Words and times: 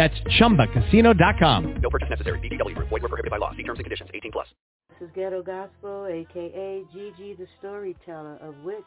That's 0.00 0.16
ChumbaCasino.com. 0.40 1.76
No 1.82 1.90
purchase 1.90 2.08
necessary. 2.08 2.40
VGW. 2.40 2.74
Void 2.74 2.90
were 2.90 3.00
prohibited 3.00 3.30
by 3.30 3.36
law. 3.36 3.52
See 3.54 3.62
terms 3.62 3.80
and 3.80 3.84
conditions. 3.84 4.08
18 4.14 4.32
plus. 4.32 4.46
This 4.88 5.02
is 5.06 5.10
Ghetto 5.14 5.42
Gospel, 5.42 6.06
a.k.a. 6.06 6.84
Gigi 6.90 7.34
the 7.34 7.46
Storyteller, 7.58 8.38
of 8.40 8.54
which 8.64 8.86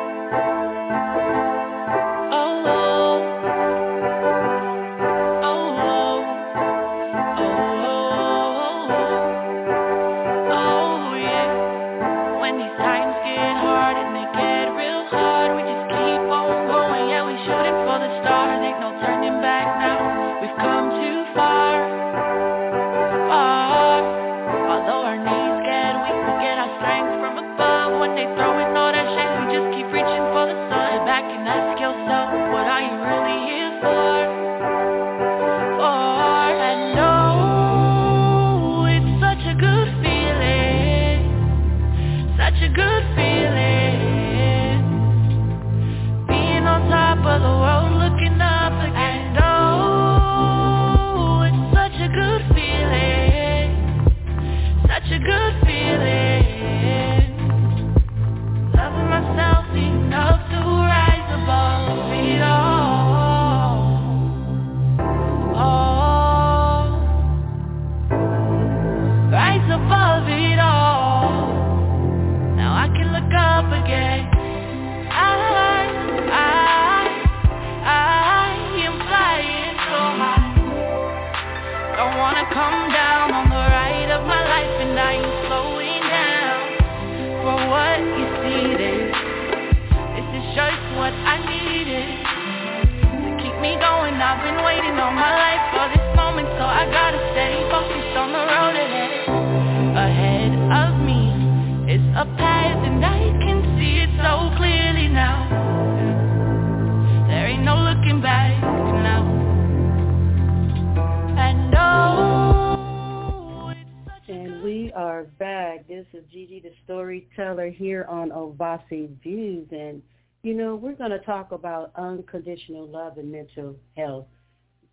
You 120.43 120.55
know, 120.55 120.77
we're 120.77 120.95
going 120.95 121.11
to 121.11 121.19
talk 121.21 121.53
about 121.53 121.93
unconditional 121.97 122.87
love 122.87 123.19
and 123.19 123.31
mental 123.31 123.77
health. 123.97 124.27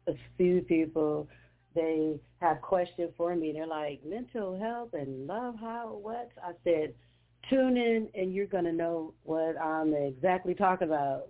A 0.08 0.14
few 0.38 0.62
people, 0.62 1.28
they 1.74 2.20
have 2.42 2.62
questions 2.62 3.12
for 3.18 3.36
me. 3.36 3.52
They're 3.54 3.68
like, 3.68 4.04
mental 4.06 4.60
health 4.60 4.90
and 4.94 5.28
love, 5.28 5.56
how, 5.60 6.00
what? 6.02 6.32
I 6.44 6.52
said, 6.64 6.94
tune 7.50 7.78
in 7.78 8.08
and 8.16 8.34
you're 8.34 8.48
going 8.48 8.66
to 8.66 8.72
know 8.72 9.14
what 9.24 9.60
I'm 9.62 9.94
exactly 9.94 10.56
talking 10.56 10.88
about. 10.88 11.28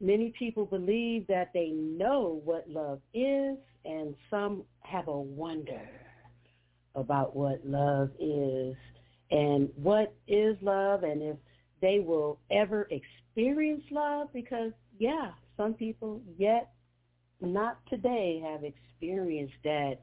Many 0.00 0.32
people 0.38 0.64
believe 0.64 1.26
that 1.28 1.50
they 1.52 1.68
know 1.70 2.40
what 2.44 2.68
love 2.68 3.00
is, 3.14 3.56
and 3.84 4.14
some 4.30 4.64
have 4.80 5.08
a 5.08 5.16
wonder 5.20 5.88
about 6.94 7.34
what 7.34 7.64
love 7.64 8.10
is 8.18 8.76
and 9.30 9.68
what 9.76 10.14
is 10.28 10.56
love 10.60 11.04
and 11.04 11.22
if 11.22 11.36
they 11.80 11.98
will 11.98 12.38
ever 12.50 12.82
experience 12.82 13.21
love 13.90 14.28
because, 14.32 14.72
yeah, 14.98 15.30
some 15.56 15.74
people 15.74 16.20
yet 16.38 16.72
not 17.40 17.78
today 17.88 18.42
have 18.44 18.62
experienced 18.64 19.54
that 19.64 19.98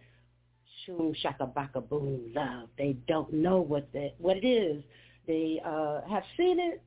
shoom 0.86 1.14
shaka 1.22 1.46
baka 1.46 1.82
boom 1.82 2.32
love. 2.36 2.70
They 2.78 2.98
don't 3.08 3.32
know 3.34 3.62
what 3.62 3.92
that 3.94 4.14
what 4.18 4.38
it 4.38 4.46
is. 4.46 4.84
They 5.28 5.62
uh, 5.66 6.02
have 6.10 6.24
seen 6.38 6.60
it 6.60 6.82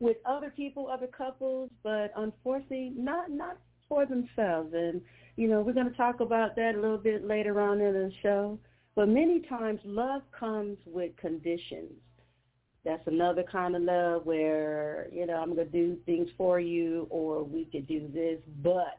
with 0.00 0.16
other 0.26 0.50
people, 0.50 0.88
other 0.88 1.06
couples, 1.06 1.70
but 1.82 2.12
unfortunately 2.16 2.92
not 2.96 3.30
not 3.30 3.58
for 3.88 4.06
themselves. 4.06 4.72
And 4.74 5.00
you 5.36 5.48
know, 5.48 5.60
we're 5.60 5.72
going 5.72 5.90
to 5.90 5.96
talk 5.96 6.20
about 6.20 6.56
that 6.56 6.74
a 6.74 6.80
little 6.80 6.98
bit 6.98 7.26
later 7.26 7.60
on 7.60 7.80
in 7.80 7.92
the 7.92 8.12
show. 8.22 8.58
But 8.94 9.08
many 9.08 9.40
times 9.40 9.80
love 9.84 10.22
comes 10.38 10.78
with 10.86 11.16
conditions 11.16 11.92
that's 12.84 13.06
another 13.06 13.42
kind 13.50 13.74
of 13.74 13.82
love 13.82 14.26
where 14.26 15.08
you 15.12 15.26
know 15.26 15.34
I'm 15.34 15.50
gonna 15.50 15.64
do 15.64 15.96
things 16.06 16.28
for 16.36 16.60
you, 16.60 17.06
or 17.10 17.42
we 17.42 17.64
could 17.66 17.86
do 17.86 18.08
this, 18.12 18.38
but 18.62 18.98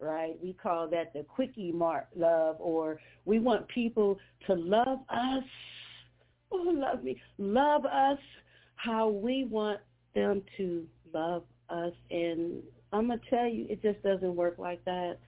right? 0.00 0.36
We 0.42 0.52
call 0.52 0.88
that 0.88 1.12
the 1.12 1.24
Quicki 1.36 1.72
Mart 1.72 2.08
love, 2.16 2.56
or 2.58 3.00
we 3.24 3.38
want 3.38 3.66
people 3.68 4.18
to 4.46 4.54
love 4.54 5.00
us. 5.08 5.44
Oh, 6.52 6.72
love 6.72 7.02
me, 7.02 7.20
love 7.38 7.84
us 7.84 8.18
how 8.76 9.08
we 9.08 9.44
want 9.44 9.80
them 10.14 10.42
to 10.56 10.86
love 11.12 11.44
us, 11.70 11.92
and 12.10 12.62
I'm 12.92 13.08
gonna 13.08 13.20
tell 13.30 13.46
you, 13.46 13.66
it 13.68 13.82
just 13.82 14.02
doesn't 14.02 14.36
work 14.36 14.56
like 14.58 14.84
that 14.84 15.18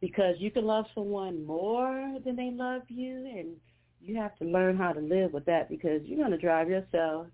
because 0.00 0.36
you 0.38 0.50
can 0.50 0.64
love 0.64 0.84
someone 0.94 1.44
more 1.44 2.18
than 2.24 2.36
they 2.36 2.50
love 2.52 2.82
you, 2.88 3.26
and 3.26 3.56
you 4.00 4.16
have 4.16 4.36
to 4.36 4.44
learn 4.44 4.76
how 4.76 4.92
to 4.92 5.00
live 5.00 5.32
with 5.32 5.44
that 5.46 5.68
because 5.68 6.00
you're 6.04 6.18
going 6.18 6.30
to 6.30 6.38
drive 6.38 6.68
yourself 6.68 7.26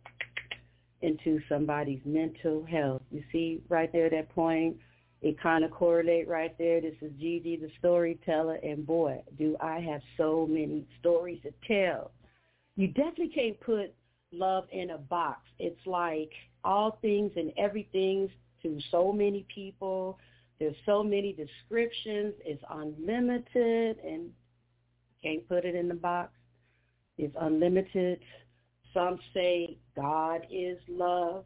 into 1.03 1.41
somebody's 1.49 2.01
mental 2.05 2.65
health. 2.65 3.03
You 3.11 3.23
see 3.31 3.63
right 3.69 3.93
there 3.93 4.07
at 4.07 4.13
that 4.13 4.35
point? 4.35 4.77
It 5.23 5.41
kind 5.41 5.65
of 5.65 5.71
correlate 5.71 6.29
right 6.29 6.57
there. 6.59 6.81
This 6.81 6.95
is 7.01 7.11
Gigi 7.19 7.57
the 7.57 7.71
storyteller, 7.79 8.59
and 8.63 8.87
boy, 8.87 9.23
do 9.39 9.57
I 9.61 9.81
have 9.81 10.03
so 10.19 10.47
many 10.49 10.87
stories 11.01 11.41
to 11.43 11.53
tell. 11.67 12.11
You 12.77 12.89
definitely 12.89 13.33
can't 13.35 13.61
put 13.61 13.95
love 14.33 14.65
in 14.71 14.91
a 14.91 14.99
box. 14.99 15.41
It's 15.59 15.81
like 15.87 16.31
all 16.63 16.99
things 17.01 17.33
and 17.37 17.53
everything 17.57 18.29
to 18.63 18.79
so 18.91 19.13
many 19.13 19.47
people. 19.55 20.19
There's 20.59 20.77
so 20.85 21.03
many 21.03 21.33
descriptions. 21.33 22.35
It's 22.45 22.63
unlimited, 22.71 23.99
and 24.05 24.31
can't 25.23 25.49
put 25.49 25.65
it 25.65 25.75
in 25.75 25.89
the 25.89 25.95
box 25.95 26.34
is 27.19 27.31
unlimited. 27.41 28.21
Some 28.93 29.19
say 29.33 29.77
God 29.97 30.47
is 30.51 30.79
love. 30.89 31.45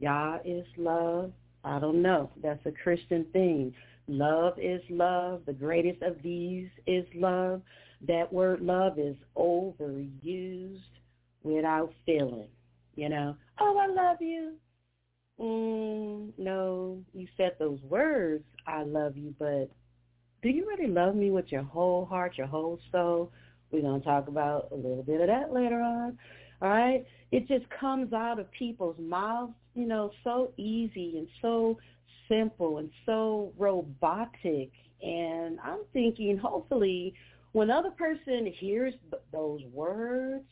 Yah 0.00 0.38
is 0.44 0.66
love. 0.76 1.32
I 1.64 1.78
don't 1.78 2.02
know. 2.02 2.30
That's 2.42 2.64
a 2.66 2.72
Christian 2.72 3.26
thing. 3.32 3.74
Love 4.06 4.58
is 4.58 4.82
love. 4.90 5.42
The 5.46 5.52
greatest 5.52 6.02
of 6.02 6.16
these 6.22 6.68
is 6.86 7.06
love. 7.14 7.62
That 8.06 8.32
word 8.32 8.60
love 8.60 8.98
is 8.98 9.16
overused 9.36 10.80
without 11.42 11.92
feeling. 12.04 12.48
You 12.96 13.08
know, 13.08 13.36
oh, 13.60 13.78
I 13.78 13.86
love 13.86 14.18
you. 14.20 14.54
Mm, 15.40 16.32
no, 16.38 17.02
you 17.12 17.26
said 17.36 17.56
those 17.58 17.80
words, 17.88 18.44
I 18.66 18.84
love 18.84 19.16
you, 19.16 19.34
but 19.38 19.68
do 20.42 20.48
you 20.48 20.66
really 20.66 20.90
love 20.90 21.16
me 21.16 21.30
with 21.30 21.50
your 21.50 21.62
whole 21.62 22.04
heart, 22.04 22.38
your 22.38 22.46
whole 22.46 22.78
soul? 22.92 23.32
We're 23.70 23.82
going 23.82 24.00
to 24.00 24.06
talk 24.06 24.28
about 24.28 24.68
a 24.72 24.76
little 24.76 25.02
bit 25.02 25.20
of 25.20 25.26
that 25.26 25.52
later 25.52 25.80
on. 25.80 26.18
All 26.62 26.68
right? 26.68 27.04
It 27.32 27.48
just 27.48 27.64
comes 27.80 28.12
out 28.12 28.38
of 28.38 28.50
people's 28.52 28.96
mouths, 28.98 29.52
you 29.74 29.86
know, 29.86 30.10
so 30.22 30.52
easy 30.56 31.18
and 31.18 31.28
so 31.42 31.78
simple 32.28 32.78
and 32.78 32.90
so 33.06 33.52
robotic. 33.58 34.70
And 35.02 35.58
I'm 35.62 35.80
thinking, 35.92 36.38
hopefully, 36.38 37.14
when 37.52 37.70
other 37.70 37.90
person 37.90 38.52
hears 38.58 38.94
those 39.32 39.60
words, 39.72 40.44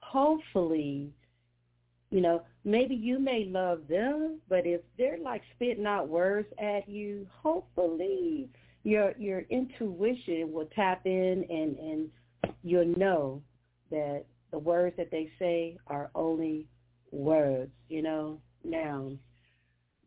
hopefully, 0.00 1.10
you 2.10 2.20
know, 2.20 2.42
maybe 2.64 2.94
you 2.94 3.18
may 3.18 3.46
love 3.46 3.82
them, 3.88 4.40
but 4.48 4.66
if 4.66 4.80
they're 4.96 5.18
like 5.18 5.42
spitting 5.54 5.86
out 5.86 6.08
words 6.08 6.48
at 6.58 6.88
you, 6.88 7.26
hopefully 7.42 8.48
your 8.84 9.12
your 9.18 9.40
intuition 9.50 10.52
will 10.52 10.68
tap 10.74 11.02
in 11.04 11.44
and 11.50 11.76
and 11.78 12.08
you'll 12.66 12.98
know 12.98 13.40
that 13.90 14.24
the 14.50 14.58
words 14.58 14.96
that 14.96 15.10
they 15.12 15.30
say 15.38 15.78
are 15.86 16.10
only 16.16 16.66
words, 17.12 17.70
you 17.88 18.02
know. 18.02 18.40
nouns. 18.64 19.20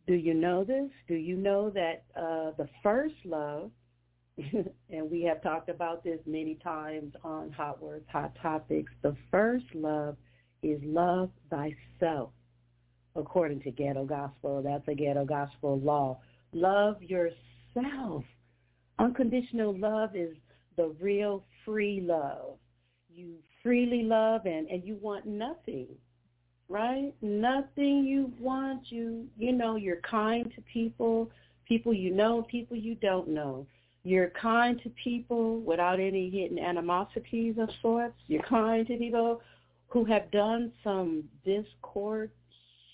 do 0.06 0.14
you 0.14 0.34
know 0.34 0.66
this? 0.66 0.90
Do 1.08 1.16
you 1.16 1.38
know 1.38 1.70
that 1.70 2.04
uh, 2.18 2.52
the 2.58 2.68
first 2.84 3.16
love, 3.24 3.72
and 4.38 5.10
we 5.10 5.24
have 5.24 5.42
talked 5.42 5.70
about 5.70 6.04
this 6.04 6.20
many 6.26 6.56
times 6.56 7.14
on 7.24 7.50
Hot 7.54 7.82
Words, 7.82 8.06
Hot 8.12 8.34
Topics, 8.42 8.92
the 9.04 9.16
first 9.32 9.66
love 9.74 10.18
is 10.62 10.82
love 10.84 11.30
thyself, 11.50 12.32
according 13.16 13.62
to 13.62 13.72
Ghetto 13.72 14.04
Gospel. 14.04 14.62
That's 14.62 14.88
a 14.90 14.96
Ghetto 14.96 15.24
Gospel 15.24 15.80
law. 15.80 16.20
Love 16.52 17.02
yourself. 17.02 18.26
Unconditional 18.98 19.78
love 19.78 20.14
is 20.14 20.36
the 20.76 20.94
real 21.00 21.46
free 21.70 22.02
love. 22.02 22.58
You 23.14 23.36
freely 23.62 24.04
love 24.04 24.46
and, 24.46 24.68
and 24.70 24.84
you 24.84 24.98
want 25.02 25.26
nothing, 25.26 25.88
right? 26.68 27.14
Nothing 27.22 28.04
you 28.06 28.32
want. 28.40 28.92
You, 28.92 29.28
you 29.38 29.52
know, 29.52 29.76
you're 29.76 30.02
kind 30.02 30.52
to 30.56 30.62
people, 30.74 31.30
people 31.68 31.94
you 31.94 32.12
know, 32.12 32.46
people 32.50 32.76
you 32.76 32.96
don't 32.96 33.28
know. 33.28 33.68
You're 34.04 34.32
kind 34.42 34.80
to 34.84 34.90
people 35.04 35.60
without 35.60 36.00
any 36.00 36.30
hidden 36.30 36.58
animosities 36.58 37.56
of 37.60 37.70
sorts. 37.82 38.18
You're 38.28 38.44
kind 38.44 38.88
to 38.88 38.98
people 38.98 39.42
who 39.90 40.06
have 40.06 40.32
done 40.32 40.72
some 40.84 41.26
discord 41.46 42.32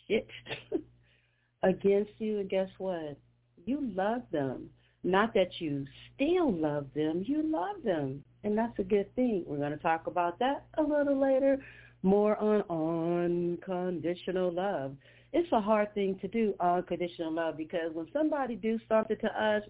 shit 0.08 0.28
against 1.64 2.12
you. 2.18 2.40
And 2.40 2.50
guess 2.50 2.70
what? 2.78 3.18
You 3.66 3.92
love 3.96 4.24
them. 4.32 4.70
Not 5.06 5.36
that 5.36 5.62
you 5.62 5.86
still 6.16 6.52
love 6.52 6.88
them, 6.96 7.24
you 7.28 7.44
love 7.46 7.84
them. 7.84 8.24
And 8.46 8.56
that's 8.56 8.78
a 8.78 8.84
good 8.84 9.14
thing. 9.16 9.44
We're 9.48 9.58
going 9.58 9.72
to 9.72 9.78
talk 9.78 10.06
about 10.06 10.38
that 10.40 10.68
a 10.78 10.82
little 10.82 11.20
later. 11.20 11.58
More 12.04 12.38
on 12.38 12.62
unconditional 12.70 14.54
love. 14.54 14.96
It's 15.34 15.52
a 15.52 15.60
hard 15.60 15.94
thing 15.96 16.20
to 16.22 16.28
do, 16.28 16.54
unconditional 16.60 17.34
love, 17.34 17.58
because 17.58 17.92
when 17.94 18.08
somebody 18.14 18.56
do 18.56 18.80
something 18.88 19.18
to 19.18 19.44
us, 19.44 19.64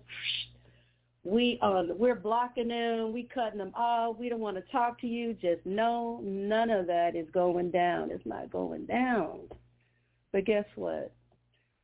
we 1.24 1.58
um 1.64 1.92
we're 1.98 2.16
blocking 2.16 2.68
them, 2.68 3.12
we 3.12 3.24
cutting 3.34 3.58
them 3.58 3.72
off, 3.74 4.18
we 4.20 4.30
don't 4.30 4.42
want 4.42 4.58
to 4.58 4.72
talk 4.72 5.00
to 5.02 5.08
you. 5.08 5.34
Just 5.34 5.66
know 5.66 6.20
none 6.24 6.70
of 6.70 6.86
that 6.86 7.16
is 7.16 7.28
going 7.34 7.72
down. 7.72 8.12
It's 8.12 8.26
not 8.26 8.52
going 8.52 8.86
down. 8.86 9.40
But 10.34 10.46
guess 10.46 10.66
what? 10.76 11.14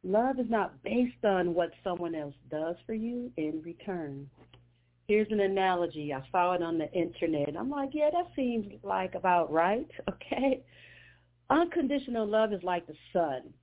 Love 0.03 0.39
is 0.39 0.49
not 0.49 0.83
based 0.83 1.23
on 1.23 1.53
what 1.53 1.71
someone 1.83 2.13
else 2.13 2.35
does 2.51 2.75
for 2.85 2.93
you 2.93 3.31
in 3.37 3.61
return. 3.63 4.29
Here's 5.11 5.29
an 5.29 5.41
analogy. 5.41 6.13
I 6.13 6.21
saw 6.31 6.53
it 6.53 6.63
on 6.63 6.77
the 6.77 6.89
internet. 6.93 7.57
I'm 7.59 7.69
like, 7.69 7.89
yeah, 7.91 8.09
that 8.13 8.31
seems 8.33 8.65
like 8.81 9.13
about 9.13 9.51
right. 9.51 9.85
Okay. 10.09 10.63
Unconditional 11.49 12.25
love 12.25 12.53
is 12.53 12.63
like 12.63 12.87
the 12.87 12.95
sun. 13.11 13.53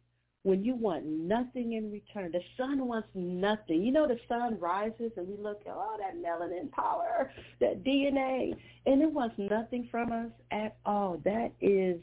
When 0.43 0.62
you 0.62 0.75
want 0.75 1.06
nothing 1.06 1.73
in 1.73 1.91
return, 1.91 2.33
the 2.33 2.43
sun 2.59 2.87
wants 2.87 3.09
nothing. 3.15 3.83
You 3.83 3.93
know, 3.93 4.06
the 4.06 4.19
sun 4.29 4.59
rises 4.61 5.11
and 5.17 5.27
we 5.27 5.43
look 5.43 5.62
at 5.65 5.73
all 5.73 5.97
that 5.99 6.23
melanin 6.23 6.71
power, 6.71 7.33
that 7.61 7.83
DNA, 7.83 8.55
and 8.85 9.00
it 9.00 9.11
wants 9.11 9.37
nothing 9.39 9.89
from 9.91 10.12
us 10.12 10.31
at 10.50 10.77
all. 10.85 11.19
That 11.25 11.53
is 11.62 11.97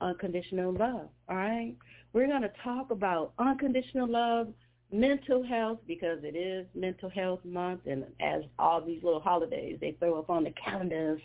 unconditional 0.00 0.72
love. 0.72 1.10
All 1.28 1.36
right. 1.36 1.74
We're 2.14 2.26
going 2.26 2.40
to 2.40 2.52
talk 2.64 2.90
about 2.90 3.34
unconditional 3.38 4.10
love, 4.10 4.48
mental 4.92 5.42
health, 5.42 5.78
because 5.86 6.18
it 6.22 6.36
is 6.36 6.66
Mental 6.74 7.08
Health 7.08 7.40
Month, 7.44 7.80
and 7.86 8.04
as 8.20 8.42
all 8.58 8.80
these 8.80 9.02
little 9.02 9.20
holidays 9.20 9.78
they 9.80 9.92
throw 9.98 10.18
up 10.18 10.30
on 10.30 10.44
the 10.44 10.52
calendars, 10.52 11.20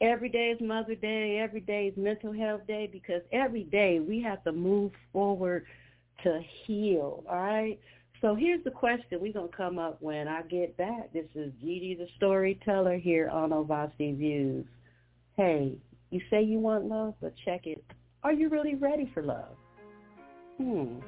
every 0.00 0.28
day 0.28 0.48
is 0.48 0.60
Mother 0.60 0.94
Day, 0.94 1.38
every 1.38 1.60
day 1.60 1.88
is 1.88 1.96
Mental 1.96 2.32
Health 2.32 2.66
Day, 2.66 2.88
because 2.90 3.22
every 3.32 3.64
day 3.64 4.00
we 4.00 4.20
have 4.22 4.42
to 4.44 4.52
move 4.52 4.92
forward 5.12 5.66
to 6.22 6.40
heal. 6.64 7.22
All 7.28 7.36
right. 7.36 7.78
So 8.22 8.34
here's 8.34 8.64
the 8.64 8.70
question 8.70 9.20
we're 9.20 9.34
going 9.34 9.50
to 9.50 9.56
come 9.56 9.78
up 9.78 10.00
when 10.00 10.26
I 10.26 10.40
get 10.42 10.74
back. 10.78 11.12
This 11.12 11.26
is 11.34 11.52
Gigi 11.60 11.94
the 11.94 12.08
Storyteller 12.16 12.96
here 12.96 13.28
on 13.28 13.50
Ovasi 13.50 14.16
Views. 14.16 14.64
Hey, 15.36 15.76
you 16.10 16.22
say 16.30 16.42
you 16.42 16.58
want 16.58 16.86
love, 16.86 17.14
but 17.20 17.34
check 17.44 17.66
it. 17.66 17.84
Are 18.22 18.32
you 18.32 18.48
really 18.48 18.74
ready 18.74 19.10
for 19.12 19.22
love? 19.22 19.54
Hmm. 20.56 21.00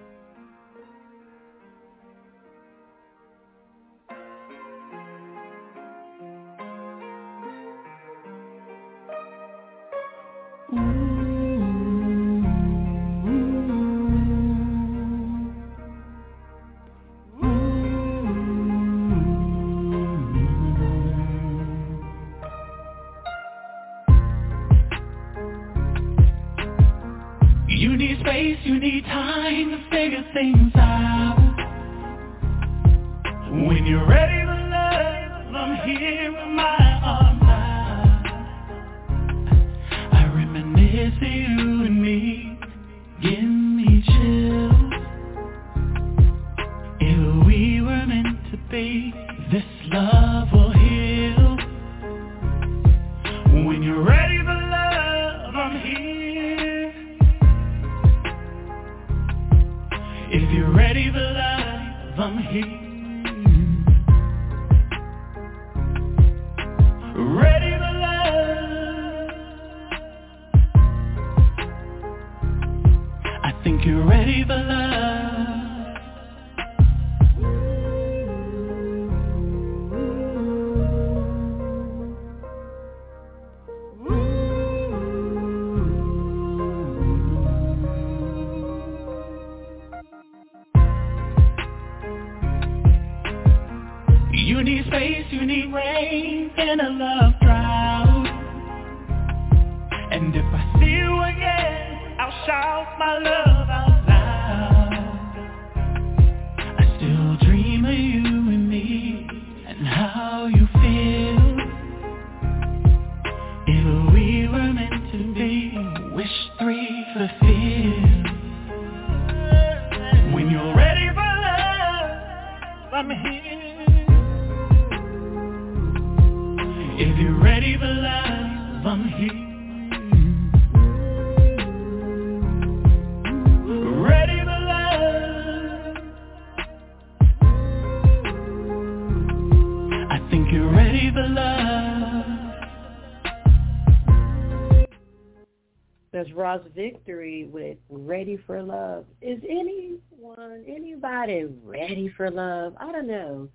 For 148.47 148.63
Love. 148.63 149.05
Is 149.21 149.39
anyone, 149.49 150.65
anybody 150.67 151.47
ready 151.65 152.13
for 152.17 152.31
love? 152.31 152.75
I 152.79 152.93
don't 152.93 153.07
know. 153.07 153.49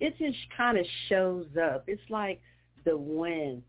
It 0.00 0.16
just 0.18 0.36
kind 0.56 0.78
of 0.78 0.86
shows 1.08 1.46
up. 1.62 1.84
It's 1.86 2.02
like 2.10 2.40
the 2.84 2.96
wind 2.96 3.62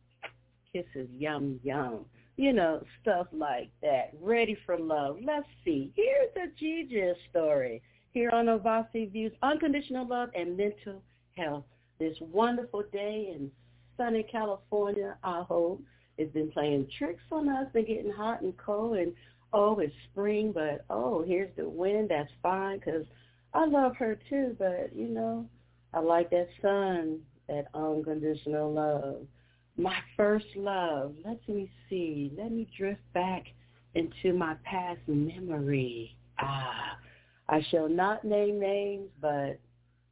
kisses 0.74 1.10
yum 1.18 1.60
yum. 1.64 2.06
You 2.38 2.52
know, 2.52 2.84
stuff 3.02 3.28
like 3.32 3.70
that. 3.82 4.12
Ready 4.22 4.58
for 4.66 4.78
love. 4.78 5.18
Let's 5.24 5.48
see. 5.64 5.92
Here's 5.96 6.36
a 6.36 6.54
Gigi 6.60 7.14
story 7.30 7.82
here 8.14 8.30
on 8.32 8.48
Ovasi 8.48 9.12
Views, 9.12 9.32
Unconditional 9.42 10.08
Love 10.08 10.30
and 10.36 10.58
Mental 10.58 11.02
Health. 11.38 11.64
This 12.00 12.18
wonderful 12.20 12.84
day 12.92 13.34
in 13.34 13.50
sunny 13.96 14.24
California, 14.24 15.16
I 15.24 15.44
hope. 15.48 15.82
It's 16.18 16.34
been 16.34 16.52
playing 16.52 16.88
tricks 16.98 17.24
on 17.32 17.50
us. 17.50 17.68
Been 17.74 17.86
getting 17.86 18.12
hot 18.12 18.42
and 18.42 18.56
cold, 18.58 18.98
and 18.98 19.14
oh, 19.56 19.80
it's 19.80 19.96
spring, 20.12 20.52
but 20.52 20.86
oh, 20.90 21.24
here's 21.24 21.56
the 21.56 21.68
wind. 21.68 22.10
That's 22.10 22.30
fine 22.44 22.80
because 22.80 23.06
I 23.54 23.66
love 23.66 23.96
her 23.96 24.20
too. 24.30 24.56
But 24.60 24.94
you 24.94 25.08
know, 25.08 25.48
I 25.94 26.00
like 26.00 26.30
that 26.32 26.50
sun, 26.62 27.22
that 27.48 27.68
unconditional 27.74 28.72
love. 28.72 29.26
My 29.78 29.96
first 30.16 30.46
love. 30.56 31.16
Let 31.26 31.38
me 31.48 31.72
see. 31.90 32.32
Let 32.38 32.52
me 32.52 32.68
drift 32.78 33.02
back 33.14 33.46
into 33.96 34.38
my 34.38 34.56
past 34.66 35.00
memory. 35.08 36.16
Ah, 36.40 36.98
I 37.48 37.66
shall 37.72 37.88
not 37.88 38.26
name 38.26 38.60
names, 38.60 39.10
but 39.22 39.58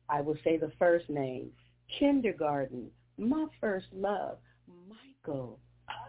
I 0.09 0.21
will 0.21 0.37
say 0.43 0.57
the 0.57 0.71
first 0.79 1.09
name. 1.09 1.49
Kindergarten. 1.99 2.87
My 3.17 3.45
first 3.59 3.87
love. 3.93 4.37
Michael. 4.87 5.59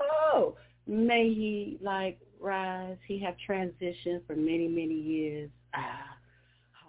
Oh, 0.00 0.56
may 0.86 1.32
he 1.34 1.78
like 1.80 2.18
rise. 2.44 2.96
He 3.08 3.18
have 3.20 3.34
transitioned 3.48 4.26
for 4.26 4.36
many, 4.36 4.68
many 4.68 4.94
years. 4.94 5.50
Ah, 5.74 6.16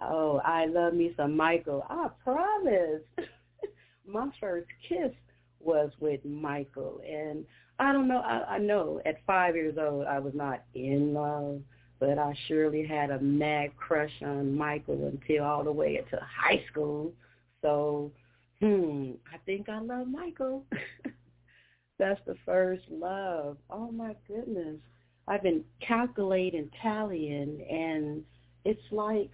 oh, 0.02 0.40
I 0.44 0.66
love 0.66 0.94
me 0.94 1.12
some 1.16 1.36
Michael. 1.36 1.84
I 1.88 2.08
promise. 2.22 3.02
My 4.06 4.28
first 4.38 4.68
kiss 4.88 5.10
was 5.58 5.90
with 5.98 6.24
Michael, 6.24 7.00
and 7.04 7.44
I 7.80 7.92
don't 7.92 8.06
know. 8.06 8.18
I, 8.18 8.54
I 8.54 8.58
know 8.58 9.00
at 9.04 9.16
five 9.26 9.56
years 9.56 9.76
old 9.80 10.06
I 10.06 10.20
was 10.20 10.32
not 10.34 10.62
in 10.74 11.12
love, 11.12 11.60
but 11.98 12.18
I 12.18 12.32
surely 12.46 12.86
had 12.86 13.10
a 13.10 13.18
mad 13.18 13.76
crush 13.76 14.12
on 14.22 14.56
Michael 14.56 15.10
until 15.12 15.44
all 15.44 15.64
the 15.64 15.72
way 15.72 15.96
into 15.98 16.24
high 16.24 16.62
school. 16.70 17.12
So, 17.62 18.12
hmm, 18.60 19.12
I 19.34 19.38
think 19.44 19.68
I 19.68 19.80
love 19.80 20.06
Michael. 20.06 20.64
That's 21.98 22.20
the 22.26 22.36
first 22.44 22.84
love. 22.90 23.56
Oh 23.70 23.90
my 23.90 24.14
goodness. 24.28 24.76
I've 25.28 25.42
been 25.42 25.64
calculating, 25.86 26.70
tallying, 26.82 27.66
and 27.68 28.22
it's 28.64 28.80
like, 28.92 29.30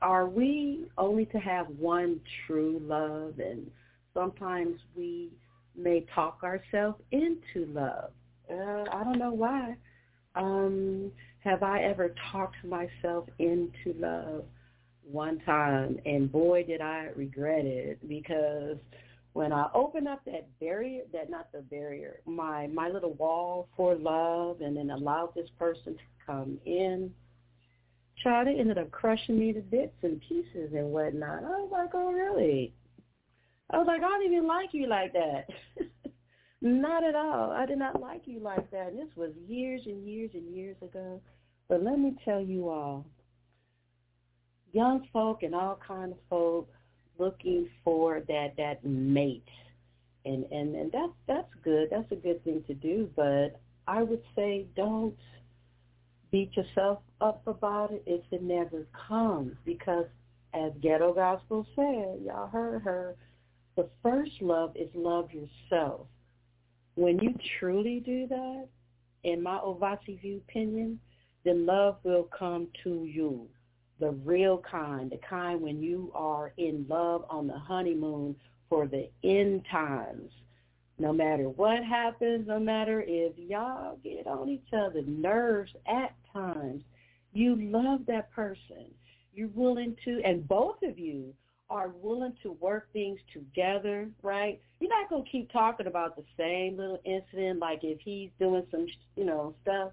are 0.00 0.28
we 0.28 0.86
only 0.96 1.26
to 1.26 1.38
have 1.38 1.66
one 1.78 2.20
true 2.46 2.80
love? 2.84 3.40
And 3.40 3.68
sometimes 4.14 4.78
we 4.96 5.30
may 5.76 6.06
talk 6.14 6.40
ourselves 6.42 7.00
into 7.10 7.66
love. 7.72 8.10
Uh, 8.50 8.84
I 8.92 9.04
don't 9.04 9.18
know 9.18 9.32
why. 9.32 9.76
Um, 10.34 11.10
have 11.44 11.62
I 11.62 11.82
ever 11.82 12.14
talked 12.30 12.56
myself 12.64 13.28
into 13.38 13.98
love 13.98 14.44
one 15.10 15.40
time? 15.40 15.98
And 16.06 16.30
boy, 16.30 16.62
did 16.64 16.80
I 16.80 17.08
regret 17.16 17.64
it 17.64 18.06
because 18.08 18.76
when 19.38 19.52
I 19.52 19.68
opened 19.72 20.08
up 20.08 20.24
that 20.24 20.48
barrier, 20.58 21.02
that 21.12 21.30
not 21.30 21.52
the 21.52 21.60
barrier, 21.60 22.18
my 22.26 22.66
my 22.66 22.88
little 22.88 23.12
wall 23.12 23.68
for 23.76 23.94
love, 23.94 24.62
and 24.62 24.76
then 24.76 24.90
allowed 24.90 25.32
this 25.36 25.48
person 25.56 25.94
to 25.94 26.02
come 26.26 26.58
in, 26.66 27.12
child, 28.20 28.48
it 28.48 28.58
ended 28.58 28.78
up 28.78 28.90
crushing 28.90 29.38
me 29.38 29.52
to 29.52 29.60
bits 29.60 29.94
and 30.02 30.20
pieces 30.28 30.72
and 30.74 30.90
whatnot. 30.90 31.44
I 31.44 31.50
was 31.50 31.68
like, 31.70 31.90
oh 31.94 32.10
really? 32.10 32.74
I 33.70 33.78
was 33.78 33.86
like, 33.86 34.02
I 34.02 34.08
don't 34.08 34.24
even 34.24 34.48
like 34.48 34.70
you 34.72 34.88
like 34.88 35.12
that. 35.12 35.46
not 36.60 37.04
at 37.04 37.14
all. 37.14 37.52
I 37.52 37.64
did 37.64 37.78
not 37.78 38.00
like 38.00 38.22
you 38.24 38.40
like 38.40 38.68
that. 38.72 38.88
And 38.88 38.98
this 38.98 39.14
was 39.14 39.30
years 39.46 39.82
and 39.86 40.04
years 40.04 40.30
and 40.34 40.52
years 40.52 40.76
ago. 40.82 41.20
But 41.68 41.84
let 41.84 42.00
me 42.00 42.16
tell 42.24 42.40
you 42.40 42.70
all, 42.70 43.06
young 44.72 45.06
folk 45.12 45.44
and 45.44 45.54
all 45.54 45.78
kind 45.86 46.10
of 46.10 46.18
folk 46.28 46.68
looking 47.18 47.68
for 47.84 48.20
that 48.28 48.54
that 48.56 48.84
mate, 48.84 49.48
and 50.24 50.44
and 50.50 50.74
and 50.74 50.92
that's 50.92 51.12
that's 51.26 51.52
good. 51.62 51.88
That's 51.90 52.10
a 52.12 52.16
good 52.16 52.42
thing 52.44 52.62
to 52.66 52.74
do. 52.74 53.10
But 53.16 53.60
I 53.86 54.02
would 54.02 54.22
say 54.34 54.66
don't 54.76 55.16
beat 56.30 56.56
yourself 56.56 57.00
up 57.20 57.46
about 57.46 57.90
it 57.92 58.02
if 58.06 58.22
it 58.30 58.42
never 58.42 58.86
comes, 59.08 59.56
because 59.64 60.06
as 60.54 60.72
Ghetto 60.80 61.12
Gospel 61.12 61.66
said, 61.76 62.20
y'all 62.24 62.48
heard 62.48 62.82
her. 62.82 63.16
The 63.76 63.88
first 64.02 64.32
love 64.40 64.72
is 64.74 64.88
love 64.94 65.28
yourself. 65.32 66.06
When 66.96 67.18
you 67.20 67.34
truly 67.58 68.00
do 68.00 68.26
that, 68.26 68.66
in 69.24 69.42
my 69.42 69.58
Ovasi 69.58 70.20
view 70.20 70.40
opinion, 70.48 70.98
then 71.44 71.64
love 71.64 71.96
will 72.02 72.28
come 72.36 72.68
to 72.82 73.04
you 73.04 73.48
the 74.00 74.10
real 74.10 74.62
kind, 74.70 75.10
the 75.10 75.18
kind 75.28 75.60
when 75.60 75.82
you 75.82 76.10
are 76.14 76.52
in 76.56 76.86
love 76.88 77.24
on 77.28 77.46
the 77.46 77.58
honeymoon 77.58 78.36
for 78.68 78.86
the 78.86 79.08
end 79.24 79.64
times. 79.70 80.30
No 80.98 81.12
matter 81.12 81.48
what 81.48 81.84
happens, 81.84 82.48
no 82.48 82.58
matter 82.58 83.04
if 83.06 83.32
y'all 83.38 83.98
get 84.02 84.26
on 84.26 84.48
each 84.48 84.66
other's 84.72 85.04
nerves 85.06 85.72
at 85.86 86.14
times, 86.32 86.82
you 87.32 87.56
love 87.56 88.00
that 88.06 88.32
person. 88.32 88.86
You're 89.32 89.48
willing 89.48 89.96
to, 90.04 90.20
and 90.24 90.46
both 90.48 90.82
of 90.82 90.98
you 90.98 91.32
are 91.70 91.92
willing 92.02 92.32
to 92.42 92.52
work 92.52 92.92
things 92.92 93.20
together, 93.32 94.08
right? 94.22 94.60
You're 94.80 94.90
not 94.90 95.10
going 95.10 95.24
to 95.24 95.30
keep 95.30 95.52
talking 95.52 95.86
about 95.86 96.16
the 96.16 96.24
same 96.36 96.76
little 96.76 97.00
incident 97.04 97.60
like 97.60 97.80
if 97.82 98.00
he's 98.00 98.30
doing 98.40 98.66
some, 98.70 98.86
you 99.16 99.24
know, 99.24 99.54
stuff 99.62 99.92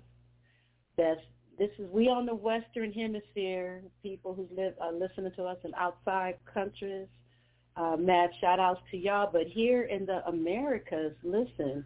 that's 0.97 1.21
this 1.57 1.69
is 1.79 1.89
we 1.89 2.07
on 2.07 2.25
the 2.25 2.35
Western 2.35 2.91
Hemisphere. 2.91 3.81
People 4.03 4.33
who 4.33 4.47
live 4.55 4.73
are 4.81 4.91
listening 4.91 5.31
to 5.37 5.43
us 5.43 5.57
in 5.63 5.73
outside 5.75 6.35
countries. 6.51 7.07
Uh, 7.77 7.95
mad 7.97 8.29
shout 8.39 8.59
outs 8.59 8.81
to 8.91 8.97
y'all. 8.97 9.29
But 9.31 9.47
here 9.47 9.83
in 9.83 10.05
the 10.05 10.25
Americas, 10.27 11.13
listen, 11.23 11.85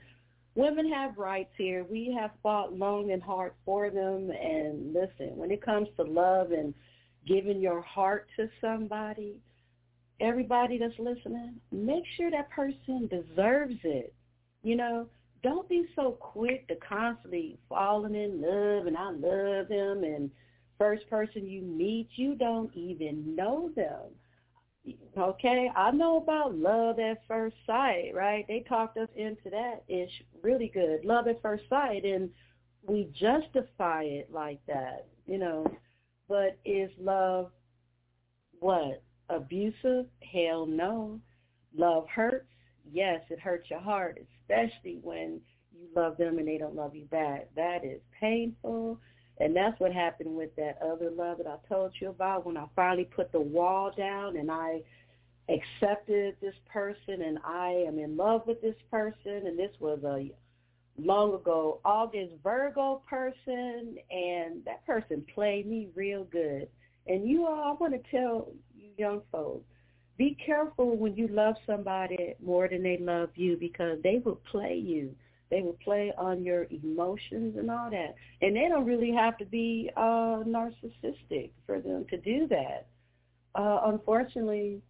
women 0.56 0.92
have 0.92 1.18
rights 1.18 1.52
here. 1.58 1.84
We 1.84 2.16
have 2.20 2.32
fought 2.42 2.74
long 2.74 3.12
and 3.12 3.22
hard 3.22 3.54
for 3.66 3.90
them. 3.90 4.32
And 4.32 4.94
listen, 4.94 5.36
when 5.36 5.52
it 5.52 5.64
comes 5.64 5.88
to 5.98 6.04
love 6.04 6.52
and 6.52 6.74
giving 7.28 7.62
your 7.62 7.82
heart 7.82 8.28
to 8.38 8.50
somebody, 8.62 9.36
everybody 10.20 10.78
that's 10.78 10.98
listening, 10.98 11.56
make 11.72 12.04
sure 12.18 12.32
that 12.32 12.50
person 12.50 13.08
deserves 13.08 13.76
it. 13.84 14.14
You 14.64 14.76
know, 14.76 15.08
don't 15.44 15.70
be 15.70 15.86
so 15.96 16.12
quick 16.12 16.68
to 16.68 16.76
constantly 16.76 17.58
falling 17.68 18.16
in 18.16 18.42
love 18.42 18.88
and 18.88 18.98
I 18.98 19.12
love 19.12 19.68
them 19.68 20.04
and 20.04 20.30
first 20.78 21.10
person 21.10 21.48
you 21.48 21.62
meet, 21.62 22.10
you 22.16 22.36
don't 22.36 22.74
even 22.76 23.36
know 23.36 23.70
them. 23.76 24.96
Okay, 25.18 25.70
I 25.76 25.92
know 25.92 26.18
about 26.18 26.56
love 26.56 27.00
at 27.00 27.22
first 27.28 27.56
sight, 27.68 28.12
right? 28.14 28.46
They 28.48 28.66
talked 28.68 28.98
us 28.98 29.10
into 29.16 29.50
that. 29.52 29.84
It's 29.88 30.12
really 30.42 30.72
good. 30.74 31.06
Love 31.06 31.28
at 31.28 31.42
first 31.42 31.64
sight 31.70 32.06
and 32.06 32.30
we 32.88 33.10
justify 33.14 34.04
it 34.04 34.32
like 34.32 34.60
that, 34.68 35.08
you 35.28 35.38
know. 35.38 35.66
But 36.28 36.58
is 36.66 36.90
love 37.00 37.52
what? 38.60 39.04
Abusive? 39.30 40.06
Hell 40.34 40.66
no. 40.66 41.20
Love 41.76 42.08
hurts? 42.08 42.48
Yes, 42.92 43.22
it 43.30 43.40
hurts 43.40 43.70
your 43.70 43.80
heart 43.80 44.20
especially 44.50 45.00
when 45.04 45.40
you 45.72 45.88
love 45.96 46.18
them 46.18 46.38
and 46.38 46.48
they 46.48 46.58
don't 46.58 46.76
love 46.76 46.96
you 46.96 47.06
back. 47.06 47.48
That 47.56 47.86
is 47.86 48.02
painful. 48.20 49.00
And 49.40 49.56
that's 49.56 49.80
what 49.80 49.94
happened 49.94 50.36
with 50.36 50.54
that 50.58 50.78
other 50.84 51.10
love 51.12 51.38
that 51.38 51.48
I 51.48 51.56
told 51.68 51.94
you 52.02 52.10
about 52.10 52.46
when 52.46 52.58
I 52.58 52.66
finally 52.76 53.06
put 53.06 53.32
the 53.32 53.40
wall 53.40 53.92
down 53.96 54.36
and 54.36 54.52
I 54.52 54.82
accepted 55.48 56.36
this 56.42 56.56
person 56.72 57.22
and 57.22 57.40
I 57.44 57.86
am 57.88 57.98
in 58.00 58.18
love 58.18 58.46
with 58.46 58.62
this 58.62 58.76
person 58.92 59.48
and 59.48 59.58
this 59.58 59.72
was 59.80 60.00
a 60.04 60.30
long 61.02 61.34
ago 61.34 61.80
August 61.86 62.34
Virgo 62.44 63.02
person 63.10 63.98
and 64.12 64.64
that 64.66 64.86
person 64.86 65.26
played 65.34 65.66
me 65.66 65.88
real 65.96 66.26
good. 66.26 66.68
And 67.08 67.28
you 67.28 67.46
all, 67.48 67.64
I 67.64 67.72
want 67.80 67.94
to 67.94 68.12
tell 68.12 68.50
you 68.76 68.90
young 68.98 69.22
folks, 69.32 69.66
be 70.20 70.38
careful 70.46 70.98
when 70.98 71.16
you 71.16 71.30
love 71.30 71.56
somebody 71.66 72.36
more 72.44 72.68
than 72.68 72.84
they 72.84 72.98
love 72.98 73.30
you 73.36 73.56
because 73.56 73.98
they 74.04 74.22
will 74.24 74.42
play 74.52 74.76
you. 74.76 75.16
They 75.50 75.62
will 75.62 75.78
play 75.82 76.12
on 76.18 76.44
your 76.44 76.68
emotions 76.70 77.56
and 77.58 77.72
all 77.72 77.90
that. 77.90 78.16
And 78.42 78.54
they 78.54 78.68
don't 78.68 78.86
really 78.86 79.14
have 79.14 79.38
to 79.38 79.46
be 79.46 79.90
uh, 79.96 80.44
narcissistic 80.46 81.52
for 81.66 81.80
them 81.80 82.06
to 82.10 82.18
do 82.18 82.48
that. 82.50 82.88
Uh, 83.56 83.80
unfortunately, 83.86 84.82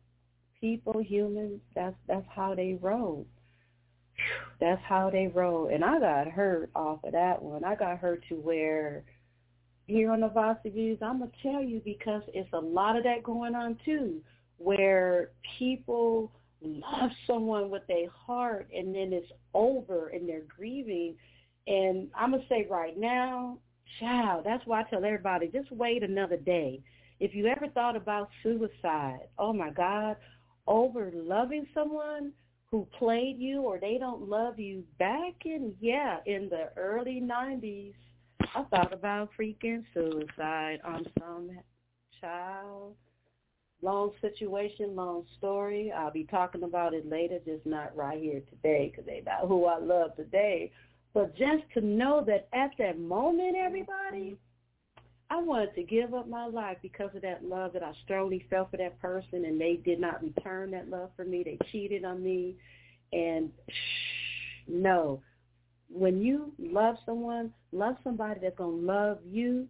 people, 0.59 0.99
humans, 0.99 1.61
that's 1.75 1.95
that's 2.07 2.25
how 2.35 2.55
they 2.55 2.77
roll. 2.81 3.25
That's 4.59 4.81
how 4.83 5.11
they 5.11 5.27
roll. 5.27 5.69
And 5.71 5.85
I 5.85 5.99
got 5.99 6.27
hurt 6.27 6.71
off 6.75 7.03
of 7.03 7.13
that 7.13 7.41
one. 7.41 7.63
I 7.63 7.75
got 7.75 7.99
hurt 7.99 8.23
to 8.29 8.35
where 8.35 9.03
here 9.85 10.11
on 10.11 10.21
the 10.21 10.29
Vasi 10.29 10.73
Views, 10.73 10.97
I'm 11.01 11.19
gonna 11.19 11.31
tell 11.43 11.61
you 11.61 11.81
because 11.85 12.23
it's 12.33 12.51
a 12.51 12.59
lot 12.59 12.97
of 12.97 13.03
that 13.03 13.23
going 13.23 13.55
on 13.55 13.77
too, 13.85 14.21
where 14.59 15.31
people 15.57 16.31
love 16.61 17.09
someone 17.25 17.69
with 17.69 17.87
their 17.87 18.09
heart 18.09 18.69
and 18.75 18.93
then 18.93 19.11
it's 19.13 19.31
over 19.53 20.09
and 20.09 20.27
they're 20.27 20.43
grieving. 20.55 21.15
And 21.67 22.09
I'm 22.15 22.31
going 22.31 22.43
to 22.43 22.47
say 22.47 22.67
right 22.69 22.97
now, 22.97 23.57
child, 23.99 24.43
that's 24.45 24.65
why 24.65 24.81
I 24.81 24.83
tell 24.83 25.03
everybody, 25.03 25.47
just 25.47 25.71
wait 25.71 26.03
another 26.03 26.37
day. 26.37 26.81
If 27.19 27.33
you 27.33 27.47
ever 27.47 27.67
thought 27.69 27.95
about 27.95 28.29
suicide, 28.43 29.27
oh 29.37 29.53
my 29.53 29.71
God, 29.71 30.17
over 30.67 31.11
loving 31.13 31.65
someone 31.73 32.31
who 32.71 32.87
played 32.97 33.37
you 33.39 33.61
or 33.61 33.79
they 33.79 33.97
don't 33.99 34.29
love 34.29 34.59
you 34.59 34.83
back 34.99 35.33
in, 35.45 35.73
yeah, 35.79 36.17
in 36.25 36.49
the 36.49 36.69
early 36.77 37.21
90s, 37.21 37.93
I 38.55 38.63
thought 38.63 38.93
about 38.93 39.29
freaking 39.39 39.83
suicide 39.93 40.79
on 40.85 41.05
some 41.19 41.51
child 42.21 42.95
long 43.81 44.11
situation, 44.21 44.95
long 44.95 45.25
story. 45.37 45.91
I'll 45.91 46.11
be 46.11 46.25
talking 46.25 46.63
about 46.63 46.93
it 46.93 47.09
later, 47.09 47.39
just 47.45 47.65
not 47.65 47.95
right 47.95 48.21
here 48.21 48.41
today 48.49 48.91
because 48.91 49.05
they 49.05 49.23
not 49.25 49.47
who 49.47 49.65
I 49.65 49.79
love 49.79 50.15
today. 50.15 50.71
But 51.13 51.35
just 51.35 51.63
to 51.73 51.81
know 51.81 52.23
that 52.27 52.47
at 52.53 52.71
that 52.77 52.99
moment, 52.99 53.55
everybody, 53.55 54.37
I 55.31 55.41
wanted 55.41 55.75
to 55.75 55.83
give 55.83 56.13
up 56.13 56.27
my 56.27 56.45
life 56.45 56.77
because 56.81 57.09
of 57.15 57.21
that 57.21 57.43
love 57.43 57.73
that 57.73 57.83
I 57.83 57.93
strongly 58.03 58.45
felt 58.49 58.71
for 58.71 58.77
that 58.77 58.99
person, 58.99 59.45
and 59.45 59.59
they 59.59 59.79
did 59.83 59.99
not 59.99 60.21
return 60.23 60.71
that 60.71 60.89
love 60.89 61.09
for 61.15 61.25
me. 61.25 61.43
They 61.43 61.57
cheated 61.71 62.03
on 62.03 62.23
me, 62.23 62.55
and 63.13 63.51
shh, 63.69 64.67
no. 64.67 65.21
When 65.91 66.21
you 66.21 66.51
love 66.59 66.97
someone, 67.05 67.51
love 67.71 67.95
somebody 68.03 68.39
that's 68.41 68.57
going 68.57 68.81
to 68.81 68.85
love 68.85 69.17
you 69.25 69.67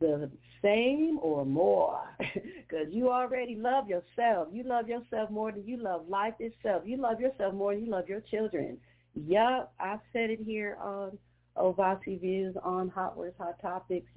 the 0.00 0.30
same 0.62 1.18
or 1.20 1.44
more 1.44 2.00
because 2.18 2.86
you 2.90 3.10
already 3.10 3.56
love 3.56 3.88
yourself. 3.88 4.48
You 4.52 4.64
love 4.64 4.88
yourself 4.88 5.30
more 5.30 5.52
than 5.52 5.66
you 5.66 5.76
love 5.76 6.08
life 6.08 6.34
itself. 6.38 6.82
You 6.84 6.96
love 6.96 7.20
yourself 7.20 7.54
more 7.54 7.74
than 7.74 7.84
you 7.84 7.90
love 7.90 8.08
your 8.08 8.20
children. 8.20 8.78
Yup, 9.14 9.72
I've 9.78 10.00
said 10.12 10.30
it 10.30 10.40
here 10.44 10.76
on 10.80 11.16
Ovasi 11.56 12.20
Views 12.20 12.56
on 12.62 12.88
Hot 12.90 13.16
Words, 13.16 13.36
Hot 13.38 13.60
Topics. 13.60 14.10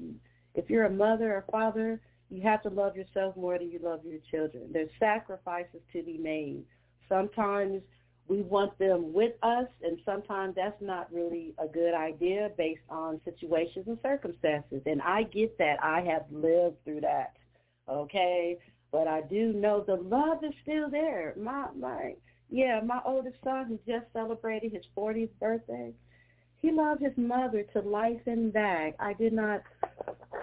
If 0.56 0.70
you're 0.70 0.86
a 0.86 0.90
mother 0.90 1.36
or 1.36 1.46
father, 1.52 2.02
you 2.30 2.42
have 2.42 2.64
to 2.64 2.70
love 2.70 2.96
yourself 2.96 3.36
more 3.38 3.58
than 3.58 3.70
you 3.70 3.80
love 3.82 4.02
your 4.04 4.20
children. 4.32 4.70
There's 4.72 4.90
sacrifices 5.00 5.82
to 5.94 6.04
be 6.04 6.18
made. 6.18 6.64
Sometimes 7.08 7.82
we 8.28 8.42
want 8.42 8.78
them 8.78 9.14
with 9.14 9.34
us, 9.42 9.68
and 9.82 9.98
sometimes 10.06 10.56
that's 10.56 10.82
not 10.82 11.12
really 11.14 11.54
a 11.58 11.68
good 11.68 11.94
idea 11.94 12.52
based 12.58 12.82
on 12.90 13.22
situations 13.24 13.86
and 13.88 13.98
circumstances. 14.04 14.82
And 14.86 15.02
I 15.02 15.24
get 15.24 15.58
that. 15.60 15.78
I 15.82 16.02
have 16.02 16.26
lived 16.32 16.84
through 16.84 17.02
that. 17.02 17.34
Okay, 17.90 18.58
but 18.92 19.08
I 19.08 19.22
do 19.22 19.54
know 19.54 19.84
the 19.86 19.96
love 19.96 20.44
is 20.44 20.54
still 20.62 20.90
there. 20.90 21.34
My 21.38 21.68
my 21.78 22.16
yeah, 22.50 22.82
my 22.86 23.00
oldest 23.06 23.38
son 23.44 23.66
who 23.68 23.80
just 23.92 24.12
celebrated 24.14 24.72
his 24.72 24.84
40th 24.96 25.30
birthday. 25.40 25.94
He 26.60 26.72
loved 26.72 27.02
his 27.02 27.16
mother 27.18 27.64
to 27.74 27.82
life 27.82 28.22
and 28.26 28.52
back. 28.52 28.96
I 29.00 29.14
did 29.14 29.34
not 29.34 29.62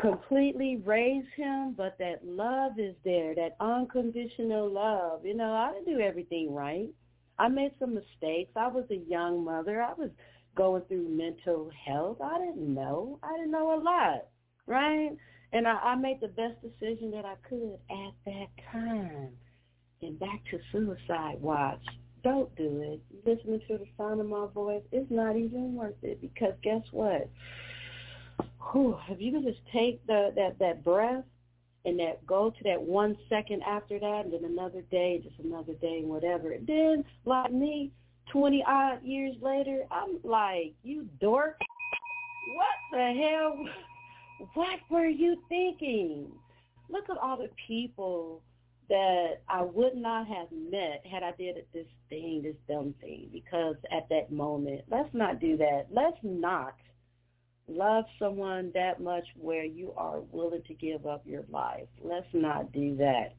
completely 0.00 0.76
raise 0.84 1.24
him, 1.36 1.74
but 1.76 1.96
that 1.98 2.20
love 2.24 2.78
is 2.78 2.94
there, 3.04 3.34
that 3.34 3.56
unconditional 3.58 4.70
love. 4.70 5.24
You 5.24 5.34
know, 5.34 5.52
I 5.52 5.72
didn't 5.72 5.96
do 5.96 6.00
everything 6.00 6.54
right. 6.54 6.90
I 7.38 7.48
made 7.48 7.72
some 7.78 7.94
mistakes. 7.94 8.52
I 8.56 8.68
was 8.68 8.84
a 8.90 8.96
young 9.08 9.44
mother. 9.44 9.82
I 9.82 9.92
was 9.94 10.10
going 10.56 10.82
through 10.82 11.08
mental 11.08 11.70
health. 11.86 12.18
I 12.22 12.38
didn't 12.38 12.72
know. 12.72 13.18
I 13.22 13.36
didn't 13.36 13.50
know 13.50 13.74
a 13.74 13.82
lot, 13.82 14.26
right? 14.66 15.10
And 15.52 15.66
I, 15.66 15.72
I 15.72 15.94
made 15.96 16.20
the 16.20 16.28
best 16.28 16.60
decision 16.62 17.10
that 17.12 17.24
I 17.24 17.34
could 17.48 17.78
at 17.90 18.12
that 18.26 18.46
time. 18.72 19.30
And 20.02 20.18
back 20.18 20.42
to 20.50 20.58
suicide 20.70 21.40
watch. 21.40 21.84
Don't 22.22 22.54
do 22.56 22.82
it. 22.82 23.00
Listening 23.26 23.60
to 23.68 23.78
the 23.78 23.86
sound 23.96 24.20
of 24.20 24.28
my 24.28 24.46
voice, 24.52 24.82
it's 24.92 25.10
not 25.10 25.36
even 25.36 25.74
worth 25.74 25.94
it 26.02 26.20
because 26.20 26.54
guess 26.62 26.82
what? 26.90 27.28
Whew, 28.72 28.98
if 29.08 29.20
you 29.20 29.32
can 29.32 29.42
just 29.44 29.60
take 29.72 30.04
the 30.06 30.32
that 30.36 30.58
that 30.58 30.84
breath 30.84 31.24
and 31.84 31.98
that 31.98 32.26
go 32.26 32.50
to 32.50 32.64
that 32.64 32.80
one 32.80 33.16
second 33.28 33.62
after 33.62 33.98
that 33.98 34.22
and 34.24 34.32
then 34.32 34.44
another 34.44 34.82
day, 34.90 35.20
just 35.22 35.38
another 35.44 35.74
day 35.74 36.02
whatever. 36.02 36.52
And 36.52 36.66
then 36.66 37.04
like 37.24 37.52
me, 37.52 37.92
twenty 38.30 38.64
odd 38.66 39.02
years 39.02 39.36
later, 39.42 39.84
I'm 39.90 40.18
like, 40.22 40.74
you 40.82 41.06
dork. 41.20 41.58
What 42.56 42.76
the 42.92 43.12
hell? 43.22 43.66
What 44.54 44.78
were 44.90 45.06
you 45.06 45.36
thinking? 45.48 46.26
Look 46.90 47.08
at 47.08 47.16
all 47.16 47.36
the 47.36 47.50
people 47.66 48.42
that 48.88 49.40
I 49.48 49.62
would 49.62 49.96
not 49.96 50.26
have 50.26 50.48
met 50.52 51.02
had 51.10 51.22
I 51.22 51.32
did 51.38 51.56
this 51.72 51.86
thing, 52.10 52.42
this 52.42 52.56
dumb 52.68 52.94
thing, 53.00 53.30
because 53.32 53.76
at 53.90 54.08
that 54.10 54.30
moment, 54.30 54.82
let's 54.90 55.08
not 55.14 55.40
do 55.40 55.56
that. 55.56 55.86
Let's 55.90 56.18
not 56.22 56.74
love 57.68 58.04
someone 58.18 58.70
that 58.74 59.00
much 59.00 59.24
where 59.38 59.64
you 59.64 59.92
are 59.96 60.20
willing 60.32 60.62
to 60.68 60.74
give 60.74 61.06
up 61.06 61.22
your 61.26 61.44
life. 61.50 61.86
Let's 62.02 62.26
not 62.32 62.72
do 62.72 62.96
that. 62.96 63.34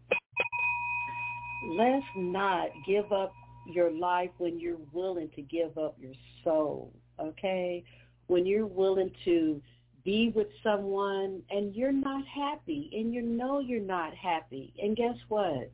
Let's 1.69 2.05
not 2.15 2.69
give 2.85 3.11
up 3.11 3.33
your 3.65 3.91
life 3.91 4.29
when 4.38 4.59
you're 4.59 4.77
willing 4.91 5.29
to 5.35 5.41
give 5.41 5.77
up 5.77 5.95
your 5.99 6.13
soul, 6.43 6.93
okay? 7.19 7.83
When 8.27 8.45
you're 8.45 8.67
willing 8.67 9.11
to 9.25 9.61
be 10.03 10.31
with 10.35 10.47
someone 10.63 11.41
and 11.49 11.75
you're 11.75 11.91
not 11.91 12.23
happy 12.27 12.91
and 12.93 13.13
you 13.13 13.21
know 13.23 13.59
you're 13.59 13.79
not 13.79 14.13
happy. 14.13 14.71
And 14.81 14.95
guess 14.95 15.15
what? 15.27 15.71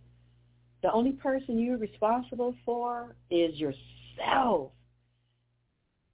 The 0.82 0.92
only 0.92 1.12
person 1.12 1.60
you're 1.60 1.78
responsible 1.78 2.56
for 2.66 3.16
is 3.30 3.56
yourself 3.58 4.72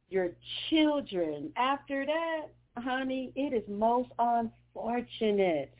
your 0.09 0.29
children. 0.69 1.51
After 1.55 2.05
that, 2.05 2.47
honey, 2.77 3.31
it 3.35 3.53
is 3.53 3.63
most 3.67 4.09
unfortunate 4.19 5.73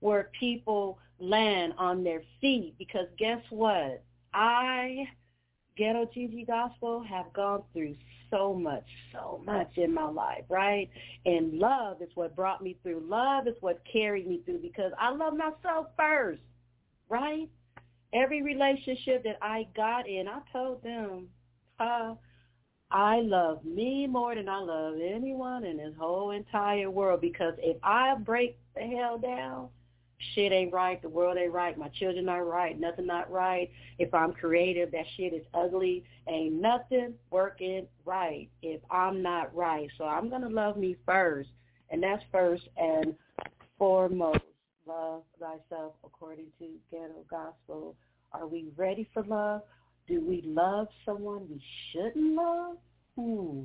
where 0.00 0.30
people 0.38 0.98
land 1.18 1.74
on 1.78 2.04
their 2.04 2.22
feet 2.40 2.74
because 2.78 3.06
guess 3.18 3.40
what? 3.50 4.02
I, 4.32 5.06
Ghetto 5.76 6.08
Gigi 6.12 6.44
Gospel, 6.44 7.02
have 7.02 7.32
gone 7.32 7.62
through 7.72 7.96
so 8.30 8.54
much, 8.54 8.86
so 9.12 9.40
much 9.44 9.70
in 9.76 9.94
my 9.94 10.08
life, 10.08 10.44
right? 10.48 10.90
And 11.24 11.58
love 11.58 12.02
is 12.02 12.08
what 12.14 12.34
brought 12.34 12.62
me 12.62 12.76
through. 12.82 13.04
Love 13.06 13.46
is 13.46 13.54
what 13.60 13.80
carried 13.90 14.26
me 14.26 14.40
through 14.44 14.58
because 14.58 14.92
I 14.98 15.10
love 15.10 15.34
myself 15.36 15.86
first, 15.96 16.42
right? 17.08 17.48
Every 18.12 18.42
relationship 18.42 19.24
that 19.24 19.38
I 19.40 19.66
got 19.76 20.08
in, 20.08 20.28
I 20.28 20.40
told 20.52 20.82
them, 20.82 21.28
uh, 21.78 22.14
I 22.90 23.20
love 23.20 23.64
me 23.64 24.06
more 24.06 24.34
than 24.34 24.48
I 24.48 24.60
love 24.60 24.94
anyone 25.02 25.64
in 25.64 25.78
this 25.78 25.94
whole 25.98 26.30
entire 26.30 26.90
world 26.90 27.20
because 27.20 27.54
if 27.58 27.76
I 27.82 28.14
break 28.14 28.56
the 28.74 28.82
hell 28.82 29.18
down, 29.18 29.68
shit 30.34 30.52
ain't 30.52 30.72
right, 30.72 31.00
the 31.02 31.08
world 31.08 31.36
ain't 31.36 31.52
right, 31.52 31.76
my 31.76 31.88
children 31.88 32.28
aren't 32.28 32.46
right, 32.46 32.78
nothing 32.78 33.06
not 33.06 33.30
right. 33.30 33.70
If 33.98 34.14
I'm 34.14 34.32
creative, 34.32 34.90
that 34.92 35.06
shit 35.16 35.32
is 35.32 35.44
ugly. 35.52 36.04
Ain't 36.28 36.54
nothing 36.54 37.14
working 37.30 37.86
right 38.04 38.48
if 38.62 38.80
I'm 38.90 39.22
not 39.22 39.54
right. 39.54 39.88
So 39.98 40.04
I'm 40.04 40.28
going 40.28 40.42
to 40.42 40.48
love 40.48 40.76
me 40.76 40.96
first. 41.04 41.50
And 41.90 42.02
that's 42.02 42.22
first 42.32 42.68
and 42.76 43.14
foremost. 43.78 44.40
Love 44.86 45.22
thyself 45.40 45.94
according 46.04 46.46
to 46.58 46.68
ghetto 46.90 47.24
gospel. 47.30 47.96
Are 48.32 48.46
we 48.46 48.68
ready 48.76 49.08
for 49.14 49.22
love? 49.22 49.62
Do 50.06 50.24
we 50.26 50.42
love 50.44 50.88
someone 51.04 51.46
we 51.48 51.62
shouldn't 51.90 52.34
love? 52.34 52.76
Hmm. 53.16 53.62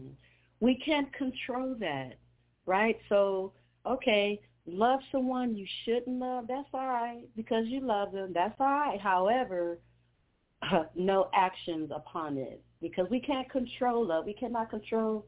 We 0.60 0.76
can't 0.76 1.12
control 1.14 1.76
that, 1.80 2.18
right? 2.66 2.98
So, 3.10 3.54
okay, 3.86 4.40
love 4.66 5.00
someone 5.12 5.56
you 5.56 5.66
shouldn't 5.84 6.20
love, 6.20 6.46
that's 6.48 6.68
all 6.74 6.88
right 6.88 7.24
because 7.36 7.66
you 7.68 7.82
love 7.82 8.12
them. 8.12 8.32
That's 8.34 8.56
all 8.60 8.68
right. 8.68 9.00
However, 9.00 9.80
no 10.96 11.30
actions 11.34 11.92
upon 11.94 12.38
it 12.38 12.62
because 12.82 13.08
we 13.10 13.20
can't 13.20 13.50
control 13.50 14.08
love. 14.08 14.26
We 14.26 14.34
cannot 14.34 14.70
control 14.70 15.26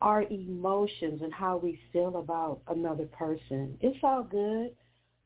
our 0.00 0.22
emotions 0.24 1.22
and 1.22 1.32
how 1.32 1.56
we 1.56 1.80
feel 1.92 2.16
about 2.16 2.60
another 2.68 3.06
person. 3.06 3.76
It's 3.80 3.98
all 4.02 4.22
good. 4.22 4.70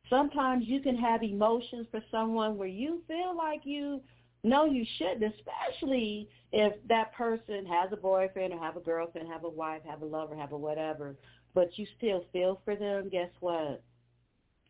Sometimes 0.09 0.65
you 0.67 0.81
can 0.81 0.97
have 0.97 1.23
emotions 1.23 1.87
for 1.91 2.01
someone 2.11 2.57
where 2.57 2.69
you 2.69 3.03
feel 3.07 3.37
like 3.37 3.63
you 3.65 4.01
know 4.45 4.65
you 4.65 4.85
shouldn't, 4.99 5.35
especially 5.35 6.29
if 6.53 6.75
that 6.89 7.15
person 7.15 7.67
has 7.67 7.91
a 7.93 7.97
boyfriend 7.97 8.53
or 8.53 8.59
have 8.59 8.77
a 8.77 8.81
girlfriend, 8.81 9.29
have 9.29 9.45
a 9.45 9.49
wife, 9.49 9.83
have 9.89 10.03
a 10.03 10.07
lover, 10.07 10.37
have 10.37 10.53
a 10.53 10.57
whatever, 10.57 11.17
but 11.55 11.71
you 11.77 11.87
still 11.97 12.25
feel 12.33 12.61
for 12.65 12.77
them. 12.77 13.09
Guess 13.11 13.31
what? 13.41 13.83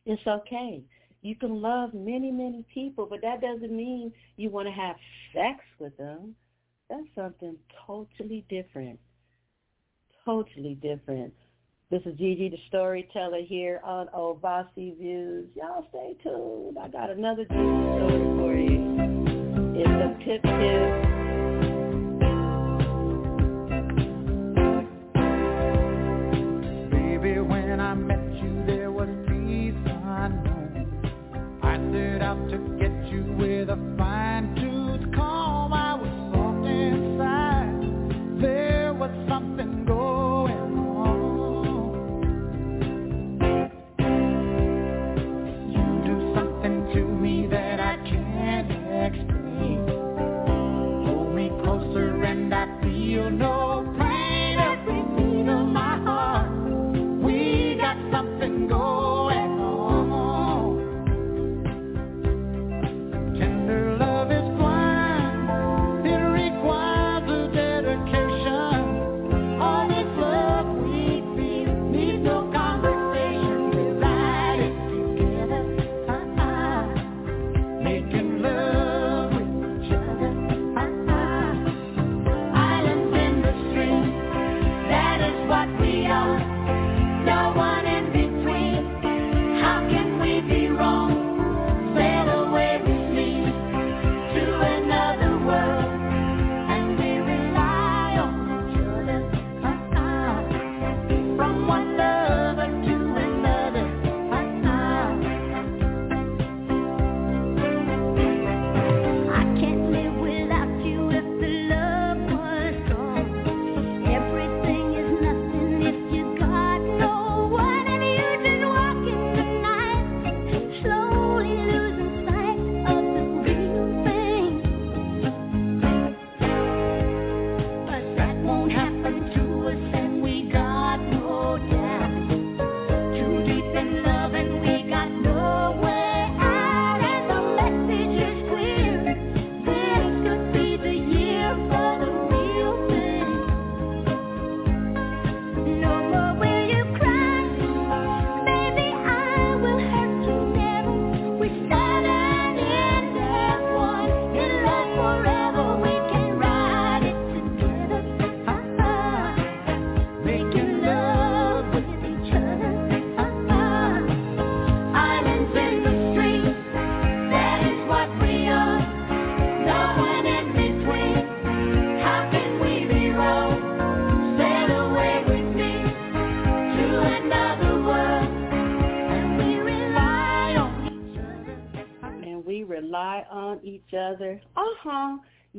It's 0.07 0.27
okay. 0.27 0.83
You 1.23 1.35
can 1.37 1.61
love 1.61 1.93
many, 1.93 2.31
many 2.31 2.65
people, 2.73 3.07
but 3.07 3.21
that 3.23 3.41
doesn't 3.41 3.75
mean 3.75 4.13
you 4.37 4.51
want 4.51 4.69
to 4.69 4.73
have 4.73 4.97
sex 5.35 5.65
with 5.79 5.97
them. 5.97 6.35
That's 6.89 7.07
something 7.15 7.57
totally 7.87 8.45
different. 8.49 8.99
Totally 10.25 10.75
different. 10.77 11.35
This 11.91 12.03
is 12.05 12.17
Gigi 12.19 12.51
the 12.51 12.59
Storyteller 12.69 13.43
here 13.43 13.81
on 13.83 14.09
Ovasi 14.09 14.97
Views. 14.99 15.49
Y'all 15.55 15.87
stay 15.89 16.17
tuned. 16.23 16.79
I 16.79 16.89
got 16.89 17.11
another 17.11 17.45
Gigi 17.45 17.55
story 17.55 18.38
It's 19.81 19.87
a 19.87 20.25
tip 20.25 20.43
tip. 20.43 21.18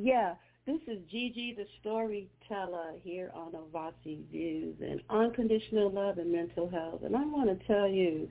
Yeah. 0.03 0.35
This 0.65 0.79
is 0.87 0.99
Gigi 1.09 1.55
the 1.57 1.65
storyteller 1.81 2.93
here 3.03 3.31
on 3.33 3.51
Ovasi 3.53 4.19
Views 4.31 4.75
and 4.81 5.01
unconditional 5.09 5.89
love 5.89 6.19
and 6.19 6.31
mental 6.31 6.69
health. 6.69 7.01
And 7.03 7.15
I 7.15 7.25
want 7.25 7.49
to 7.49 7.67
tell 7.67 7.87
you, 7.87 8.29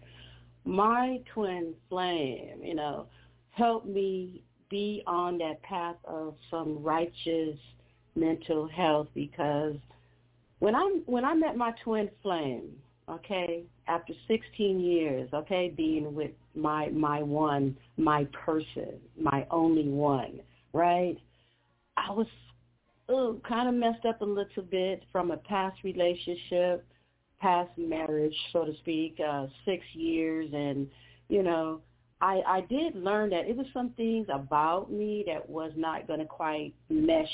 my 0.64 1.20
twin 1.34 1.74
flame, 1.88 2.60
you 2.62 2.74
know, 2.74 3.06
helped 3.50 3.86
me 3.86 4.42
be 4.70 5.02
on 5.06 5.38
that 5.38 5.60
path 5.62 5.96
of 6.04 6.36
some 6.50 6.82
righteous 6.82 7.58
mental 8.14 8.68
health 8.68 9.08
because 9.14 9.76
when 10.60 10.74
I 10.74 11.00
when 11.06 11.24
I 11.24 11.34
met 11.34 11.56
my 11.56 11.72
twin 11.84 12.08
flame, 12.22 12.70
okay, 13.08 13.64
after 13.88 14.12
16 14.26 14.80
years, 14.80 15.28
okay, 15.34 15.72
being 15.76 16.14
with 16.14 16.30
my 16.54 16.88
my 16.90 17.22
one, 17.22 17.76
my 17.96 18.24
person, 18.32 19.00
my 19.20 19.46
only 19.50 19.88
one, 19.88 20.40
right? 20.72 21.18
I 22.08 22.12
was 22.12 22.26
kind 23.48 23.68
of 23.68 23.74
messed 23.74 24.04
up 24.04 24.20
a 24.20 24.24
little 24.24 24.62
bit 24.62 25.02
from 25.10 25.30
a 25.30 25.36
past 25.36 25.82
relationship, 25.82 26.86
past 27.40 27.70
marriage, 27.76 28.34
so 28.52 28.64
to 28.64 28.76
speak, 28.78 29.18
uh, 29.26 29.46
six 29.64 29.84
years, 29.94 30.50
and 30.52 30.88
you 31.28 31.42
know, 31.42 31.80
I 32.20 32.42
I 32.46 32.60
did 32.62 32.94
learn 32.94 33.30
that 33.30 33.48
it 33.48 33.56
was 33.56 33.66
some 33.72 33.90
things 33.90 34.26
about 34.32 34.90
me 34.90 35.24
that 35.26 35.48
was 35.48 35.72
not 35.76 36.06
going 36.06 36.20
to 36.20 36.26
quite 36.26 36.74
mesh 36.88 37.26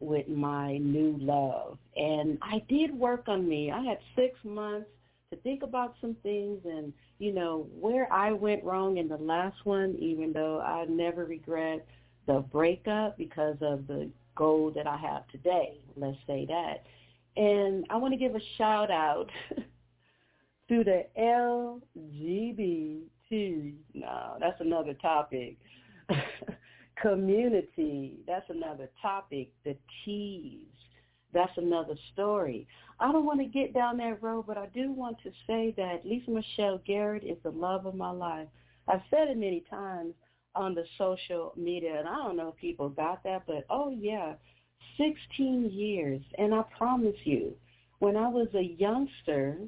with 0.00 0.28
my 0.28 0.76
new 0.78 1.16
love. 1.18 1.78
And 1.96 2.38
I 2.42 2.62
did 2.68 2.94
work 2.94 3.24
on 3.28 3.48
me. 3.48 3.70
I 3.70 3.82
had 3.82 3.98
six 4.14 4.38
months 4.44 4.88
to 5.30 5.36
think 5.38 5.62
about 5.62 5.94
some 6.00 6.16
things 6.22 6.60
and, 6.64 6.92
you 7.18 7.32
know, 7.32 7.66
where 7.80 8.12
I 8.12 8.32
went 8.32 8.62
wrong 8.62 8.98
in 8.98 9.08
the 9.08 9.16
last 9.16 9.64
one, 9.64 9.96
even 9.98 10.32
though 10.32 10.60
I 10.60 10.84
never 10.84 11.24
regret 11.24 11.86
the 12.26 12.40
breakup 12.52 13.16
because 13.16 13.56
of 13.60 13.86
the 13.86 14.10
goal 14.36 14.72
that 14.74 14.86
I 14.86 14.96
have 14.96 15.26
today. 15.28 15.78
Let's 15.96 16.18
say 16.26 16.46
that. 16.46 16.84
And 17.36 17.84
I 17.90 17.96
want 17.96 18.14
to 18.14 18.18
give 18.18 18.34
a 18.34 18.40
shout 18.56 18.90
out 18.90 19.30
to 20.68 20.84
the 20.84 21.04
LGBT. 21.18 23.74
No, 23.94 24.36
that's 24.40 24.60
another 24.60 24.94
topic. 24.94 25.56
community. 27.00 28.14
That's 28.26 28.48
another 28.48 28.88
topic. 29.00 29.50
The 29.64 29.76
T's. 30.04 30.60
That's 31.32 31.56
another 31.56 31.94
story. 32.12 32.66
I 32.98 33.12
don't 33.12 33.26
want 33.26 33.40
to 33.40 33.46
get 33.46 33.74
down 33.74 33.98
that 33.98 34.22
road, 34.22 34.46
but 34.46 34.56
I 34.56 34.66
do 34.66 34.90
want 34.90 35.18
to 35.22 35.30
say 35.46 35.74
that 35.76 36.06
Lisa 36.06 36.30
Michelle 36.30 36.80
Garrett 36.86 37.24
is 37.24 37.36
the 37.42 37.50
love 37.50 37.84
of 37.84 37.94
my 37.94 38.10
life. 38.10 38.48
I've 38.88 39.02
said 39.10 39.28
it 39.28 39.36
many 39.36 39.64
times. 39.68 40.14
On 40.56 40.74
the 40.74 40.84
social 40.98 41.52
media, 41.56 41.98
and 41.98 42.08
I 42.08 42.16
don't 42.16 42.36
know 42.36 42.48
if 42.48 42.56
people 42.56 42.88
got 42.88 43.22
that, 43.24 43.42
but 43.46 43.64
oh 43.70 43.90
yeah, 43.90 44.34
16 44.98 45.70
years. 45.70 46.22
And 46.38 46.54
I 46.54 46.62
promise 46.76 47.16
you, 47.24 47.54
when 47.98 48.16
I 48.16 48.28
was 48.28 48.48
a 48.54 48.74
youngster, 48.78 49.58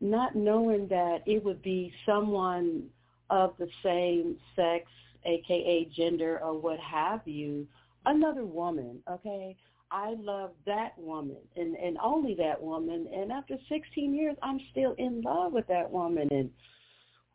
not 0.00 0.34
knowing 0.34 0.88
that 0.88 1.22
it 1.26 1.44
would 1.44 1.62
be 1.62 1.92
someone 2.04 2.84
of 3.30 3.54
the 3.58 3.68
same 3.82 4.36
sex, 4.56 4.86
aka 5.24 5.88
gender 5.96 6.40
or 6.42 6.58
what 6.58 6.78
have 6.80 7.20
you, 7.26 7.66
another 8.04 8.44
woman, 8.44 8.98
okay? 9.10 9.56
I 9.90 10.14
love 10.18 10.52
that 10.66 10.98
woman 10.98 11.36
and, 11.54 11.76
and 11.76 11.98
only 12.02 12.34
that 12.36 12.60
woman. 12.60 13.06
And 13.14 13.30
after 13.30 13.56
16 13.68 14.14
years, 14.14 14.36
I'm 14.42 14.58
still 14.70 14.94
in 14.98 15.20
love 15.20 15.52
with 15.52 15.66
that 15.68 15.90
woman. 15.90 16.28
And 16.30 16.50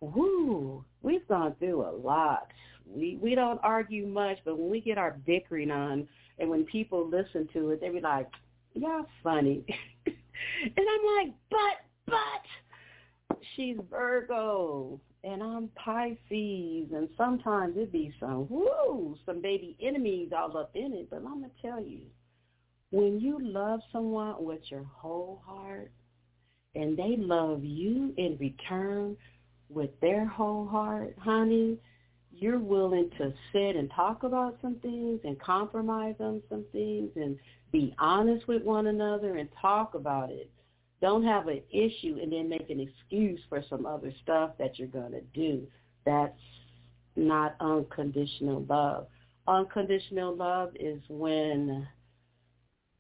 whoo, 0.02 0.84
we've 1.04 1.28
gone 1.28 1.56
through 1.60 1.84
a 1.84 1.94
lot. 1.96 2.48
We 2.94 3.18
we 3.22 3.36
don't 3.36 3.60
argue 3.64 4.08
much, 4.08 4.38
but 4.46 4.58
when 4.58 4.70
we 4.70 4.82
get 4.82 4.98
our 4.98 5.18
bickering 5.26 5.72
on, 5.72 6.08
and 6.40 6.50
when 6.50 6.64
people 6.66 7.08
listen 7.08 7.48
to 7.54 7.72
it, 7.72 7.82
they 7.82 7.90
be 7.90 8.02
like, 8.02 8.30
"Y'all 8.74 9.06
funny," 9.24 9.64
and 10.06 10.16
I'm 10.78 11.26
like, 11.26 11.34
"But 11.50 11.86
but 12.06 13.36
she's 13.56 13.78
Virgo." 13.90 15.00
And 15.24 15.44
I'm 15.44 15.70
Pisces, 15.70 16.90
and 16.94 17.10
sometimes 17.18 17.76
it 17.76 17.92
be 17.92 18.14
some 18.20 18.48
woo, 18.50 19.18
some 19.26 19.42
baby 19.42 19.76
enemies 19.82 20.30
all 20.36 20.56
up 20.56 20.72
in 20.74 20.94
it. 20.94 21.10
But 21.10 21.18
I'm 21.18 21.42
gonna 21.42 21.50
tell 21.62 21.82
you, 21.82 22.02
when 22.92 23.20
you 23.20 23.38
love 23.42 23.82
someone 23.92 24.36
with 24.46 24.62
your 24.70 24.86
whole 24.86 25.42
heart, 25.46 25.92
and 26.76 26.96
they 26.96 27.16
love 27.18 27.64
you 27.64 28.14
in 28.18 28.38
return 28.40 29.18
with 29.70 29.90
their 30.00 30.26
whole 30.26 30.68
heart, 30.68 31.16
honey, 31.20 31.78
you're 32.40 32.60
willing 32.60 33.10
to 33.18 33.34
sit 33.52 33.76
and 33.76 33.92
talk 33.92 34.24
about 34.24 34.58
some 34.62 34.76
things 34.82 35.20
and 35.24 35.40
compromise 35.40 36.16
on 36.20 36.42
some 36.50 36.66
things 36.72 37.10
and 37.16 37.38
be 37.72 37.96
honest 38.00 38.48
with 38.48 38.64
one 38.64 38.88
another 38.88 39.38
and 39.38 39.50
talk 39.62 39.96
about 39.96 40.30
it. 40.30 40.50
Don't 41.02 41.24
have 41.24 41.48
an 41.48 41.62
issue 41.72 42.18
and 42.22 42.32
then 42.32 42.50
make 42.50 42.70
an 42.70 42.80
excuse 42.80 43.40
for 43.50 43.64
some 43.70 43.86
other 43.86 44.12
stuff 44.24 44.52
that 44.60 44.80
you're 44.80 44.88
going 44.88 45.12
to 45.12 45.22
do. 45.34 45.68
That's 46.06 46.40
not 47.16 47.56
unconditional 47.60 48.66
love. 48.68 49.08
Unconditional 49.48 50.36
love 50.36 50.72
is 50.80 51.02
when 51.10 51.88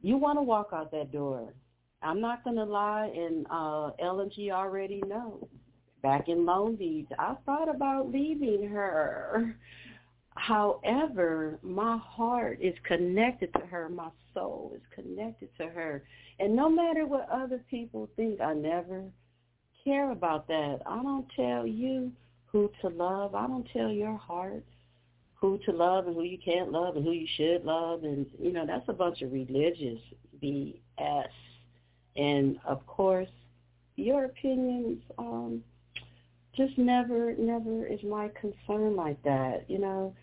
you 0.01 0.17
want 0.17 0.37
to 0.37 0.43
walk 0.43 0.69
out 0.73 0.91
that 0.91 1.11
door. 1.11 1.53
I'm 2.01 2.21
not 2.21 2.43
going 2.43 2.57
to 2.57 2.63
lie, 2.63 3.11
and 3.15 3.47
uh, 3.49 3.91
LNG 4.03 4.51
already 4.51 5.01
know 5.07 5.49
back 6.01 6.27
in 6.27 6.45
Long 6.45 6.75
Beach. 6.75 7.07
I 7.17 7.35
thought 7.45 7.73
about 7.73 8.11
leaving 8.11 8.69
her. 8.69 9.55
However, 10.35 11.57
my 11.63 11.97
heart 11.97 12.59
is 12.61 12.75
connected 12.83 13.51
to 13.53 13.65
her. 13.67 13.89
My 13.89 14.09
soul 14.33 14.73
is 14.75 14.81
connected 14.93 15.49
to 15.57 15.67
her. 15.67 16.03
And 16.39 16.55
no 16.55 16.69
matter 16.69 17.05
what 17.05 17.27
other 17.29 17.59
people 17.69 18.07
think, 18.15 18.39
I 18.39 18.53
never 18.53 19.03
care 19.83 20.11
about 20.11 20.47
that. 20.47 20.79
I 20.85 21.01
don't 21.01 21.27
tell 21.35 21.65
you 21.65 22.11
who 22.45 22.71
to 22.81 22.89
love. 22.89 23.35
I 23.35 23.47
don't 23.47 23.67
tell 23.73 23.89
your 23.89 24.17
heart 24.17 24.63
who 25.39 25.59
to 25.65 25.71
love 25.71 26.07
and 26.07 26.15
who 26.15 26.23
you 26.23 26.37
can't 26.43 26.71
love 26.71 26.95
and 26.95 27.05
who 27.05 27.11
you 27.11 27.27
should 27.35 27.63
love. 27.63 28.03
And, 28.03 28.25
you 28.39 28.51
know, 28.51 28.65
that's 28.65 28.87
a 28.89 28.93
bunch 28.93 29.21
of 29.21 29.31
religious 29.31 29.99
BS. 30.41 31.27
And, 32.15 32.59
of 32.65 32.85
course, 32.87 33.29
your 33.95 34.25
opinions 34.25 35.01
um, 35.17 35.63
just 36.57 36.77
never, 36.77 37.33
never 37.37 37.85
is 37.85 38.01
my 38.03 38.29
concern 38.41 38.95
like 38.95 39.21
that. 39.23 39.65
You 39.67 39.79
know, 39.79 40.15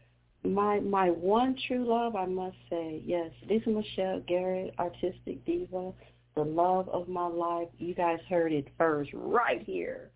my 0.44 0.80
my 0.80 1.10
one 1.10 1.56
true 1.66 1.86
love, 1.88 2.16
I 2.16 2.26
must 2.26 2.56
say, 2.68 3.02
yes, 3.04 3.30
Lisa 3.48 3.70
Michelle 3.70 4.20
Garrett, 4.26 4.74
artistic 4.78 5.44
diva, 5.46 5.92
the 6.34 6.42
love 6.42 6.88
of 6.88 7.08
my 7.08 7.26
life. 7.26 7.68
You 7.78 7.94
guys 7.94 8.18
heard 8.28 8.52
it 8.52 8.66
first 8.76 9.10
right 9.14 9.62
here 9.62 10.10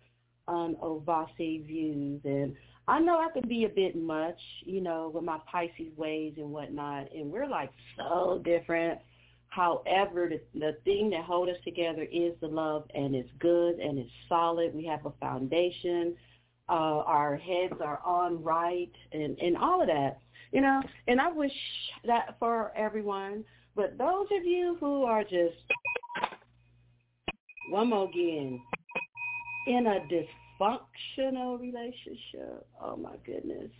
on 0.47 0.75
Ovasi 0.75 1.65
Views. 1.65 2.21
And 2.25 2.55
I 2.87 2.99
know 2.99 3.19
I 3.19 3.31
can 3.31 3.47
be 3.47 3.65
a 3.65 3.69
bit 3.69 3.95
much, 3.95 4.39
you 4.65 4.81
know, 4.81 5.11
with 5.13 5.23
my 5.23 5.39
Pisces 5.51 5.95
ways 5.95 6.33
and 6.37 6.51
whatnot. 6.51 7.11
And 7.13 7.31
we're 7.31 7.47
like 7.47 7.71
so 7.97 8.41
different. 8.43 8.99
However, 9.49 10.29
the, 10.29 10.41
the 10.59 10.77
thing 10.85 11.09
that 11.09 11.23
holds 11.23 11.51
us 11.51 11.57
together 11.63 12.03
is 12.11 12.33
the 12.39 12.47
love, 12.47 12.85
and 12.93 13.15
it's 13.15 13.29
good 13.39 13.79
and 13.79 13.97
it's 13.97 14.11
solid. 14.27 14.73
We 14.73 14.85
have 14.85 15.05
a 15.05 15.11
foundation. 15.19 16.15
Uh, 16.69 17.01
our 17.05 17.35
heads 17.35 17.81
are 17.83 17.99
on 18.05 18.43
right, 18.43 18.91
and 19.11 19.39
and 19.39 19.57
all 19.57 19.81
of 19.81 19.87
that, 19.87 20.19
you 20.51 20.61
know. 20.61 20.81
And 21.07 21.19
I 21.19 21.31
wish 21.31 21.51
that 22.05 22.35
for 22.39 22.71
everyone. 22.75 23.43
But 23.75 23.97
those 23.97 24.27
of 24.37 24.45
you 24.45 24.77
who 24.79 25.03
are 25.03 25.23
just 25.23 25.57
one 27.69 27.89
more 27.89 28.07
again 28.07 28.61
in 29.65 29.87
a 29.87 29.99
dysfunctional 30.11 31.59
relationship, 31.59 32.67
oh 32.83 32.97
my 32.97 33.15
goodness, 33.25 33.71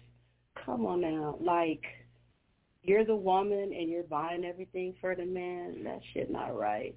come 0.65 0.85
on 0.85 1.01
now, 1.01 1.37
like 1.39 1.83
you're 2.83 3.05
the 3.05 3.15
woman 3.15 3.73
and 3.73 3.89
you're 3.89 4.03
buying 4.03 4.45
everything 4.45 4.95
for 5.01 5.15
the 5.15 5.25
man, 5.25 5.83
that 5.83 5.99
shit 6.13 6.31
not 6.31 6.57
right. 6.57 6.95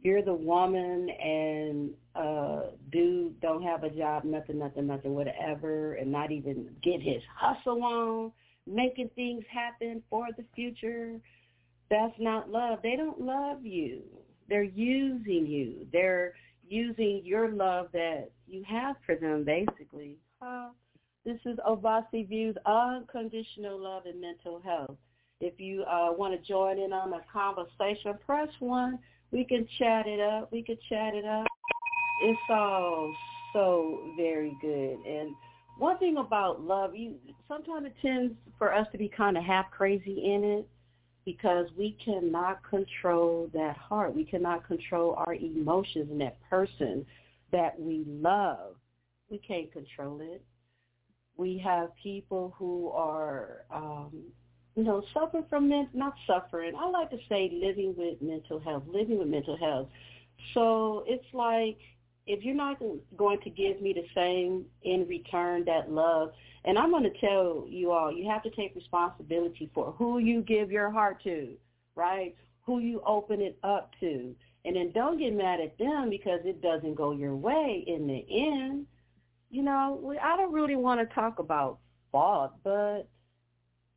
You're 0.00 0.22
the 0.22 0.34
woman 0.34 1.08
and 1.08 1.90
uh 2.14 2.70
dude 2.92 3.40
don't 3.40 3.62
have 3.62 3.84
a 3.84 3.90
job, 3.90 4.24
nothing, 4.24 4.58
nothing, 4.58 4.86
nothing, 4.86 5.14
whatever, 5.14 5.94
and 5.94 6.12
not 6.12 6.30
even 6.30 6.68
get 6.82 7.00
his 7.00 7.22
hustle 7.34 7.82
on, 7.82 8.32
making 8.66 9.10
things 9.14 9.44
happen 9.50 10.02
for 10.10 10.26
the 10.36 10.44
future. 10.54 11.18
That's 11.90 12.14
not 12.18 12.50
love. 12.50 12.80
They 12.82 12.96
don't 12.96 13.20
love 13.20 13.64
you. 13.64 14.02
They're 14.48 14.62
using 14.62 15.46
you. 15.46 15.86
They're 15.92 16.34
using 16.68 17.22
your 17.24 17.50
love 17.50 17.88
that 17.92 18.30
you 18.46 18.62
have 18.68 18.96
for 19.06 19.16
them, 19.16 19.44
basically. 19.44 20.18
This 21.24 21.40
is 21.46 21.58
Ovasi 21.66 22.28
Views 22.28 22.54
Unconditional 22.66 23.82
Love 23.82 24.04
and 24.04 24.20
Mental 24.20 24.60
Health. 24.60 24.98
If 25.40 25.58
you 25.58 25.82
uh, 25.84 26.12
want 26.12 26.38
to 26.38 26.46
join 26.46 26.78
in 26.78 26.92
on 26.92 27.08
the 27.08 27.20
conversation, 27.32 28.18
press 28.26 28.50
1. 28.58 28.98
We 29.30 29.44
can 29.44 29.66
chat 29.78 30.06
it 30.06 30.20
up. 30.20 30.52
We 30.52 30.62
can 30.62 30.76
chat 30.86 31.14
it 31.14 31.24
up. 31.24 31.46
It's 32.24 32.38
all 32.50 33.10
so 33.54 34.12
very 34.18 34.54
good. 34.60 34.98
And 35.06 35.34
one 35.78 35.96
thing 35.96 36.18
about 36.18 36.60
love, 36.60 36.94
you 36.94 37.14
sometimes 37.48 37.86
it 37.86 37.94
tends 38.02 38.34
for 38.58 38.74
us 38.74 38.86
to 38.92 38.98
be 38.98 39.08
kind 39.08 39.38
of 39.38 39.44
half 39.44 39.70
crazy 39.70 40.30
in 40.30 40.44
it 40.44 40.68
because 41.24 41.68
we 41.78 41.96
cannot 42.04 42.62
control 42.68 43.48
that 43.54 43.78
heart. 43.78 44.14
We 44.14 44.26
cannot 44.26 44.66
control 44.66 45.14
our 45.26 45.32
emotions 45.32 46.10
in 46.10 46.18
that 46.18 46.36
person 46.50 47.06
that 47.50 47.80
we 47.80 48.04
love. 48.06 48.76
We 49.30 49.38
can't 49.38 49.72
control 49.72 50.20
it. 50.20 50.44
We 51.36 51.58
have 51.64 51.90
people 52.02 52.54
who 52.58 52.90
are, 52.90 53.64
um, 53.72 54.10
you 54.76 54.84
know, 54.84 55.02
suffering 55.12 55.44
from 55.48 55.68
men- 55.68 55.90
not 55.92 56.14
suffering. 56.26 56.74
I 56.76 56.88
like 56.88 57.10
to 57.10 57.18
say 57.28 57.50
living 57.52 57.94
with 57.96 58.20
mental 58.22 58.60
health, 58.60 58.84
living 58.86 59.18
with 59.18 59.28
mental 59.28 59.56
health. 59.56 59.88
So 60.52 61.04
it's 61.06 61.26
like 61.32 61.78
if 62.26 62.42
you're 62.42 62.54
not 62.54 62.78
going 63.16 63.40
to 63.40 63.50
give 63.50 63.80
me 63.82 63.92
the 63.92 64.06
same 64.14 64.64
in 64.82 65.06
return 65.08 65.64
that 65.66 65.90
love, 65.90 66.32
and 66.64 66.78
I'm 66.78 66.90
going 66.90 67.02
to 67.04 67.20
tell 67.20 67.66
you 67.68 67.90
all, 67.90 68.10
you 68.10 68.28
have 68.30 68.42
to 68.44 68.50
take 68.50 68.74
responsibility 68.74 69.70
for 69.74 69.92
who 69.92 70.18
you 70.18 70.40
give 70.42 70.70
your 70.70 70.90
heart 70.90 71.22
to, 71.24 71.54
right? 71.94 72.34
Who 72.64 72.78
you 72.78 73.02
open 73.06 73.42
it 73.42 73.58
up 73.62 73.90
to. 74.00 74.34
And 74.64 74.76
then 74.76 74.92
don't 74.94 75.18
get 75.18 75.34
mad 75.34 75.60
at 75.60 75.76
them 75.76 76.08
because 76.08 76.40
it 76.44 76.62
doesn't 76.62 76.94
go 76.94 77.12
your 77.12 77.36
way 77.36 77.84
in 77.86 78.06
the 78.06 78.24
end. 78.30 78.86
You 79.54 79.62
know, 79.62 80.16
I 80.20 80.36
don't 80.36 80.52
really 80.52 80.74
want 80.74 80.98
to 80.98 81.14
talk 81.14 81.38
about 81.38 81.78
fault, 82.10 82.54
but 82.64 83.06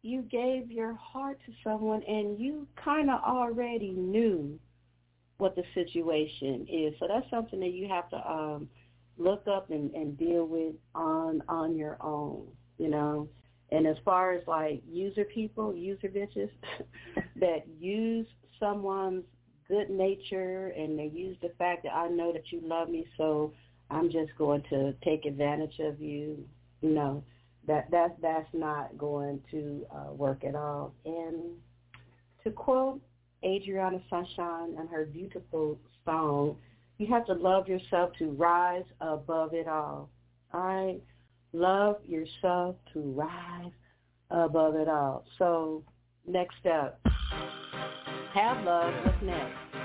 you 0.04 0.22
gave 0.22 0.72
your 0.72 0.94
heart 0.94 1.40
to 1.48 1.52
someone 1.64 2.04
and 2.04 2.40
you 2.40 2.68
kind 2.86 3.10
of 3.10 3.24
already 3.24 3.90
knew 3.90 4.60
what 5.40 5.56
the 5.56 5.64
situation 5.74 6.68
is. 6.70 6.94
So 7.00 7.08
that's 7.08 7.28
something 7.32 7.60
that 7.62 7.72
you 7.72 7.88
have 7.88 8.08
to 8.12 8.18
um, 8.18 8.70
look 9.18 9.48
up 9.48 9.72
and, 9.72 9.92
and 9.96 10.16
deal 10.16 10.46
with 10.46 10.76
on 10.94 11.42
on 11.50 11.76
your 11.76 11.98
own, 12.02 12.46
you 12.78 12.88
know. 12.88 13.28
And 13.72 13.88
as 13.88 13.98
far 14.06 14.34
as 14.34 14.44
like 14.46 14.84
user 14.88 15.26
people, 15.26 15.74
user 15.74 16.08
bitches 16.08 16.52
that 17.40 17.66
use 17.80 18.28
someone's 18.60 19.24
good 19.68 19.90
nature 19.90 20.68
and 20.78 21.00
they 21.00 21.08
use 21.12 21.36
the 21.42 21.52
fact 21.58 21.82
that 21.86 21.96
I 21.96 22.10
know 22.10 22.32
that 22.32 22.52
you 22.52 22.62
love 22.64 22.90
me, 22.90 23.08
so 23.18 23.54
I'm 23.90 24.12
just 24.12 24.32
going 24.38 24.64
to 24.70 24.94
take 25.04 25.26
advantage 25.26 25.80
of 25.80 26.02
you. 26.02 26.44
No, 26.82 27.24
that 27.68 27.90
that 27.92 28.18
that's 28.22 28.50
not 28.54 28.98
going 28.98 29.42
to 29.52 29.86
uh, 29.94 30.14
work 30.14 30.44
at 30.44 30.56
all. 30.56 30.94
And 31.06 31.56
to 32.44 32.52
quote 32.52 33.02
Adriana 33.44 34.02
Sunshine 34.10 34.76
and 34.78 34.90
her 34.90 35.06
beautiful 35.06 35.80
song, 36.06 36.58
you 36.98 37.08
have 37.08 37.26
to 37.28 37.34
love 37.34 37.68
yourself 37.68 38.12
to 38.20 38.30
rise 38.32 38.86
above 39.02 39.54
it 39.54 39.68
all. 39.68 40.10
All 40.54 40.62
right? 40.62 41.02
Love 41.54 41.98
yourself 42.06 42.76
to 42.94 43.00
rise 43.00 43.72
above 44.30 44.76
it 44.76 44.88
all. 44.88 45.26
So 45.38 45.84
next 46.26 46.66
up, 46.66 47.00
have 48.34 48.64
love. 48.66 48.94
What's 49.06 49.24
next? 49.24 49.77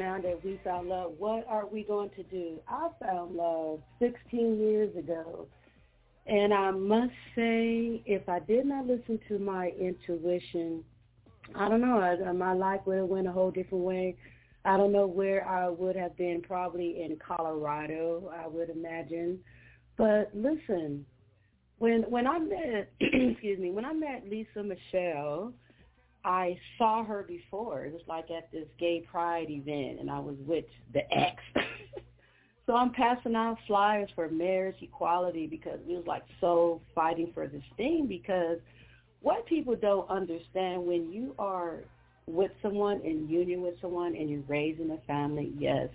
Now 0.00 0.18
that 0.18 0.42
we 0.42 0.58
found 0.64 0.88
love, 0.88 1.12
what 1.18 1.46
are 1.46 1.66
we 1.66 1.84
going 1.84 2.08
to 2.16 2.22
do? 2.22 2.58
I 2.66 2.88
found 3.04 3.36
love 3.36 3.80
16 3.98 4.58
years 4.58 4.96
ago. 4.96 5.46
And 6.26 6.54
I 6.54 6.70
must 6.70 7.12
say, 7.36 8.02
if 8.06 8.26
I 8.26 8.38
did 8.38 8.64
not 8.64 8.86
listen 8.86 9.20
to 9.28 9.38
my 9.38 9.72
intuition, 9.78 10.82
I 11.54 11.68
don't 11.68 11.82
know, 11.82 11.98
I, 11.98 12.30
uh, 12.30 12.32
my 12.32 12.54
life 12.54 12.80
would 12.86 12.96
have 12.96 13.08
went 13.08 13.26
a 13.26 13.30
whole 13.30 13.50
different 13.50 13.84
way. 13.84 14.16
I 14.64 14.78
don't 14.78 14.90
know 14.90 15.06
where 15.06 15.46
I 15.46 15.68
would 15.68 15.96
have 15.96 16.16
been, 16.16 16.40
probably 16.40 17.02
in 17.02 17.18
Colorado, 17.18 18.32
I 18.34 18.46
would 18.46 18.70
imagine. 18.70 19.38
But 19.98 20.30
listen, 20.32 21.04
when 21.76 22.04
when 22.04 22.26
I 22.26 22.38
met, 22.38 22.90
excuse 23.00 23.58
me, 23.58 23.70
when 23.70 23.84
I 23.84 23.92
met 23.92 24.24
Lisa 24.26 24.62
Michelle, 24.62 25.52
I 26.24 26.58
saw 26.76 27.04
her 27.04 27.24
before. 27.26 27.84
It 27.84 27.92
was 27.92 28.02
like 28.06 28.30
at 28.30 28.50
this 28.52 28.66
gay 28.78 29.04
pride 29.10 29.50
event, 29.50 30.00
and 30.00 30.10
I 30.10 30.18
was 30.18 30.36
with 30.46 30.64
the 30.92 31.00
ex. 31.12 31.42
so 32.66 32.74
I'm 32.74 32.92
passing 32.92 33.34
out 33.34 33.56
flyers 33.66 34.10
for 34.14 34.28
marriage 34.28 34.76
equality 34.82 35.46
because 35.46 35.78
we 35.86 35.96
was 35.96 36.06
like 36.06 36.24
so 36.40 36.80
fighting 36.94 37.30
for 37.32 37.46
this 37.46 37.62
thing. 37.76 38.06
Because 38.06 38.58
what 39.22 39.46
people 39.46 39.76
don't 39.76 40.08
understand 40.10 40.84
when 40.84 41.10
you 41.10 41.34
are 41.38 41.80
with 42.26 42.52
someone 42.62 43.00
in 43.00 43.28
union 43.28 43.62
with 43.62 43.74
someone 43.80 44.14
and 44.14 44.28
you're 44.28 44.42
raising 44.46 44.90
a 44.90 44.98
family, 45.06 45.52
yes, 45.58 45.88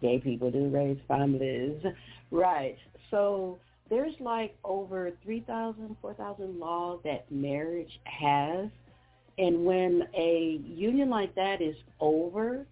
gay 0.00 0.18
people 0.18 0.50
do 0.50 0.68
raise 0.68 0.98
families, 1.08 1.82
right? 2.30 2.76
So 3.10 3.58
there's 3.90 4.14
like 4.20 4.56
over 4.64 5.12
3,000, 5.24 5.96
4,000 6.00 6.58
laws 6.58 7.00
that 7.04 7.30
marriage 7.30 8.00
has 8.04 8.68
and 9.38 9.64
when 9.64 10.06
a 10.16 10.60
union 10.64 11.10
like 11.10 11.34
that 11.34 11.60
is 11.60 11.76
over, 12.00 12.66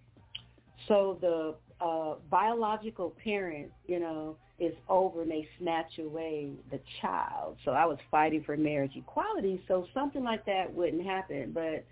so 0.87 1.17
the 1.21 1.55
uh, 1.83 2.15
biological 2.29 3.15
parent, 3.23 3.71
you 3.87 3.99
know, 3.99 4.37
is 4.59 4.73
over 4.87 5.23
and 5.23 5.31
they 5.31 5.47
snatch 5.59 5.99
away 5.99 6.51
the 6.71 6.79
child. 7.01 7.57
So 7.65 7.71
I 7.71 7.85
was 7.85 7.97
fighting 8.09 8.43
for 8.43 8.55
marriage 8.55 8.93
equality 8.95 9.61
so 9.67 9.87
something 9.93 10.23
like 10.23 10.45
that 10.45 10.73
wouldn't 10.73 11.05
happen. 11.05 11.51
But 11.53 11.85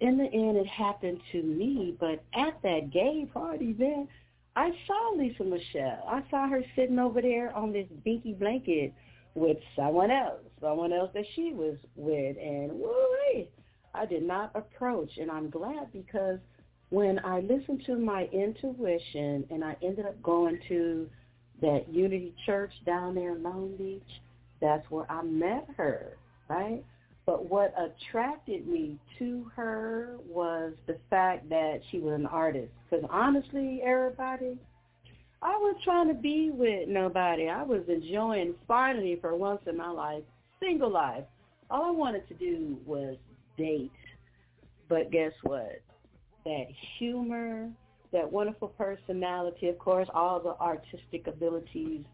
in 0.00 0.16
the 0.16 0.24
end, 0.24 0.56
it 0.56 0.66
happened 0.66 1.20
to 1.32 1.42
me. 1.42 1.96
But 1.98 2.22
at 2.34 2.60
that 2.62 2.90
gay 2.90 3.28
party 3.32 3.70
event, 3.70 4.08
I 4.56 4.70
saw 4.86 5.14
Lisa 5.16 5.44
Michelle. 5.44 6.04
I 6.08 6.22
saw 6.30 6.48
her 6.48 6.62
sitting 6.74 6.98
over 6.98 7.20
there 7.20 7.54
on 7.54 7.72
this 7.72 7.86
binky 8.06 8.38
blanket 8.38 8.94
with 9.34 9.58
someone 9.76 10.10
else, 10.10 10.40
someone 10.60 10.92
else 10.92 11.10
that 11.14 11.24
she 11.34 11.52
was 11.52 11.76
with. 11.96 12.36
And 12.38 12.72
woo 12.72 13.46
I 13.94 14.06
did 14.06 14.22
not 14.22 14.50
approach. 14.54 15.10
And 15.18 15.30
I'm 15.30 15.50
glad 15.50 15.92
because 15.92 16.38
when 16.90 17.20
I 17.24 17.40
listened 17.40 17.82
to 17.86 17.96
my 17.96 18.28
intuition 18.32 19.46
and 19.50 19.64
I 19.64 19.76
ended 19.82 20.06
up 20.06 20.20
going 20.22 20.58
to 20.68 21.08
that 21.62 21.88
Unity 21.92 22.34
Church 22.46 22.72
down 22.86 23.14
there 23.14 23.36
in 23.36 23.42
Long 23.42 23.76
Beach, 23.76 24.02
that's 24.60 24.88
where 24.90 25.10
I 25.10 25.22
met 25.22 25.66
her, 25.76 26.16
right? 26.48 26.84
But 27.26 27.48
what 27.48 27.74
attracted 27.78 28.66
me 28.66 28.98
to 29.18 29.50
her 29.54 30.16
was 30.26 30.72
the 30.86 30.98
fact 31.08 31.48
that 31.50 31.80
she 31.90 31.98
was 31.98 32.14
an 32.14 32.26
artist. 32.26 32.72
Because 32.88 33.06
honestly, 33.10 33.82
everybody, 33.84 34.58
I 35.42 35.50
was 35.50 35.76
trying 35.84 36.08
to 36.08 36.14
be 36.14 36.50
with 36.50 36.88
nobody. 36.88 37.48
I 37.48 37.62
was 37.62 37.82
enjoying 37.88 38.54
finally 38.66 39.16
for 39.20 39.36
once 39.36 39.60
in 39.66 39.76
my 39.76 39.90
life, 39.90 40.22
single 40.60 40.90
life. 40.90 41.24
All 41.70 41.84
I 41.84 41.90
wanted 41.90 42.26
to 42.28 42.34
do 42.34 42.76
was 42.84 43.16
date. 43.60 43.92
But 44.88 45.10
guess 45.10 45.32
what? 45.42 45.82
That 46.44 46.66
humor, 46.98 47.68
that 48.12 48.30
wonderful 48.30 48.68
personality, 48.68 49.68
of 49.68 49.78
course, 49.78 50.08
all 50.14 50.40
the 50.40 50.56
artistic 50.60 51.26
abilities 51.26 52.04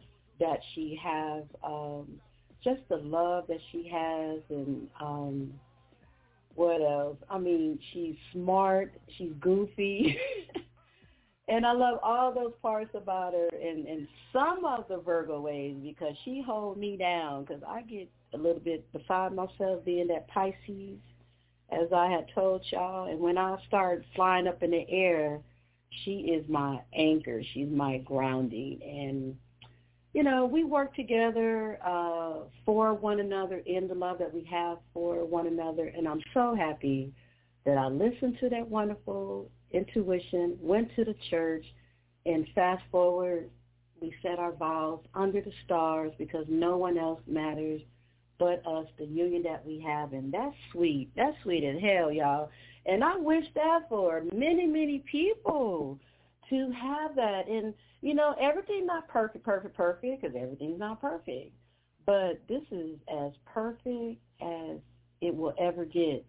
that 0.40 0.58
she 0.74 0.98
has, 1.02 1.44
um, 1.64 2.20
just 2.62 2.80
the 2.88 2.96
love 2.96 3.44
that 3.48 3.60
she 3.70 3.88
has 3.88 4.40
and 4.50 4.88
um 5.00 5.52
what 6.56 6.80
else? 6.80 7.18
I 7.28 7.38
mean, 7.38 7.78
she's 7.92 8.16
smart, 8.32 8.94
she's 9.18 9.32
goofy. 9.40 10.16
and 11.48 11.66
I 11.66 11.72
love 11.72 11.98
all 12.02 12.32
those 12.32 12.54
parts 12.62 12.90
about 12.94 13.34
her 13.34 13.50
and, 13.54 13.86
and 13.86 14.08
some 14.32 14.64
of 14.64 14.86
the 14.88 14.96
Virgo 14.96 15.38
ways 15.38 15.76
because 15.82 16.14
she 16.24 16.42
holds 16.44 16.80
me 16.80 16.96
down 16.96 17.44
because 17.44 17.62
I 17.68 17.82
get 17.82 18.08
a 18.32 18.38
little 18.38 18.60
bit 18.60 18.90
beside 18.92 19.34
myself 19.34 19.84
being 19.84 20.08
that 20.08 20.28
Pisces 20.28 20.98
as 21.70 21.92
I 21.92 22.08
had 22.10 22.26
told 22.34 22.64
y'all. 22.70 23.10
And 23.10 23.20
when 23.20 23.38
I 23.38 23.56
start 23.66 24.04
flying 24.14 24.46
up 24.46 24.62
in 24.62 24.70
the 24.70 24.84
air, 24.88 25.40
she 26.04 26.12
is 26.12 26.48
my 26.48 26.80
anchor. 26.94 27.42
She's 27.52 27.68
my 27.68 27.98
grounding. 27.98 28.80
And, 28.82 29.36
you 30.12 30.22
know, 30.22 30.46
we 30.46 30.64
work 30.64 30.94
together 30.94 31.78
uh, 31.84 32.44
for 32.64 32.94
one 32.94 33.20
another 33.20 33.62
in 33.66 33.88
the 33.88 33.94
love 33.94 34.18
that 34.18 34.32
we 34.32 34.44
have 34.44 34.78
for 34.92 35.24
one 35.24 35.46
another. 35.46 35.92
And 35.96 36.06
I'm 36.06 36.22
so 36.34 36.54
happy 36.54 37.12
that 37.64 37.76
I 37.78 37.88
listened 37.88 38.38
to 38.40 38.48
that 38.50 38.68
wonderful 38.68 39.50
intuition, 39.72 40.56
went 40.60 40.94
to 40.96 41.04
the 41.04 41.16
church, 41.30 41.64
and 42.24 42.46
fast 42.54 42.82
forward, 42.90 43.50
we 44.00 44.14
set 44.22 44.38
our 44.38 44.52
vows 44.52 45.00
under 45.14 45.40
the 45.40 45.52
stars 45.64 46.12
because 46.18 46.44
no 46.48 46.76
one 46.76 46.98
else 46.98 47.20
matters 47.26 47.80
but 48.38 48.66
us, 48.66 48.86
the 48.98 49.06
union 49.06 49.42
that 49.44 49.64
we 49.66 49.80
have. 49.80 50.12
And 50.12 50.32
that's 50.32 50.54
sweet. 50.72 51.10
That's 51.16 51.36
sweet 51.42 51.64
as 51.64 51.80
hell, 51.80 52.12
y'all. 52.12 52.50
And 52.84 53.02
I 53.02 53.16
wish 53.16 53.44
that 53.54 53.88
for 53.88 54.22
many, 54.32 54.66
many 54.66 55.02
people 55.10 55.98
to 56.50 56.70
have 56.72 57.16
that. 57.16 57.48
And, 57.48 57.74
you 58.00 58.14
know, 58.14 58.34
everything's 58.40 58.86
not 58.86 59.08
perfect, 59.08 59.44
perfect, 59.44 59.76
perfect, 59.76 60.22
because 60.22 60.36
everything's 60.40 60.78
not 60.78 61.00
perfect. 61.00 61.52
but 62.06 62.40
this 62.48 62.62
is 62.70 62.98
as 63.12 63.32
perfect 63.44 64.20
as 64.40 64.78
it 65.20 65.34
will 65.34 65.54
ever 65.58 65.84
get. 65.84 66.24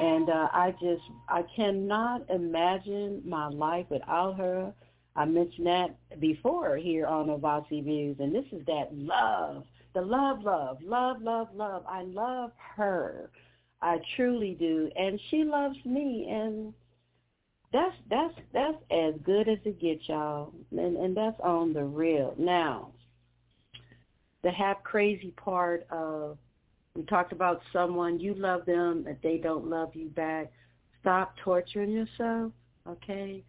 And 0.00 0.28
uh, 0.28 0.48
I 0.52 0.72
just, 0.72 1.02
I 1.28 1.44
cannot 1.54 2.28
imagine 2.28 3.22
my 3.24 3.46
life 3.48 3.86
without 3.88 4.36
her. 4.36 4.74
I 5.14 5.24
mentioned 5.24 5.68
that 5.68 5.96
before 6.18 6.76
here 6.76 7.06
on 7.06 7.28
Ovasi 7.28 7.84
Views, 7.84 8.16
and 8.18 8.34
this 8.34 8.44
is 8.50 8.66
that 8.66 8.88
love, 8.92 9.62
the 9.94 10.02
love, 10.02 10.42
love, 10.42 10.78
love, 10.82 11.22
love, 11.22 11.48
love. 11.54 11.84
I 11.88 12.02
love 12.02 12.50
her. 12.76 13.30
I 13.80 13.98
truly 14.16 14.56
do, 14.58 14.90
and 14.96 15.20
she 15.30 15.44
loves 15.44 15.76
me, 15.84 16.28
and 16.30 16.72
that's 17.72 17.94
that's 18.08 18.34
that's 18.52 18.78
as 18.90 19.14
good 19.24 19.48
as 19.48 19.58
it 19.64 19.80
gets, 19.80 20.08
y'all, 20.08 20.52
and 20.70 20.96
and 20.96 21.16
that's 21.16 21.38
on 21.40 21.72
the 21.72 21.84
real. 21.84 22.34
Now, 22.38 22.92
the 24.42 24.50
half 24.50 24.82
crazy 24.84 25.32
part 25.36 25.86
of 25.90 26.38
we 26.94 27.02
talked 27.04 27.32
about 27.32 27.60
someone 27.72 28.20
you 28.20 28.34
love 28.34 28.64
them 28.66 29.04
and 29.08 29.16
they 29.22 29.38
don't 29.38 29.68
love 29.68 29.90
you 29.94 30.08
back. 30.08 30.52
Stop 31.00 31.34
torturing 31.42 31.90
yourself, 31.90 32.52
okay? 32.88 33.42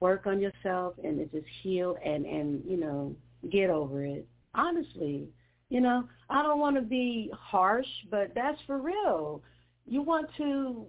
Work 0.00 0.26
on 0.26 0.40
yourself 0.40 0.94
and 1.02 1.18
just 1.32 1.46
heal 1.62 1.96
and 2.04 2.24
and 2.24 2.62
you 2.66 2.76
know 2.76 3.14
get 3.50 3.68
over 3.70 4.04
it. 4.04 4.26
Honestly, 4.54 5.28
you 5.68 5.80
know 5.80 6.08
I 6.30 6.42
don't 6.42 6.58
want 6.58 6.76
to 6.76 6.82
be 6.82 7.30
harsh, 7.32 7.86
but 8.10 8.32
that's 8.34 8.60
for 8.66 8.78
real. 8.78 9.42
You 9.86 10.02
want 10.02 10.28
to 10.38 10.86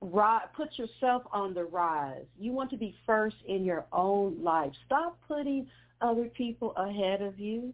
ri- 0.00 0.48
put 0.56 0.78
yourself 0.78 1.22
on 1.32 1.54
the 1.54 1.64
rise. 1.64 2.26
You 2.38 2.52
want 2.52 2.70
to 2.70 2.76
be 2.76 2.94
first 3.04 3.36
in 3.46 3.64
your 3.64 3.86
own 3.92 4.42
life. 4.42 4.72
Stop 4.86 5.18
putting 5.26 5.66
other 6.00 6.26
people 6.26 6.72
ahead 6.76 7.22
of 7.22 7.38
you 7.38 7.72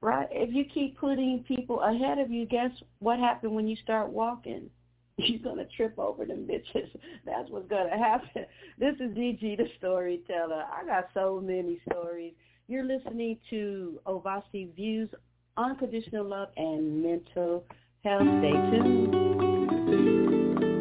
right? 0.00 0.28
If 0.30 0.54
you 0.54 0.64
keep 0.64 0.98
putting 0.98 1.44
people 1.46 1.80
ahead 1.80 2.18
of 2.18 2.30
you, 2.30 2.46
guess 2.46 2.70
what 3.00 3.18
happened 3.18 3.54
when 3.54 3.66
you 3.66 3.76
start 3.82 4.10
walking? 4.10 4.70
You're 5.16 5.40
gonna 5.40 5.66
trip 5.76 5.98
over 5.98 6.24
them 6.24 6.48
bitches. 6.48 6.88
That's 7.26 7.50
what's 7.50 7.68
gonna 7.68 7.98
happen. 7.98 8.46
This 8.78 8.94
is 9.00 9.16
DG 9.16 9.56
the 9.56 9.66
storyteller. 9.78 10.64
I 10.72 10.86
got 10.86 11.08
so 11.12 11.42
many 11.44 11.80
stories. 11.90 12.32
You're 12.68 12.84
listening 12.84 13.38
to 13.50 13.98
Ovasi 14.06 14.72
Views, 14.76 15.08
Unconditional 15.58 16.24
Love 16.24 16.48
and 16.56 17.02
Mental 17.02 17.64
Health. 18.04 18.22
Stay 18.22 18.52
tuned. 18.70 19.12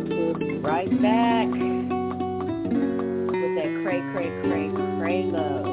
We'll 0.08 0.36
be 0.36 0.58
right 0.60 0.90
back 1.02 1.48
with 3.32 3.56
that 3.56 3.72
cray, 3.84 4.02
cray, 4.14 4.30
cray, 4.44 4.70
cray 5.00 5.24
love. 5.24 5.66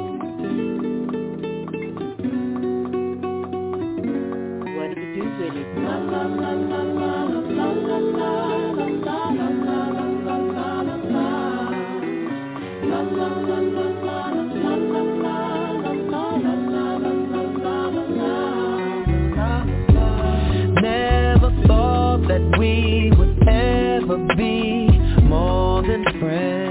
What 4.74 4.88
do 4.94 5.00
you 5.00 5.06
do 5.14 5.24
with 5.38 5.54
it? 5.54 5.68
Never 5.76 6.93
than 26.34 26.63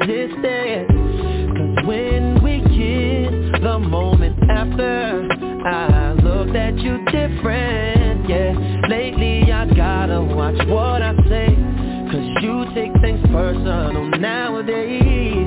existed. 0.00 0.88
Cause 0.88 1.86
when 1.86 2.42
we 2.42 2.60
kissed, 2.60 3.62
the 3.62 3.78
moment 3.78 4.38
after, 4.50 5.28
I 5.64 6.12
looked 6.14 6.56
at 6.56 6.76
you 6.78 7.04
different, 7.06 8.28
yeah. 8.28 8.52
Lately 8.88 9.52
I 9.52 9.66
gotta 9.74 10.20
watch 10.22 10.56
what 10.68 11.02
I 11.02 11.14
say, 11.28 11.48
cause 12.10 12.42
you 12.42 12.64
take 12.74 12.92
things 13.00 13.20
personal 13.30 14.08
nowadays. 14.18 15.46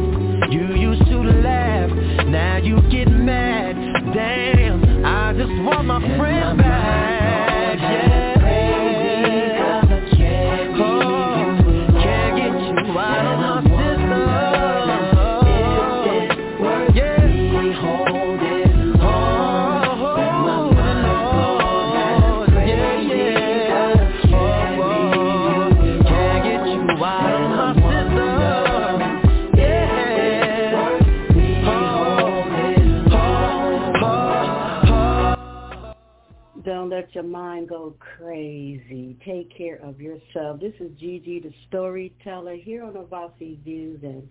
You 0.51 0.75
used 0.75 1.05
to 1.05 1.17
laugh, 1.21 1.89
now 2.27 2.57
you 2.57 2.81
get 2.91 3.07
mad. 3.09 3.75
Damn, 4.13 5.05
I 5.05 5.33
just 5.33 5.49
want 5.63 5.85
my 5.85 5.99
friend 6.17 6.57
back, 6.57 6.84
care 39.58 39.78
of 39.78 39.99
yourself. 39.99 40.60
This 40.60 40.74
is 40.80 40.91
Gigi, 40.99 41.39
the 41.39 41.53
storyteller, 41.68 42.56
here 42.56 42.84
on 42.84 42.93
Ovasi 42.93 43.64
Views 43.64 43.99
and 44.03 44.28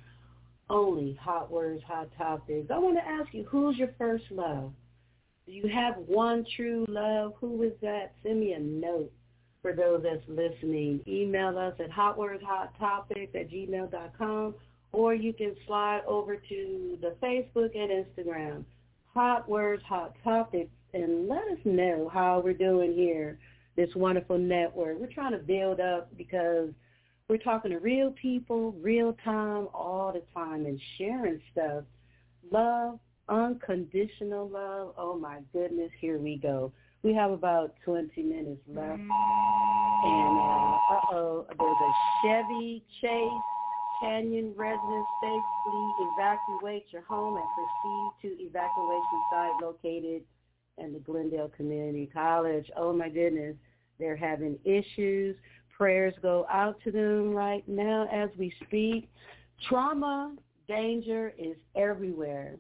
only 0.71 1.19
hot 1.21 1.51
words, 1.51 1.83
hot 1.87 2.09
topics. 2.17 2.71
I 2.71 2.79
want 2.79 2.97
to 2.97 3.07
ask 3.07 3.33
you, 3.33 3.45
who's 3.45 3.77
your 3.77 3.91
first 3.99 4.25
love? 4.31 4.73
Do 5.47 5.53
you 5.53 5.69
have 5.69 5.97
one 6.07 6.47
true 6.57 6.87
love? 6.89 7.35
Who 7.41 7.63
is 7.63 7.73
that? 7.83 8.15
Send 8.23 8.41
me 8.41 8.53
a 8.53 8.59
note 8.59 9.13
for 9.61 9.73
those 9.73 10.03
that's 10.03 10.23
listening. 10.29 11.01
Email 11.07 11.59
us 11.59 11.75
at 11.79 11.91
hotwordshottopics 11.91 13.35
at 13.35 13.51
gmail.com 13.51 14.55
or 14.95 15.13
you 15.13 15.33
can 15.33 15.57
slide 15.67 16.03
over 16.07 16.37
to 16.37 16.99
the 17.01 17.15
Facebook 17.21 17.77
and 17.77 17.91
Instagram, 17.91 18.65
Hot 19.13 19.49
Words, 19.49 19.83
Hot 19.89 20.15
Topics, 20.23 20.71
and 20.93 21.29
let 21.29 21.43
us 21.49 21.59
know 21.65 22.09
how 22.13 22.41
we're 22.43 22.55
doing 22.55 22.95
here, 22.95 23.39
this 23.77 23.89
wonderful 23.95 24.39
network. 24.39 24.99
We're 24.99 25.13
trying 25.13 25.33
to 25.33 25.39
build 25.39 25.81
up 25.81 26.17
because 26.17 26.71
we're 27.29 27.39
talking 27.39 27.71
to 27.71 27.79
real 27.79 28.13
people, 28.21 28.73
real 28.81 29.17
time, 29.25 29.69
all 29.75 30.13
the 30.13 30.23
time, 30.39 30.67
and 30.67 30.81
sharing 30.99 31.41
stuff. 31.53 31.85
Love, 32.51 32.99
unconditional 33.29 34.49
love. 34.49 34.95
Oh 34.99 35.19
my 35.19 35.39
goodness, 35.53 35.91
here 36.01 36.19
we 36.19 36.37
go. 36.37 36.73
We 37.03 37.15
have 37.15 37.31
about 37.31 37.75
20 37.85 38.23
minutes 38.23 38.61
left. 38.69 39.01
And 39.01 40.39
uh, 40.39 40.77
uh-oh, 40.93 41.47
there's 41.59 41.77
a 41.81 41.93
Chevy 42.23 42.85
Chase 43.01 43.43
Canyon 44.01 44.53
residents 44.57 45.09
safely 45.23 45.95
evacuate 46.01 46.85
your 46.91 47.03
home 47.03 47.37
and 47.37 47.47
proceed 47.55 48.11
to 48.23 48.43
evacuation 48.43 49.23
site 49.31 49.63
located 49.63 50.23
in 50.79 50.93
the 50.93 50.99
Glendale 50.99 51.51
Community 51.57 52.09
College. 52.13 52.71
Oh 52.77 52.93
my 52.93 53.09
goodness, 53.09 53.57
they're 53.99 54.17
having 54.17 54.59
issues. 54.65 55.37
Prayers 55.77 56.15
go 56.23 56.47
out 56.51 56.77
to 56.85 56.91
them 56.91 57.33
right 57.33 57.67
now 57.69 58.09
as 58.13 58.31
we 58.39 58.53
speak. 58.67 59.09
Trauma, 59.69 60.35
danger 60.69 61.33
is 61.39 61.57
everywhere. 61.75 62.57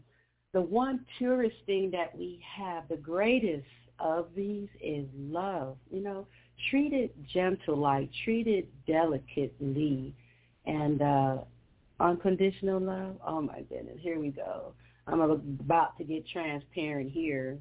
The 0.52 0.60
one 0.60 1.04
purest 1.18 1.56
thing 1.66 1.90
that 1.92 2.16
we 2.16 2.40
have, 2.56 2.88
the 2.88 2.96
greatest 2.96 3.66
of 3.98 4.28
these 4.36 4.68
is 4.80 5.06
love. 5.16 5.76
You 5.90 6.02
know, 6.02 6.26
treat 6.70 6.92
it 6.92 7.14
gentle, 7.32 7.76
like 7.76 8.10
treat 8.24 8.46
it 8.46 8.68
delicately, 8.86 10.14
and 10.66 11.02
uh, 11.02 11.38
unconditional 12.00 12.80
love. 12.80 13.16
Oh 13.26 13.40
my 13.40 13.62
goodness, 13.62 13.98
here 14.00 14.18
we 14.18 14.30
go. 14.30 14.72
I'm 15.06 15.20
about 15.20 15.98
to 15.98 16.04
get 16.04 16.26
transparent 16.28 17.10
here. 17.10 17.58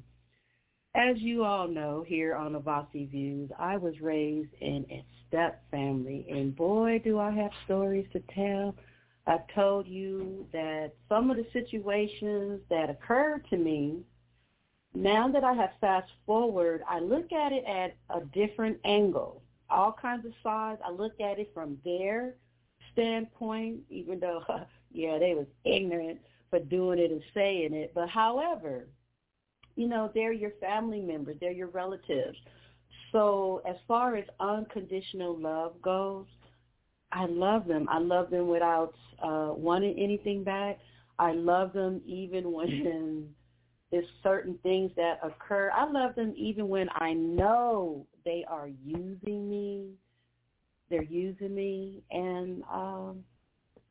As 0.96 1.18
you 1.18 1.42
all 1.42 1.66
know, 1.66 2.04
here 2.06 2.36
on 2.36 2.54
Ovasi 2.54 3.10
Views, 3.10 3.50
I 3.58 3.76
was 3.76 4.00
raised 4.00 4.54
in 4.60 4.86
a 4.90 5.04
step 5.26 5.60
family, 5.72 6.24
and 6.30 6.54
boy, 6.54 7.00
do 7.02 7.18
I 7.18 7.32
have 7.32 7.50
stories 7.64 8.06
to 8.12 8.20
tell. 8.32 8.76
I've 9.26 9.46
told 9.52 9.88
you 9.88 10.46
that 10.52 10.92
some 11.08 11.32
of 11.32 11.36
the 11.36 11.46
situations 11.52 12.60
that 12.70 12.90
occurred 12.90 13.44
to 13.50 13.56
me, 13.56 14.04
now 14.94 15.26
that 15.26 15.42
I 15.42 15.54
have 15.54 15.70
fast 15.80 16.12
forward, 16.26 16.82
I 16.88 17.00
look 17.00 17.32
at 17.32 17.50
it 17.50 17.64
at 17.64 17.96
a 18.10 18.24
different 18.26 18.78
angle. 18.84 19.42
All 19.70 19.96
kinds 20.00 20.24
of 20.24 20.32
sides. 20.44 20.80
I 20.84 20.92
look 20.92 21.18
at 21.20 21.40
it 21.40 21.50
from 21.52 21.76
their 21.84 22.34
standpoint, 22.92 23.80
even 23.90 24.20
though, 24.20 24.44
yeah, 24.92 25.18
they 25.18 25.34
was 25.34 25.46
ignorant 25.64 26.20
for 26.50 26.60
doing 26.60 27.00
it 27.00 27.10
and 27.10 27.22
saying 27.34 27.74
it. 27.74 27.90
But 27.96 28.08
however, 28.08 28.86
you 29.76 29.88
know, 29.88 30.10
they're 30.14 30.32
your 30.32 30.52
family 30.60 31.00
members. 31.00 31.36
They're 31.40 31.52
your 31.52 31.68
relatives. 31.68 32.36
So 33.12 33.62
as 33.68 33.76
far 33.86 34.16
as 34.16 34.24
unconditional 34.40 35.38
love 35.38 35.80
goes, 35.82 36.26
I 37.12 37.26
love 37.26 37.66
them. 37.66 37.88
I 37.88 37.98
love 37.98 38.30
them 38.30 38.48
without 38.48 38.94
uh, 39.22 39.52
wanting 39.54 39.98
anything 39.98 40.42
back. 40.42 40.78
I 41.18 41.32
love 41.32 41.72
them 41.72 42.00
even 42.06 42.52
when 42.52 43.34
there's 43.90 44.06
certain 44.22 44.58
things 44.62 44.90
that 44.96 45.20
occur. 45.22 45.70
I 45.72 45.88
love 45.88 46.16
them 46.16 46.34
even 46.36 46.68
when 46.68 46.88
I 46.96 47.12
know 47.12 48.06
they 48.24 48.44
are 48.48 48.68
using 48.84 49.48
me. 49.48 49.90
They're 50.90 51.02
using 51.02 51.54
me, 51.54 52.02
and 52.10 52.62
um, 52.70 53.24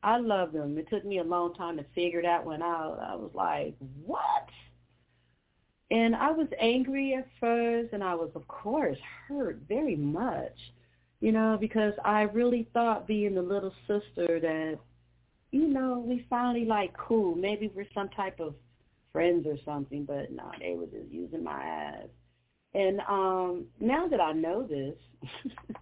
I 0.02 0.18
love 0.18 0.52
them. 0.52 0.78
It 0.78 0.88
took 0.88 1.04
me 1.04 1.18
a 1.18 1.24
long 1.24 1.54
time 1.54 1.76
to 1.78 1.84
figure 1.94 2.22
that 2.22 2.44
one 2.44 2.62
out. 2.62 3.00
I 3.00 3.16
was 3.16 3.32
like, 3.34 3.74
what? 4.04 4.48
And 5.94 6.16
I 6.16 6.32
was 6.32 6.48
angry 6.58 7.14
at 7.14 7.28
first, 7.38 7.92
and 7.92 8.02
I 8.02 8.16
was, 8.16 8.30
of 8.34 8.48
course, 8.48 8.98
hurt 9.28 9.60
very 9.68 9.94
much, 9.94 10.56
you 11.20 11.30
know, 11.30 11.56
because 11.60 11.92
I 12.04 12.22
really 12.22 12.68
thought 12.72 13.06
being 13.06 13.36
the 13.36 13.42
little 13.42 13.72
sister 13.86 14.40
that, 14.40 14.80
you 15.52 15.68
know, 15.68 16.04
we 16.04 16.26
finally 16.28 16.64
like 16.64 16.96
cool. 16.96 17.36
Maybe 17.36 17.70
we're 17.72 17.86
some 17.94 18.08
type 18.08 18.40
of 18.40 18.56
friends 19.12 19.46
or 19.46 19.56
something, 19.64 20.04
but 20.04 20.32
no, 20.32 20.50
they 20.58 20.74
were 20.74 20.86
just 20.86 21.12
using 21.12 21.44
my 21.44 21.62
ass. 21.62 22.08
And 22.74 23.00
um 23.08 23.66
now 23.78 24.08
that 24.08 24.20
I 24.20 24.32
know 24.32 24.66
this, 24.66 24.96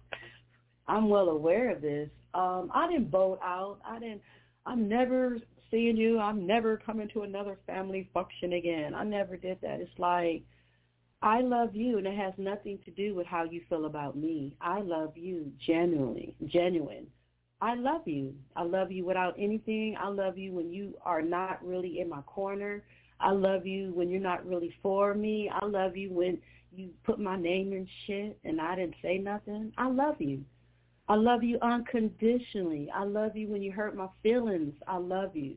I'm 0.87 1.09
well 1.09 1.29
aware 1.29 1.71
of 1.71 1.81
this. 1.81 2.09
Um, 2.35 2.69
I 2.71 2.87
didn't 2.87 3.09
vote 3.09 3.39
out. 3.43 3.79
I 3.83 3.97
didn't. 3.97 4.21
I'm 4.67 4.87
never 4.87 5.39
seeing 5.73 5.97
you. 5.97 6.19
I'm 6.19 6.45
never 6.45 6.77
coming 6.77 7.09
to 7.13 7.23
another 7.23 7.57
family 7.65 8.07
function 8.13 8.53
again. 8.53 8.93
I 8.93 9.03
never 9.03 9.35
did 9.35 9.57
that. 9.61 9.81
It's 9.81 9.97
like 9.97 10.43
I 11.23 11.41
love 11.41 11.75
you, 11.75 11.97
and 11.97 12.05
it 12.05 12.15
has 12.15 12.33
nothing 12.37 12.77
to 12.85 12.91
do 12.91 13.15
with 13.15 13.25
how 13.25 13.43
you 13.43 13.61
feel 13.69 13.85
about 13.85 14.15
me. 14.15 14.55
I 14.61 14.81
love 14.81 15.17
you 15.17 15.51
genuinely, 15.65 16.35
genuine. 16.45 17.07
I 17.59 17.75
love 17.75 18.01
you. 18.05 18.35
I 18.55 18.63
love 18.63 18.91
you 18.91 19.05
without 19.05 19.35
anything. 19.39 19.95
I 19.99 20.09
love 20.09 20.37
you 20.37 20.51
when 20.51 20.71
you 20.71 20.95
are 21.05 21.21
not 21.21 21.65
really 21.65 22.01
in 22.01 22.09
my 22.09 22.21
corner. 22.23 22.83
I 23.19 23.31
love 23.31 23.65
you 23.65 23.93
when 23.93 24.09
you're 24.09 24.19
not 24.19 24.45
really 24.45 24.75
for 24.83 25.13
me. 25.13 25.49
I 25.49 25.65
love 25.65 25.95
you 25.95 26.11
when 26.11 26.39
you 26.75 26.89
put 27.05 27.19
my 27.19 27.37
name 27.37 27.71
in 27.71 27.87
shit 28.05 28.37
and 28.43 28.59
I 28.59 28.75
didn't 28.75 28.95
say 29.01 29.17
nothing. 29.17 29.71
I 29.77 29.87
love 29.87 30.15
you. 30.19 30.43
I 31.09 31.15
love 31.15 31.43
you 31.43 31.59
unconditionally. 31.61 32.89
I 32.93 33.03
love 33.03 33.35
you 33.35 33.49
when 33.49 33.61
you 33.61 33.71
hurt 33.71 33.95
my 33.95 34.07
feelings. 34.21 34.73
I 34.87 34.97
love 34.97 35.35
you. 35.35 35.55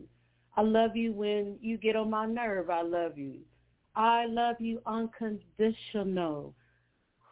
I 0.56 0.62
love 0.62 0.96
you 0.96 1.12
when 1.12 1.56
you 1.60 1.76
get 1.76 1.96
on 1.96 2.10
my 2.10 2.26
nerve. 2.26 2.70
I 2.70 2.82
love 2.82 3.16
you. 3.16 3.36
I 3.94 4.26
love 4.26 4.56
you 4.58 4.80
unconditional. 4.86 6.54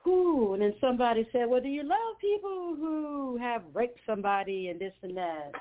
Who? 0.05 0.53
And 0.53 0.63
then 0.63 0.75
somebody 0.81 1.27
said, 1.33 1.47
well, 1.49 1.61
do 1.61 1.69
you 1.69 1.83
love 1.83 2.19
people 2.21 2.77
who 2.77 3.39
have 3.41 3.63
raped 3.73 3.99
somebody 4.07 4.69
and 4.69 4.81
this 4.81 4.93
and 5.03 5.17
that? 5.17 5.53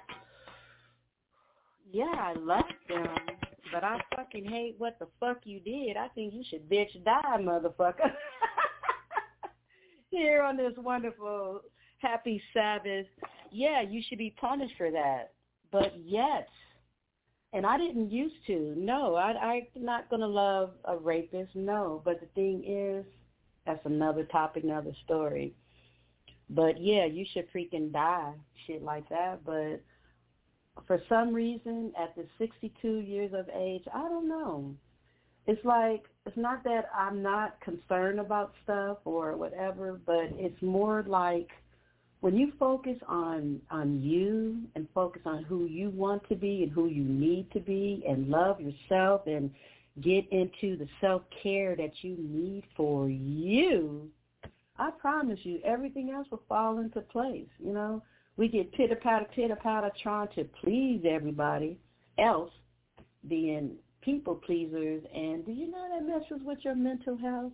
Yeah, 1.91 2.13
I 2.17 2.33
love 2.33 2.63
them, 2.89 3.07
but 3.71 3.83
I 3.83 3.99
fucking 4.15 4.45
hate 4.45 4.75
what 4.77 4.97
the 4.99 5.07
fuck 5.19 5.39
you 5.43 5.59
did. 5.59 5.95
I 5.95 6.07
think 6.09 6.33
you 6.33 6.43
should 6.49 6.69
bitch 6.69 7.03
die, 7.05 7.37
motherfucker. 7.39 8.11
Here 10.09 10.43
on 10.43 10.57
this 10.57 10.73
wonderful 10.77 11.61
happy 12.03 12.41
Sabbath, 12.53 13.07
yeah, 13.51 13.81
you 13.81 14.01
should 14.07 14.19
be 14.19 14.35
punished 14.39 14.75
for 14.77 14.91
that. 14.91 15.31
But 15.71 15.93
yet, 16.05 16.47
and 17.53 17.65
I 17.65 17.77
didn't 17.77 18.11
used 18.11 18.35
to. 18.47 18.73
No, 18.77 19.15
I, 19.15 19.31
I'm 19.31 19.83
not 19.83 20.09
going 20.09 20.21
to 20.21 20.27
love 20.27 20.71
a 20.85 20.97
rapist. 20.97 21.55
No, 21.55 22.01
but 22.05 22.19
the 22.19 22.27
thing 22.35 22.63
is, 22.65 23.05
that's 23.65 23.85
another 23.85 24.23
topic, 24.25 24.63
another 24.63 24.93
story. 25.05 25.53
But 26.49 26.79
yeah, 26.79 27.05
you 27.05 27.25
should 27.33 27.51
freaking 27.51 27.91
die, 27.91 28.33
shit 28.67 28.83
like 28.83 29.07
that. 29.09 29.45
But 29.45 29.81
for 30.85 31.01
some 31.07 31.33
reason, 31.33 31.93
at 31.99 32.15
the 32.15 32.25
62 32.37 32.99
years 32.99 33.31
of 33.33 33.47
age, 33.55 33.83
I 33.93 34.01
don't 34.01 34.27
know. 34.27 34.75
It's 35.45 35.63
like 35.65 36.05
it's 36.25 36.37
not 36.37 36.63
that 36.63 36.89
I'm 36.97 37.21
not 37.21 37.59
concerned 37.61 38.19
about 38.19 38.53
stuff 38.63 38.97
or 39.03 39.35
whatever, 39.35 39.99
but 40.05 40.29
it's 40.37 40.61
more 40.61 41.03
like 41.07 41.49
when 42.23 42.37
you 42.37 42.53
focus 42.57 42.95
on 43.09 43.59
on 43.69 44.01
you 44.01 44.57
and 44.75 44.87
focus 44.95 45.21
on 45.25 45.43
who 45.43 45.65
you 45.65 45.89
want 45.89 46.25
to 46.29 46.35
be 46.35 46.63
and 46.63 46.71
who 46.71 46.87
you 46.87 47.03
need 47.03 47.51
to 47.51 47.59
be 47.59 48.01
and 48.07 48.29
love 48.29 48.61
yourself 48.61 49.27
and 49.27 49.51
get 49.99 50.25
into 50.31 50.77
the 50.77 50.87
self-care 51.01 51.75
that 51.75 51.91
you 52.01 52.15
need 52.17 52.63
for 52.77 53.09
you, 53.09 54.09
I 54.79 54.91
promise 54.91 55.37
you 55.43 55.59
everything 55.65 56.11
else 56.11 56.25
will 56.31 56.43
fall 56.47 56.79
into 56.79 57.01
place, 57.01 57.49
you 57.59 57.73
know. 57.73 58.01
We 58.37 58.47
get 58.47 58.71
pitter-patter, 58.71 59.27
pitter-patter 59.35 59.91
trying 60.01 60.29
to 60.35 60.45
please 60.63 61.03
everybody 61.05 61.77
else, 62.17 62.51
being 63.27 63.71
people 63.99 64.35
pleasers, 64.35 65.03
and 65.13 65.45
do 65.45 65.51
you 65.51 65.69
know 65.69 65.89
that 65.93 66.07
messes 66.07 66.41
with 66.45 66.59
your 66.61 66.75
mental 66.75 67.17
health? 67.17 67.51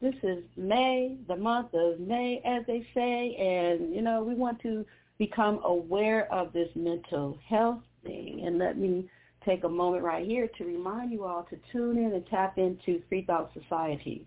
This 0.00 0.14
is 0.22 0.42
May, 0.56 1.16
the 1.28 1.36
month 1.36 1.74
of 1.74 2.00
May, 2.00 2.40
as 2.44 2.64
they 2.66 2.86
say, 2.94 3.34
and, 3.36 3.94
you 3.94 4.00
know, 4.00 4.22
we 4.22 4.34
want 4.34 4.60
to 4.62 4.86
become 5.18 5.60
aware 5.62 6.32
of 6.32 6.54
this 6.54 6.70
mental 6.74 7.38
health 7.46 7.82
thing. 8.02 8.42
And 8.46 8.58
let 8.58 8.78
me 8.78 9.10
take 9.44 9.64
a 9.64 9.68
moment 9.68 10.02
right 10.02 10.26
here 10.26 10.48
to 10.56 10.64
remind 10.64 11.12
you 11.12 11.24
all 11.24 11.42
to 11.50 11.58
tune 11.70 11.98
in 11.98 12.12
and 12.12 12.26
tap 12.26 12.56
into 12.56 13.02
Free 13.08 13.22
Thought 13.22 13.52
Society 13.52 14.26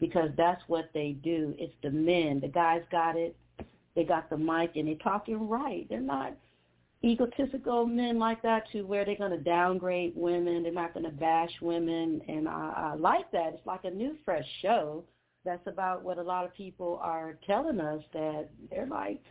because 0.00 0.30
that's 0.36 0.62
what 0.66 0.90
they 0.92 1.12
do. 1.12 1.54
It's 1.58 1.74
the 1.82 1.90
men. 1.90 2.40
The 2.40 2.48
guys 2.48 2.82
got 2.90 3.16
it. 3.16 3.34
They 3.94 4.04
got 4.04 4.28
the 4.28 4.36
mic 4.36 4.76
and 4.76 4.88
they're 4.88 4.96
talking 4.96 5.48
right. 5.48 5.86
They're 5.88 6.00
not 6.00 6.34
egotistical 7.04 7.86
men 7.86 8.18
like 8.18 8.42
that 8.42 8.70
to 8.72 8.82
where 8.82 9.04
they're 9.04 9.16
going 9.16 9.30
to 9.30 9.38
downgrade 9.38 10.12
women. 10.16 10.62
They're 10.62 10.72
not 10.72 10.94
going 10.94 11.04
to 11.06 11.12
bash 11.12 11.50
women. 11.60 12.20
And 12.28 12.48
I, 12.48 12.92
I 12.92 12.94
like 12.94 13.30
that. 13.32 13.54
It's 13.54 13.66
like 13.66 13.84
a 13.84 13.90
new, 13.90 14.16
fresh 14.24 14.46
show 14.62 15.04
that's 15.44 15.66
about 15.66 16.02
what 16.02 16.18
a 16.18 16.22
lot 16.22 16.44
of 16.44 16.54
people 16.54 16.98
are 17.02 17.38
telling 17.46 17.80
us 17.80 18.02
that 18.12 18.48
they're 18.70 18.86
like, 18.86 19.22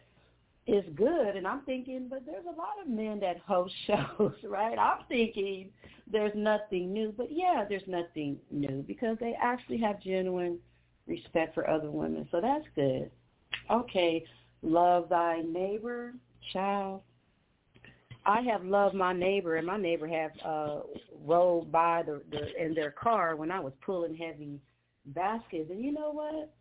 is 0.68 0.86
good. 0.95 1.36
And 1.36 1.45
I'm 1.45 1.61
thinking, 1.61 2.07
but 2.09 2.26
there's 2.26 2.45
a 2.45 2.57
lot 2.57 2.82
of 2.82 2.89
men 2.89 3.20
that 3.20 3.38
host 3.45 3.74
shows, 3.88 4.34
right? 4.43 4.78
I'm 4.78 5.05
thinking 5.07 5.70
there's 6.11 6.34
nothing 6.36 6.91
new. 6.91 7.13
But 7.16 7.28
yeah, 7.32 7.66
there's 7.68 7.88
nothing 7.88 8.38
new 8.51 8.84
because 8.88 9.18
they 9.20 9.36
actually 9.41 9.78
have 9.80 10.01
genuine 10.01 10.57
respect 11.07 11.53
for 11.53 11.70
other 11.70 11.91
women. 11.91 12.28
So 12.32 12.41
that's 12.41 12.66
good. 12.76 13.11
Okay, 13.70 14.26
love 14.61 15.09
thy 15.09 15.41
neighbor, 15.41 16.13
child. 16.51 17.01
I 18.26 18.41
have 18.41 18.63
loved 18.63 18.95
my 18.95 19.13
neighbor, 19.13 19.55
and 19.55 19.67
my 19.67 19.78
neighbor 19.78 20.07
have 20.07 20.32
uh, 20.43 20.80
rolled 21.23 21.71
by 21.71 22.03
the, 22.03 22.21
the 22.32 22.63
in 22.63 22.73
their 22.73 22.91
car 22.91 23.36
when 23.36 23.51
I 23.51 23.59
was 23.59 23.73
pulling 23.86 24.15
heavy 24.15 24.59
baskets. 25.07 25.69
And 25.69 25.84
you 25.84 25.91
know 25.91 26.11
what? 26.11 26.53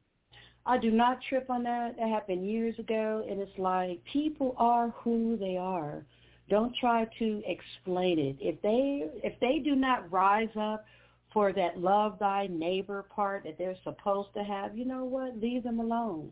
I 0.66 0.78
do 0.78 0.90
not 0.90 1.18
trip 1.28 1.48
on 1.50 1.62
that. 1.64 1.96
That 1.98 2.08
happened 2.08 2.48
years 2.48 2.78
ago, 2.78 3.24
and 3.28 3.40
it's 3.40 3.58
like 3.58 4.02
people 4.12 4.54
are 4.58 4.90
who 4.90 5.36
they 5.38 5.56
are. 5.56 6.04
Don't 6.50 6.74
try 6.76 7.06
to 7.18 7.42
explain 7.46 8.18
it. 8.18 8.36
If 8.40 8.60
they 8.62 9.06
if 9.26 9.38
they 9.40 9.58
do 9.58 9.74
not 9.74 10.10
rise 10.10 10.54
up 10.58 10.84
for 11.32 11.52
that 11.52 11.78
love 11.78 12.18
thy 12.18 12.46
neighbor 12.50 13.04
part 13.14 13.44
that 13.44 13.56
they're 13.58 13.76
supposed 13.82 14.32
to 14.34 14.44
have, 14.44 14.76
you 14.76 14.84
know 14.84 15.04
what? 15.04 15.38
Leave 15.40 15.64
them 15.64 15.80
alone. 15.80 16.30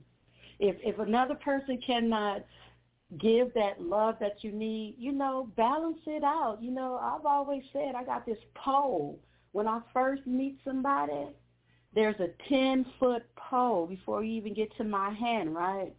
If 0.58 0.76
if 0.82 0.98
another 0.98 1.34
person 1.34 1.78
cannot 1.84 2.44
give 3.18 3.52
that 3.54 3.80
love 3.80 4.16
that 4.20 4.42
you 4.42 4.52
need, 4.52 4.94
you 4.98 5.12
know, 5.12 5.48
balance 5.56 5.98
it 6.06 6.24
out. 6.24 6.58
You 6.60 6.70
know, 6.70 6.96
I've 6.96 7.26
always 7.26 7.62
said 7.72 7.94
I 7.96 8.04
got 8.04 8.24
this 8.26 8.38
pole. 8.54 9.18
When 9.52 9.68
I 9.68 9.80
first 9.92 10.26
meet 10.26 10.58
somebody, 10.64 11.28
there's 11.94 12.18
a 12.20 12.28
10 12.48 12.86
foot 12.98 13.22
pole 13.36 13.86
before 13.86 14.24
you 14.24 14.32
even 14.32 14.54
get 14.54 14.74
to 14.78 14.84
my 14.84 15.10
hand, 15.10 15.54
right? 15.54 15.92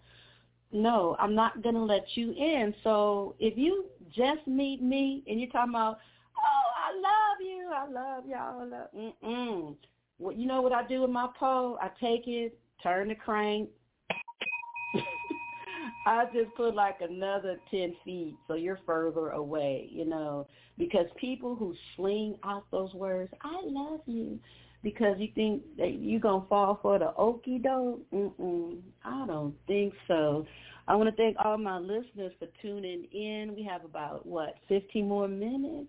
No, 0.71 1.15
I'm 1.19 1.35
not 1.35 1.61
going 1.61 1.75
to 1.75 1.83
let 1.83 2.05
you 2.15 2.31
in. 2.31 2.73
So 2.83 3.35
if 3.39 3.57
you 3.57 3.85
just 4.09 4.47
meet 4.47 4.81
me 4.81 5.23
and 5.27 5.39
you're 5.39 5.51
talking 5.51 5.73
about, 5.73 5.99
oh, 6.35 6.67
I 6.81 6.95
love 6.95 7.41
you, 7.41 7.69
I 7.71 7.87
love 7.91 8.23
y'all, 8.27 8.67
love, 8.67 8.87
mm-mm. 9.23 9.75
Well, 10.17 10.35
you 10.35 10.47
know 10.47 10.61
what 10.61 10.73
I 10.73 10.85
do 10.87 11.01
with 11.01 11.11
my 11.11 11.27
pole? 11.39 11.77
I 11.79 11.89
take 12.01 12.27
it, 12.27 12.57
turn 12.81 13.09
the 13.09 13.15
crank. 13.15 13.69
I 16.05 16.25
just 16.33 16.53
put 16.55 16.75
like 16.75 16.97
another 17.01 17.59
10 17.71 17.95
feet 18.03 18.35
so 18.47 18.55
you're 18.55 18.79
further 18.85 19.29
away, 19.29 19.89
you 19.91 20.05
know, 20.05 20.47
because 20.77 21.05
people 21.17 21.55
who 21.55 21.73
sling 21.95 22.35
out 22.43 22.65
those 22.71 22.93
words, 22.93 23.31
I 23.41 23.61
love 23.63 24.01
you, 24.05 24.39
because 24.83 25.15
you 25.17 25.29
think 25.33 25.63
that 25.77 25.99
you're 26.01 26.19
going 26.19 26.41
to 26.41 26.47
fall 26.47 26.79
for 26.81 26.99
the 26.99 27.13
okie 27.17 27.63
doke? 27.63 28.01
Mm-mm, 28.13 28.79
I 29.05 29.25
don't 29.25 29.55
think 29.65 29.93
so. 30.07 30.45
I 30.87 30.95
want 30.95 31.09
to 31.09 31.15
thank 31.15 31.37
all 31.43 31.57
my 31.57 31.79
listeners 31.79 32.33
for 32.37 32.47
tuning 32.61 33.05
in. 33.13 33.53
We 33.55 33.63
have 33.63 33.85
about, 33.85 34.25
what, 34.25 34.55
15 34.67 35.07
more 35.07 35.29
minutes? 35.29 35.87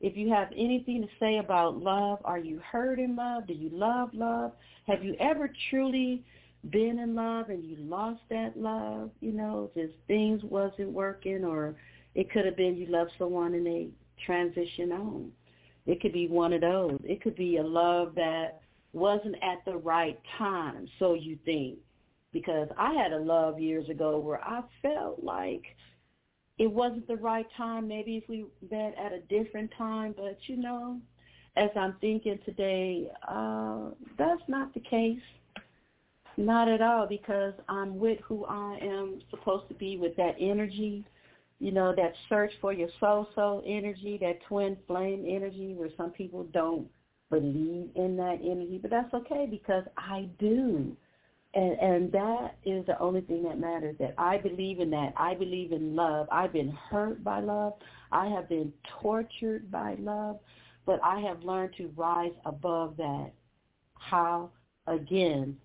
If 0.00 0.16
you 0.16 0.30
have 0.30 0.48
anything 0.56 1.02
to 1.02 1.08
say 1.20 1.38
about 1.38 1.76
love, 1.76 2.18
are 2.24 2.38
you 2.38 2.60
hurt 2.60 2.98
in 2.98 3.14
love? 3.14 3.46
Do 3.46 3.52
you 3.52 3.70
love 3.70 4.10
love? 4.14 4.52
Have 4.86 5.04
you 5.04 5.14
ever 5.20 5.52
truly 5.70 6.24
been 6.70 6.98
in 6.98 7.14
love 7.14 7.48
and 7.48 7.64
you 7.64 7.76
lost 7.78 8.20
that 8.30 8.56
love? 8.56 9.10
You 9.20 9.32
know, 9.32 9.70
just 9.74 9.94
things 10.06 10.42
wasn't 10.44 10.90
working 10.90 11.44
or 11.44 11.74
it 12.14 12.30
could 12.30 12.44
have 12.44 12.56
been 12.56 12.76
you 12.76 12.86
loved 12.86 13.12
someone 13.18 13.54
and 13.54 13.66
they 13.66 13.88
transition 14.24 14.92
on. 14.92 15.32
It 15.86 16.00
could 16.00 16.12
be 16.12 16.28
one 16.28 16.52
of 16.52 16.60
those. 16.60 17.00
It 17.04 17.22
could 17.22 17.34
be 17.34 17.56
a 17.56 17.62
love 17.62 18.14
that 18.14 18.60
wasn't 18.92 19.36
at 19.42 19.64
the 19.64 19.76
right 19.76 20.18
time, 20.38 20.86
so 20.98 21.14
you 21.14 21.38
think. 21.44 21.78
Because 22.32 22.68
I 22.78 22.94
had 22.94 23.12
a 23.12 23.18
love 23.18 23.60
years 23.60 23.88
ago 23.90 24.18
where 24.18 24.42
I 24.42 24.62
felt 24.80 25.22
like 25.22 25.64
it 26.58 26.70
wasn't 26.70 27.06
the 27.06 27.16
right 27.16 27.46
time. 27.56 27.88
Maybe 27.88 28.16
if 28.16 28.28
we 28.28 28.46
met 28.70 28.94
at 28.98 29.12
a 29.12 29.20
different 29.20 29.70
time, 29.76 30.14
but 30.16 30.38
you 30.46 30.56
know, 30.56 31.00
as 31.56 31.70
I'm 31.76 31.96
thinking 32.00 32.38
today, 32.44 33.10
uh, 33.28 33.90
that's 34.16 34.42
not 34.48 34.72
the 34.72 34.80
case. 34.80 35.20
Not 36.44 36.68
at 36.68 36.82
all, 36.82 37.06
because 37.06 37.54
I'm 37.68 37.98
with 37.98 38.18
who 38.20 38.44
I 38.46 38.78
am 38.82 39.20
supposed 39.30 39.68
to 39.68 39.74
be 39.74 39.96
with 39.96 40.16
that 40.16 40.34
energy 40.38 41.06
you 41.62 41.70
know, 41.70 41.94
that 41.94 42.12
search 42.28 42.50
for 42.60 42.72
your 42.72 42.88
soul 42.98 43.28
soul 43.36 43.62
energy, 43.64 44.18
that 44.20 44.40
twin 44.48 44.76
flame 44.88 45.24
energy 45.28 45.74
where 45.74 45.90
some 45.96 46.10
people 46.10 46.42
don't 46.52 46.88
believe 47.30 47.88
in 47.94 48.16
that 48.16 48.40
energy, 48.42 48.80
but 48.82 48.90
that's 48.90 49.14
okay 49.14 49.46
because 49.48 49.84
I 49.96 50.28
do. 50.40 50.96
And 51.54 51.78
and 51.78 52.12
that 52.12 52.56
is 52.64 52.84
the 52.86 52.98
only 52.98 53.20
thing 53.20 53.44
that 53.44 53.60
matters 53.60 53.94
that 54.00 54.14
I 54.18 54.38
believe 54.38 54.80
in 54.80 54.90
that. 54.90 55.12
I 55.16 55.34
believe 55.34 55.70
in 55.70 55.94
love. 55.94 56.26
I've 56.32 56.52
been 56.52 56.76
hurt 56.90 57.22
by 57.22 57.38
love. 57.38 57.74
I 58.10 58.26
have 58.26 58.48
been 58.48 58.72
tortured 59.00 59.70
by 59.70 59.94
love, 60.00 60.40
but 60.84 60.98
I 61.04 61.20
have 61.20 61.44
learned 61.44 61.74
to 61.76 61.92
rise 61.96 62.34
above 62.44 62.96
that. 62.96 63.30
How 63.94 64.50
again 64.88 65.56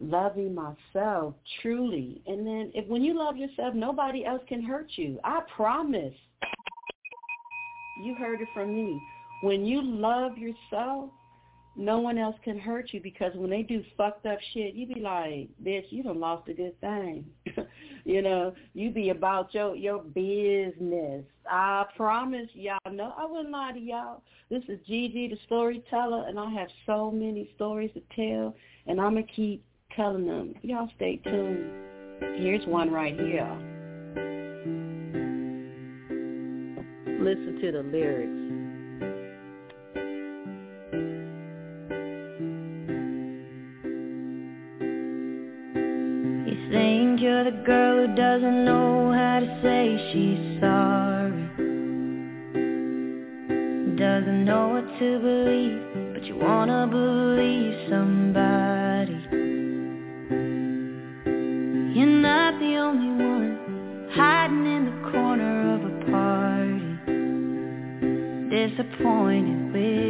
loving 0.00 0.54
myself 0.54 1.34
truly. 1.60 2.22
And 2.26 2.46
then 2.46 2.70
if 2.74 2.86
when 2.88 3.02
you 3.02 3.18
love 3.18 3.36
yourself, 3.36 3.74
nobody 3.74 4.24
else 4.24 4.42
can 4.48 4.62
hurt 4.62 4.90
you. 4.96 5.18
I 5.24 5.40
promise. 5.54 6.14
You 8.02 8.14
heard 8.14 8.40
it 8.40 8.48
from 8.54 8.74
me. 8.74 9.00
When 9.42 9.64
you 9.64 9.82
love 9.82 10.38
yourself, 10.38 11.10
no 11.74 12.00
one 12.00 12.18
else 12.18 12.36
can 12.44 12.58
hurt 12.58 12.92
you 12.92 13.00
because 13.00 13.32
when 13.34 13.50
they 13.50 13.62
do 13.62 13.82
fucked 13.96 14.26
up 14.26 14.38
shit, 14.52 14.74
you 14.74 14.86
be 14.86 15.00
like, 15.00 15.48
bitch, 15.64 15.84
you 15.90 16.02
done 16.02 16.20
lost 16.20 16.48
a 16.48 16.54
good 16.54 16.78
thing. 16.80 17.24
you 18.04 18.20
know, 18.22 18.54
you 18.74 18.90
be 18.90 19.08
about 19.10 19.54
your 19.54 19.74
your 19.74 20.02
business. 20.02 21.24
I 21.50 21.86
promise 21.96 22.48
y'all. 22.54 22.78
No, 22.90 23.14
I 23.16 23.24
wouldn't 23.24 23.50
lie 23.50 23.72
to 23.72 23.80
y'all. 23.80 24.22
This 24.50 24.62
is 24.68 24.78
Gigi, 24.86 25.28
the 25.28 25.38
storyteller, 25.46 26.26
and 26.28 26.38
I 26.38 26.50
have 26.50 26.68
so 26.84 27.10
many 27.10 27.50
stories 27.56 27.90
to 27.94 28.02
tell, 28.14 28.54
and 28.86 29.00
I'm 29.00 29.14
gonna 29.14 29.26
keep 29.34 29.64
telling 29.96 30.26
them, 30.26 30.54
y'all 30.62 30.88
stay 30.96 31.16
tuned. 31.24 31.70
Here's 32.36 32.64
one 32.66 32.90
right 32.90 33.14
here. 33.18 33.50
Listen 37.20 37.58
to 37.60 37.72
the 37.72 37.82
lyrics. 37.82 38.42
You 46.48 46.70
think 46.70 47.20
you're 47.20 47.44
the 47.44 47.62
girl 47.64 48.06
who 48.06 48.14
doesn't 48.14 48.64
know 48.64 49.12
how 49.12 49.40
to 49.40 49.60
say 49.62 49.96
she's 50.12 50.60
sorry. 50.60 51.42
Doesn't 53.96 54.44
know 54.44 54.68
what 54.68 54.98
to 54.98 55.18
believe, 55.20 56.14
but 56.14 56.24
you 56.24 56.36
wanna 56.36 56.86
believe 56.88 57.88
somebody. 57.88 58.51
Disappointed 68.82 69.72
with 69.72 70.01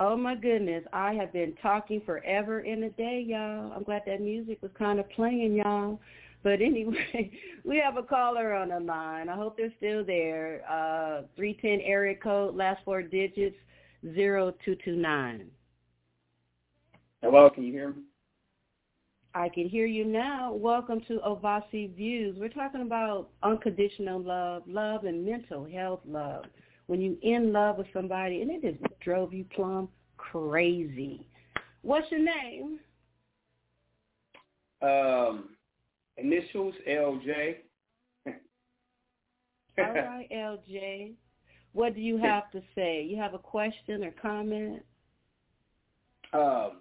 Oh 0.00 0.16
my 0.16 0.36
goodness, 0.36 0.84
I 0.92 1.14
have 1.14 1.32
been 1.32 1.54
talking 1.60 2.00
forever 2.06 2.60
in 2.60 2.84
a 2.84 2.90
day, 2.90 3.24
y'all. 3.26 3.72
I'm 3.74 3.82
glad 3.82 4.02
that 4.06 4.20
music 4.20 4.58
was 4.62 4.70
kind 4.78 5.00
of 5.00 5.10
playing, 5.10 5.54
y'all. 5.54 5.98
But 6.44 6.62
anyway, 6.62 7.32
we 7.64 7.78
have 7.84 7.96
a 7.96 8.04
caller 8.04 8.54
on 8.54 8.68
the 8.68 8.78
line. 8.78 9.28
I 9.28 9.34
hope 9.34 9.56
they're 9.56 9.72
still 9.76 10.04
there. 10.04 10.62
Uh, 10.70 11.22
310 11.34 11.80
area 11.84 12.14
code, 12.14 12.54
last 12.54 12.80
four 12.84 13.02
digits, 13.02 13.56
0229. 14.04 15.50
Hello, 17.20 17.50
can 17.50 17.64
you 17.64 17.72
hear 17.72 17.88
me? 17.88 18.02
I 19.34 19.48
can 19.48 19.68
hear 19.68 19.86
you 19.86 20.04
now. 20.04 20.52
Welcome 20.52 21.00
to 21.08 21.18
Ovasi 21.26 21.94
Views. 21.96 22.36
We're 22.38 22.48
talking 22.48 22.82
about 22.82 23.30
unconditional 23.42 24.22
love, 24.22 24.62
love 24.68 25.04
and 25.04 25.26
mental 25.26 25.64
health 25.64 26.00
love. 26.06 26.44
When 26.88 27.00
you 27.00 27.16
in 27.22 27.52
love 27.52 27.78
with 27.78 27.86
somebody 27.92 28.42
and 28.42 28.50
it 28.50 28.62
just 28.62 28.82
drove 29.00 29.32
you 29.32 29.44
plumb 29.54 29.88
crazy. 30.16 31.26
What's 31.82 32.10
your 32.10 32.20
name? 32.20 32.80
Um, 34.82 35.50
initials 36.16 36.74
LJ. 36.88 37.56
All 38.26 39.84
right, 39.84 40.28
LJ. 40.32 41.12
What 41.72 41.94
do 41.94 42.00
you 42.00 42.16
have 42.18 42.50
to 42.52 42.62
say? 42.74 43.04
You 43.04 43.16
have 43.18 43.34
a 43.34 43.38
question 43.38 44.02
or 44.04 44.12
comment? 44.20 44.82
Um, 46.32 46.80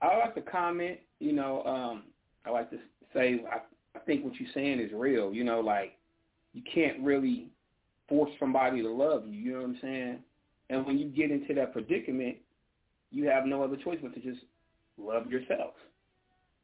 I 0.00 0.18
like 0.18 0.34
to 0.34 0.42
comment. 0.42 0.98
You 1.18 1.32
know, 1.32 1.62
um, 1.64 2.04
I 2.44 2.50
like 2.50 2.70
to 2.70 2.78
say 3.14 3.42
I, 3.50 3.58
I 3.96 4.00
think 4.00 4.24
what 4.24 4.34
you're 4.38 4.50
saying 4.54 4.80
is 4.80 4.90
real. 4.92 5.32
You 5.32 5.44
know, 5.44 5.60
like 5.60 5.98
you 6.52 6.62
can't 6.72 7.00
really 7.00 7.50
force 8.12 8.30
somebody 8.38 8.82
to 8.82 8.90
love 8.90 9.26
you. 9.26 9.32
You 9.32 9.52
know 9.52 9.58
what 9.60 9.68
I'm 9.68 9.78
saying? 9.80 10.18
And 10.68 10.86
when 10.86 10.98
you 10.98 11.08
get 11.08 11.30
into 11.30 11.54
that 11.54 11.72
predicament, 11.72 12.36
you 13.10 13.26
have 13.26 13.46
no 13.46 13.62
other 13.62 13.76
choice 13.76 13.98
but 14.02 14.12
to 14.14 14.20
just 14.20 14.44
love 14.98 15.30
yourself. 15.30 15.72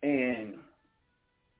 And 0.02 0.56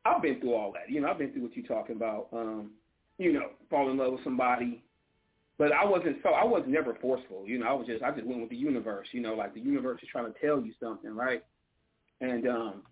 I've 0.05 0.21
been 0.21 0.41
through 0.41 0.55
all 0.55 0.73
that. 0.73 0.93
You 0.93 1.01
know, 1.01 1.09
I've 1.09 1.17
been 1.17 1.33
through 1.33 1.43
what 1.43 1.57
you're 1.57 1.67
talking 1.67 1.97
about. 1.97 2.29
Um, 2.35 2.73
you 3.17 3.33
know, 3.33 3.49
fall 3.71 3.91
in 3.91 3.97
love 3.97 4.13
with 4.13 4.25
somebody. 4.25 4.83
But 5.57 5.73
I 5.73 5.87
wasn't 5.87 6.19
so 6.23 6.31
I 6.31 6.45
was 6.45 6.65
never 6.67 6.95
forceful. 7.01 7.45
You 7.47 7.59
know, 7.59 7.67
I 7.67 7.73
was 7.73 7.87
just 7.87 8.03
I 8.03 8.11
just 8.11 8.27
went 8.27 8.43
with 8.43 8.51
the 8.51 8.57
universe, 8.57 9.09
you 9.13 9.23
know, 9.23 9.35
like 9.35 9.55
the 9.55 9.61
universe 9.61 10.01
is 10.03 10.09
trying 10.13 10.33
to 10.33 10.39
tell 10.39 10.61
you 10.61 10.73
something, 10.81 11.17
right? 11.17 11.43
And 12.21 12.47
um 12.47 12.83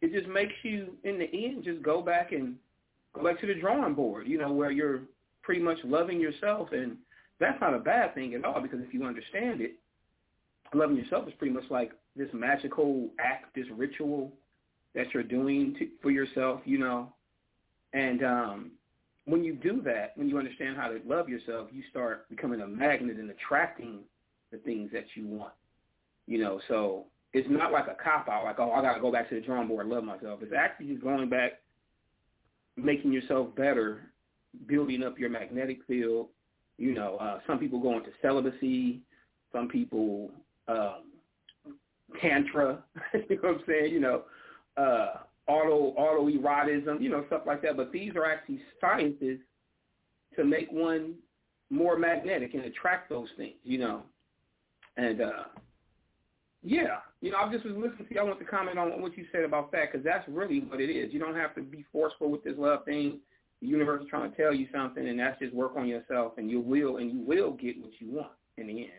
it 0.00 0.12
just 0.12 0.28
makes 0.28 0.54
you 0.62 0.96
in 1.04 1.18
the 1.18 1.28
end 1.32 1.64
just 1.64 1.82
go 1.82 2.00
back 2.00 2.32
and 2.32 2.54
go 3.12 3.24
back 3.24 3.40
to 3.40 3.46
the 3.46 3.54
drawing 3.54 3.94
board, 3.94 4.26
you 4.26 4.38
know, 4.38 4.52
where 4.52 4.70
you're 4.70 5.02
pretty 5.42 5.60
much 5.60 5.78
loving 5.84 6.20
yourself 6.20 6.68
and 6.72 6.96
that's 7.40 7.60
not 7.60 7.74
a 7.74 7.78
bad 7.78 8.14
thing 8.14 8.34
at 8.34 8.44
all 8.44 8.60
because 8.60 8.80
if 8.80 8.94
you 8.94 9.04
understand 9.04 9.60
it, 9.60 9.74
loving 10.74 10.96
yourself 10.96 11.26
is 11.26 11.34
pretty 11.38 11.52
much 11.52 11.64
like 11.70 11.92
this 12.16 12.28
magical 12.32 13.08
act, 13.18 13.54
this 13.54 13.66
ritual 13.76 14.32
that 14.94 15.06
you're 15.12 15.22
doing 15.22 15.74
to, 15.78 15.88
for 16.02 16.10
yourself, 16.10 16.60
you 16.64 16.78
know. 16.78 17.12
And 17.92 18.24
um, 18.24 18.70
when 19.24 19.42
you 19.42 19.54
do 19.54 19.82
that, 19.84 20.12
when 20.16 20.28
you 20.28 20.38
understand 20.38 20.76
how 20.76 20.88
to 20.88 21.00
love 21.06 21.28
yourself, 21.28 21.68
you 21.72 21.82
start 21.90 22.28
becoming 22.28 22.60
a 22.60 22.66
magnet 22.66 23.16
and 23.16 23.30
attracting 23.30 24.00
the 24.50 24.58
things 24.58 24.90
that 24.92 25.06
you 25.14 25.26
want. 25.26 25.52
You 26.26 26.38
know, 26.38 26.60
so 26.68 27.06
it's 27.32 27.48
not 27.50 27.72
like 27.72 27.86
a 27.86 27.96
cop 28.02 28.28
out, 28.28 28.44
like, 28.44 28.60
oh, 28.60 28.70
I 28.70 28.82
got 28.82 28.94
to 28.94 29.00
go 29.00 29.10
back 29.10 29.28
to 29.30 29.34
the 29.34 29.40
drawing 29.40 29.68
board 29.68 29.86
and 29.86 29.94
love 29.94 30.04
myself. 30.04 30.40
It's 30.42 30.52
actually 30.56 30.86
just 30.86 31.02
going 31.02 31.28
back, 31.28 31.52
making 32.76 33.12
yourself 33.12 33.54
better, 33.56 34.11
building 34.66 35.02
up 35.02 35.18
your 35.18 35.30
magnetic 35.30 35.78
field. 35.86 36.28
You 36.78 36.94
know, 36.94 37.16
uh, 37.16 37.40
some 37.46 37.58
people 37.58 37.80
go 37.80 37.96
into 37.96 38.10
celibacy. 38.20 39.00
Some 39.52 39.68
people 39.68 40.30
um, 40.68 41.04
tantra. 42.20 42.82
you 43.14 43.36
know 43.36 43.50
what 43.50 43.54
I'm 43.54 43.62
saying? 43.66 43.92
You 43.92 44.00
know, 44.00 44.22
uh, 44.76 45.18
auto 45.46 45.94
autoerotism, 45.98 47.00
you 47.00 47.10
know, 47.10 47.24
stuff 47.26 47.42
like 47.46 47.62
that. 47.62 47.76
But 47.76 47.92
these 47.92 48.14
are 48.16 48.24
actually 48.24 48.60
sciences 48.80 49.38
to 50.36 50.44
make 50.44 50.70
one 50.70 51.14
more 51.70 51.98
magnetic 51.98 52.54
and 52.54 52.64
attract 52.64 53.08
those 53.08 53.28
things, 53.36 53.56
you 53.64 53.78
know. 53.78 54.02
And 54.96 55.20
uh, 55.20 55.44
yeah, 56.62 56.98
you 57.20 57.30
know, 57.30 57.38
I 57.38 57.52
just 57.52 57.64
was 57.64 57.74
listening 57.74 58.06
to 58.08 58.14
you. 58.14 58.20
I 58.20 58.24
want 58.24 58.38
to 58.38 58.44
comment 58.44 58.78
on 58.78 59.00
what 59.00 59.16
you 59.16 59.24
said 59.32 59.44
about 59.44 59.72
that 59.72 59.90
because 59.90 60.04
that's 60.04 60.26
really 60.28 60.60
what 60.60 60.80
it 60.80 60.90
is. 60.90 61.12
You 61.12 61.18
don't 61.18 61.34
have 61.34 61.54
to 61.56 61.62
be 61.62 61.84
forceful 61.92 62.30
with 62.30 62.44
this 62.44 62.54
love 62.56 62.84
thing. 62.84 63.20
The 63.62 63.68
universe 63.68 64.02
is 64.02 64.08
trying 64.10 64.30
to 64.30 64.36
tell 64.36 64.52
you 64.52 64.66
something, 64.74 65.08
and 65.08 65.18
that's 65.18 65.38
just 65.38 65.54
work 65.54 65.76
on 65.76 65.86
yourself, 65.86 66.32
and 66.36 66.50
you 66.50 66.60
will, 66.60 66.96
and 66.96 67.10
you 67.12 67.20
will 67.20 67.52
get 67.52 67.80
what 67.80 67.92
you 68.00 68.10
want 68.10 68.32
in 68.58 68.66
the 68.66 68.80
end. 68.80 68.90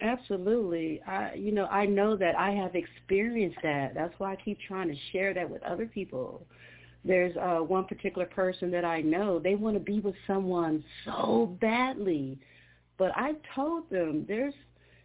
Absolutely. 0.00 1.00
I 1.06 1.34
you 1.34 1.52
know, 1.52 1.66
I 1.66 1.86
know 1.86 2.16
that 2.16 2.36
I 2.36 2.50
have 2.50 2.74
experienced 2.74 3.58
that. 3.62 3.94
That's 3.94 4.14
why 4.18 4.32
I 4.32 4.36
keep 4.36 4.58
trying 4.66 4.88
to 4.88 4.96
share 5.12 5.32
that 5.34 5.48
with 5.48 5.62
other 5.62 5.86
people. 5.86 6.46
There's 7.04 7.36
uh 7.36 7.58
one 7.58 7.84
particular 7.84 8.26
person 8.26 8.70
that 8.72 8.84
I 8.84 9.02
know, 9.02 9.38
they 9.38 9.54
want 9.54 9.76
to 9.76 9.80
be 9.80 10.00
with 10.00 10.16
someone 10.26 10.82
so 11.04 11.56
badly. 11.60 12.38
But 12.96 13.12
I 13.14 13.34
told 13.54 13.88
them 13.90 14.24
there's 14.26 14.54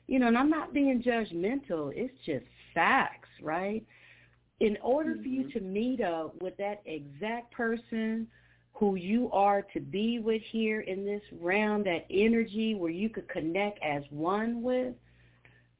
you 0.07 0.17
know, 0.17 0.27
and 0.27 0.37
I'm 0.37 0.49
not 0.49 0.73
being 0.73 1.03
judgmental. 1.03 1.91
It's 1.95 2.17
just 2.25 2.45
facts, 2.73 3.29
right? 3.43 3.85
In 4.59 4.77
order 4.81 5.11
mm-hmm. 5.11 5.21
for 5.21 5.27
you 5.27 5.51
to 5.51 5.59
meet 5.61 6.01
up 6.01 6.41
with 6.41 6.57
that 6.57 6.81
exact 6.85 7.51
person 7.53 8.27
who 8.73 8.95
you 8.95 9.29
are 9.31 9.61
to 9.73 9.79
be 9.79 10.19
with 10.19 10.41
here 10.51 10.81
in 10.81 11.05
this 11.05 11.21
round, 11.39 11.85
that 11.85 12.05
energy 12.09 12.75
where 12.75 12.91
you 12.91 13.09
could 13.09 13.27
connect 13.27 13.79
as 13.83 14.03
one 14.09 14.61
with, 14.61 14.93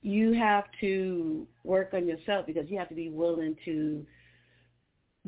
you 0.02 0.34
have 0.34 0.66
to 0.82 1.48
work 1.64 1.94
on 1.94 2.08
yourself 2.08 2.46
because 2.46 2.70
you 2.70 2.78
have 2.78 2.90
to 2.90 2.96
be 2.96 3.10
willing 3.10 3.56
to 3.66 4.06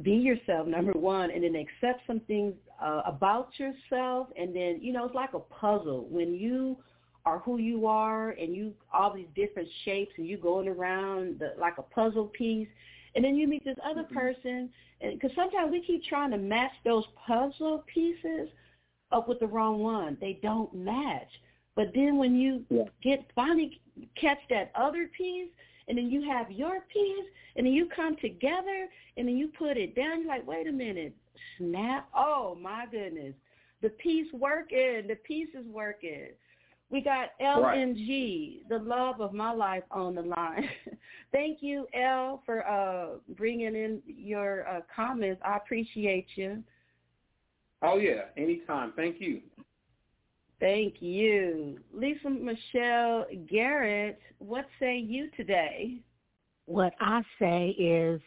be 0.02 0.12
yourself, 0.12 0.68
number 0.68 0.94
one, 0.94 1.32
and 1.32 1.44
then 1.44 1.56
accept 1.56 2.02
some 2.08 2.22
things 2.22 2.54
uh, 2.82 3.02
about 3.06 3.52
yourself. 3.58 4.28
And 4.38 4.56
then, 4.56 4.80
you 4.82 4.94
know, 4.94 5.06
it's 5.06 5.16
like 5.16 5.34
a 5.34 5.40
puzzle. 5.40 6.08
When 6.10 6.34
you 6.34 6.78
are 7.26 7.40
who 7.40 7.58
you 7.58 7.86
are 7.86 8.32
and 8.32 8.56
you 8.56 8.74
all 8.94 9.14
these 9.14 9.28
different 9.36 9.68
shapes 9.86 10.14
and 10.18 10.26
you 10.26 10.38
going 10.38 10.68
around 10.68 11.40
the, 11.40 11.54
like 11.60 11.78
a 11.78 11.84
puzzle 11.84 12.28
piece, 12.28 12.70
and 13.16 13.24
then 13.24 13.36
you 13.36 13.48
meet 13.48 13.64
this 13.66 13.78
other 13.84 14.04
mm-hmm. 14.04 14.18
person 14.18 14.70
because 15.02 15.32
sometimes 15.36 15.72
we 15.72 15.82
keep 15.82 16.04
trying 16.04 16.32
to 16.32 16.38
match 16.38 16.72
those 16.86 17.06
puzzle 17.28 17.84
pieces 17.92 18.50
up 19.12 19.28
with 19.28 19.40
the 19.40 19.48
wrong 19.48 19.80
one. 19.80 20.18
They 20.22 20.40
don't 20.42 20.74
match. 20.74 21.30
But 21.76 21.92
then 21.96 22.18
when 22.18 22.36
you 22.36 22.64
yeah. 22.70 22.84
get 23.02 23.26
finally 23.36 23.80
catch 24.20 24.40
that 24.50 24.72
other 24.76 25.10
piece, 25.18 25.50
and 25.88 25.98
then 25.98 26.10
you 26.10 26.30
have 26.30 26.52
your 26.52 26.82
piece, 26.94 27.26
and 27.56 27.66
then 27.66 27.74
you 27.74 27.88
come 27.94 28.16
together, 28.18 28.88
and 29.18 29.28
then 29.28 29.36
you 29.36 29.50
put 29.58 29.78
it 29.78 29.96
down. 29.96 30.22
You're 30.22 30.28
like, 30.28 30.48
wait 30.48 30.68
a 30.68 30.72
minute, 30.72 31.14
snap! 31.58 32.08
Oh 32.16 32.58
my 32.62 32.86
goodness, 32.90 33.34
the 33.82 33.90
piece 33.90 34.28
working, 34.34 35.08
the 35.08 35.18
piece 35.26 35.50
is 35.54 35.66
working. 35.68 36.28
We 36.92 37.00
got 37.00 37.30
LNG, 37.42 37.60
right. 37.60 38.70
the 38.70 38.80
love 38.80 39.22
of 39.22 39.32
my 39.32 39.54
life, 39.54 39.84
on 39.92 40.14
the 40.14 40.24
line. 40.24 40.70
Thank 41.32 41.60
you, 41.62 41.88
L, 41.94 42.44
for 42.46 42.68
uh, 42.68 43.18
bringing 43.38 43.76
in 43.76 44.02
your 44.06 44.68
uh, 44.68 44.82
comments. 44.94 45.42
I 45.46 45.56
appreciate 45.56 46.28
you. 46.36 46.62
Oh 47.82 47.98
yeah, 47.98 48.24
anytime. 48.36 48.92
Thank 48.96 49.22
you. 49.22 49.42
Thank 50.60 50.96
you, 51.02 51.80
Lisa 51.94 52.30
Michelle 52.30 53.26
Garrett. 53.50 54.20
What 54.40 54.66
say 54.80 55.00
you 55.00 55.30
today? 55.36 56.02
What 56.66 56.94
I 57.00 57.22
say 57.40 57.70
is 57.70 58.22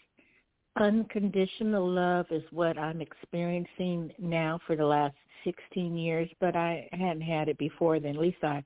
unconditional 0.76 1.88
love 1.88 2.26
is 2.30 2.42
what 2.50 2.78
I'm 2.78 3.00
experiencing 3.00 4.12
now 4.18 4.58
for 4.66 4.76
the 4.76 4.84
last 4.84 5.14
16 5.44 5.96
years, 5.96 6.28
but 6.40 6.56
I 6.56 6.88
hadn't 6.92 7.22
had 7.22 7.48
it 7.48 7.58
before 7.58 8.00
then. 8.00 8.16
At 8.16 8.20
least 8.20 8.42
I 8.42 8.64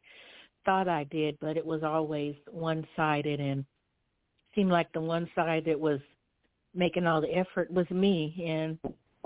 thought 0.65 0.89
I 0.89 1.05
did, 1.05 1.39
but 1.41 1.57
it 1.57 1.65
was 1.65 1.83
always 1.83 2.35
one-sided 2.51 3.41
and 3.41 3.65
seemed 4.55 4.71
like 4.71 4.93
the 4.93 5.01
one 5.01 5.29
side 5.35 5.65
that 5.67 5.79
was 5.79 6.01
making 6.75 7.07
all 7.07 7.21
the 7.21 7.37
effort 7.37 7.71
was 7.71 7.89
me. 7.91 8.45
And 8.47 8.79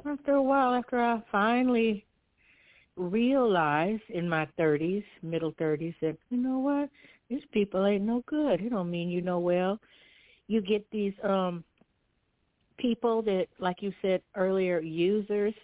after 0.05 0.33
a 0.33 0.43
while, 0.43 0.75
after 0.75 1.01
I 1.01 1.23
finally 1.31 2.05
realized 2.97 4.03
in 4.09 4.29
my 4.29 4.47
30s, 4.59 5.05
middle 5.23 5.53
30s, 5.53 5.95
that, 6.01 6.17
you 6.31 6.39
know 6.39 6.59
what, 6.59 6.91
these 7.29 7.43
people 7.53 7.87
ain't 7.87 8.05
no 8.05 8.23
good. 8.27 8.61
It 8.61 8.71
don't 8.71 8.91
mean 8.91 9.09
you 9.09 9.23
know 9.23 9.39
well. 9.39 9.79
You 10.49 10.61
get 10.61 10.85
these 10.91 11.15
um 11.23 11.65
people 12.79 13.23
that, 13.23 13.47
like 13.59 13.83
you 13.83 13.93
said 14.03 14.23
earlier, 14.37 14.81
users 14.81 15.55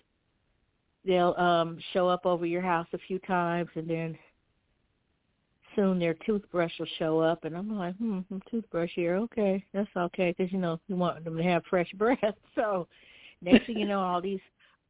they'll 1.05 1.35
um 1.39 1.79
show 1.93 2.09
up 2.09 2.27
over 2.27 2.47
your 2.47 2.63
house 2.63 2.87
a 2.93 2.99
few 2.99 3.19
times 3.21 3.69
and 3.75 3.89
then 3.89 4.19
soon 5.75 5.99
their 5.99 6.15
toothbrush 6.27 6.73
will 6.79 6.87
show 6.99 7.21
up 7.21 7.45
and 7.45 7.57
i'm 7.57 7.77
like 7.77 7.97
hmm, 7.97 8.19
hmm 8.19 8.39
toothbrush 8.51 8.91
here 8.95 9.17
okay 9.17 9.65
that's 9.73 9.89
okay 9.97 10.35
because 10.37 10.53
you 10.53 10.59
know 10.59 10.79
you 10.87 10.97
want 10.97 11.25
them 11.25 11.37
to 11.37 11.43
have 11.43 11.63
fresh 11.69 11.91
breath. 11.95 12.19
So 12.55 12.87
next 13.43 13.67
thing 13.67 13.79
you 13.79 13.87
know 13.87 14.01
all 14.01 14.21
these 14.21 14.41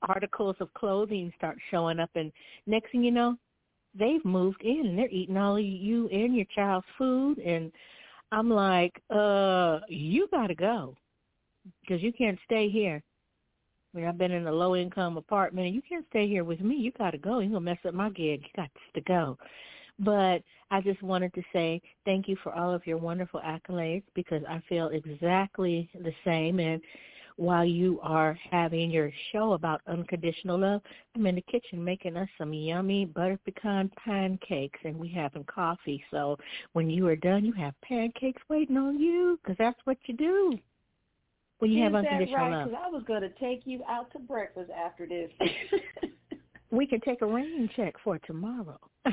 articles 0.08 0.56
of 0.60 0.72
clothing 0.74 1.32
start 1.36 1.58
showing 1.70 2.00
up 2.00 2.10
and 2.14 2.32
next 2.66 2.92
thing 2.92 3.04
you 3.04 3.10
know 3.10 3.36
they've 3.94 4.24
moved 4.24 4.62
in 4.62 4.86
and 4.86 4.98
they're 4.98 5.08
eating 5.08 5.36
all 5.36 5.58
you 5.58 6.08
and 6.08 6.34
your 6.34 6.46
child's 6.54 6.86
food 6.96 7.38
and 7.38 7.72
i'm 8.32 8.48
like 8.48 9.02
uh 9.10 9.80
you 9.88 10.28
got 10.30 10.46
to 10.46 10.54
go 10.54 10.94
because 11.80 12.02
you 12.02 12.12
can't 12.12 12.38
stay 12.44 12.68
here 12.68 13.02
I 13.94 13.96
mean, 13.96 14.06
I've 14.06 14.18
been 14.18 14.32
in 14.32 14.46
a 14.46 14.52
low 14.52 14.76
income 14.76 15.16
apartment 15.16 15.66
and 15.66 15.74
you 15.74 15.82
can't 15.82 16.06
stay 16.10 16.28
here 16.28 16.44
with 16.44 16.60
me. 16.60 16.76
You 16.76 16.92
got 16.92 17.12
to 17.12 17.18
go. 17.18 17.38
You're 17.38 17.52
to 17.52 17.60
mess 17.60 17.78
up 17.86 17.94
my 17.94 18.10
gig. 18.10 18.42
You 18.42 18.48
got 18.54 18.70
to 18.94 19.00
go. 19.02 19.38
But 19.98 20.42
I 20.70 20.80
just 20.82 21.02
wanted 21.02 21.32
to 21.34 21.42
say 21.52 21.80
thank 22.04 22.28
you 22.28 22.36
for 22.42 22.52
all 22.52 22.72
of 22.72 22.86
your 22.86 22.98
wonderful 22.98 23.40
accolades 23.40 24.04
because 24.14 24.42
I 24.48 24.62
feel 24.68 24.88
exactly 24.88 25.88
the 25.94 26.12
same. 26.24 26.60
And 26.60 26.82
while 27.36 27.64
you 27.64 27.98
are 28.02 28.38
having 28.50 28.90
your 28.90 29.10
show 29.32 29.54
about 29.54 29.80
unconditional 29.86 30.58
love, 30.58 30.82
I'm 31.16 31.26
in 31.26 31.36
the 31.36 31.40
kitchen 31.40 31.82
making 31.82 32.16
us 32.16 32.28
some 32.36 32.52
yummy 32.52 33.06
butter 33.06 33.38
pecan 33.44 33.90
pancakes 34.04 34.80
and 34.84 34.96
we 34.98 35.08
having 35.08 35.44
coffee. 35.44 36.04
So 36.10 36.36
when 36.74 36.90
you 36.90 37.08
are 37.08 37.16
done, 37.16 37.44
you 37.44 37.52
have 37.54 37.74
pancakes 37.80 38.42
waiting 38.50 38.76
on 38.76 39.00
you 39.00 39.40
because 39.42 39.56
that's 39.58 39.80
what 39.84 39.96
you 40.06 40.14
do 40.14 40.58
when 41.59 41.70
you 41.70 41.78
Is 41.78 41.84
have 41.84 41.94
unconditional 41.94 42.38
right? 42.38 42.50
love. 42.50 42.68
Because 42.68 42.82
I 42.86 42.90
was 42.90 43.02
going 43.06 43.22
to 43.22 43.30
take 43.30 43.62
you 43.64 43.82
out 43.88 44.11
to 44.12 44.18
breakfast 44.18 44.70
after 44.70 45.06
this. 45.06 45.30
we 46.70 46.86
can 46.86 47.00
take 47.00 47.22
a 47.22 47.26
rain 47.26 47.68
check 47.74 47.94
for 48.02 48.18
tomorrow. 48.18 48.78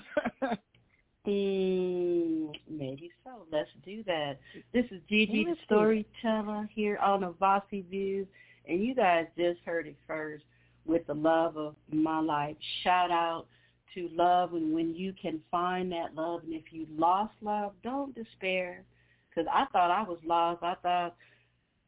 mm, 1.28 2.52
maybe 2.70 3.12
so. 3.24 3.46
Let's 3.52 3.70
do 3.84 4.04
that. 4.04 4.39
This 4.74 4.86
is 4.91 5.02
Gigi 5.10 5.46
the 5.46 5.56
storyteller 5.66 6.70
here 6.74 6.98
on 6.98 7.22
Ovasi 7.22 7.88
Views, 7.89 8.28
and 8.68 8.84
you 8.84 8.93
guys 8.96 9.26
just 9.38 9.60
heard 9.66 9.88
it 9.88 9.98
first. 10.08 10.43
with 10.86 11.06
the 11.08 11.16
love 11.16 11.58
of 11.58 11.76
my 11.91 12.20
life. 12.20 12.56
Shout 12.84 13.12
out 13.12 13.48
to 13.96 14.10
love 14.14 14.54
and 14.54 14.74
when 14.74 14.93
you 14.93 15.14
can 15.20 15.39
find 15.50 15.91
that 15.91 16.14
love 16.14 16.41
and 16.43 16.54
if 16.54 16.66
you 16.72 16.86
lost 16.96 17.34
love, 17.41 17.72
don't 17.82 18.14
despair 18.14 18.84
because 19.30 19.50
I 19.52 19.66
thought 19.72 19.89
I 19.89 20.04
was 20.04 20.20
lost. 20.26 20.62
I 20.64 20.76
thought 20.84 21.16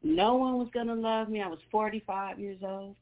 no 0.02 0.34
one 0.34 0.58
was 0.58 0.68
going 0.72 0.86
to 0.86 0.94
love 0.94 1.28
me. 1.28 1.42
I 1.42 1.48
was 1.48 1.58
45 1.70 2.38
years 2.38 2.58
old. 2.62 2.96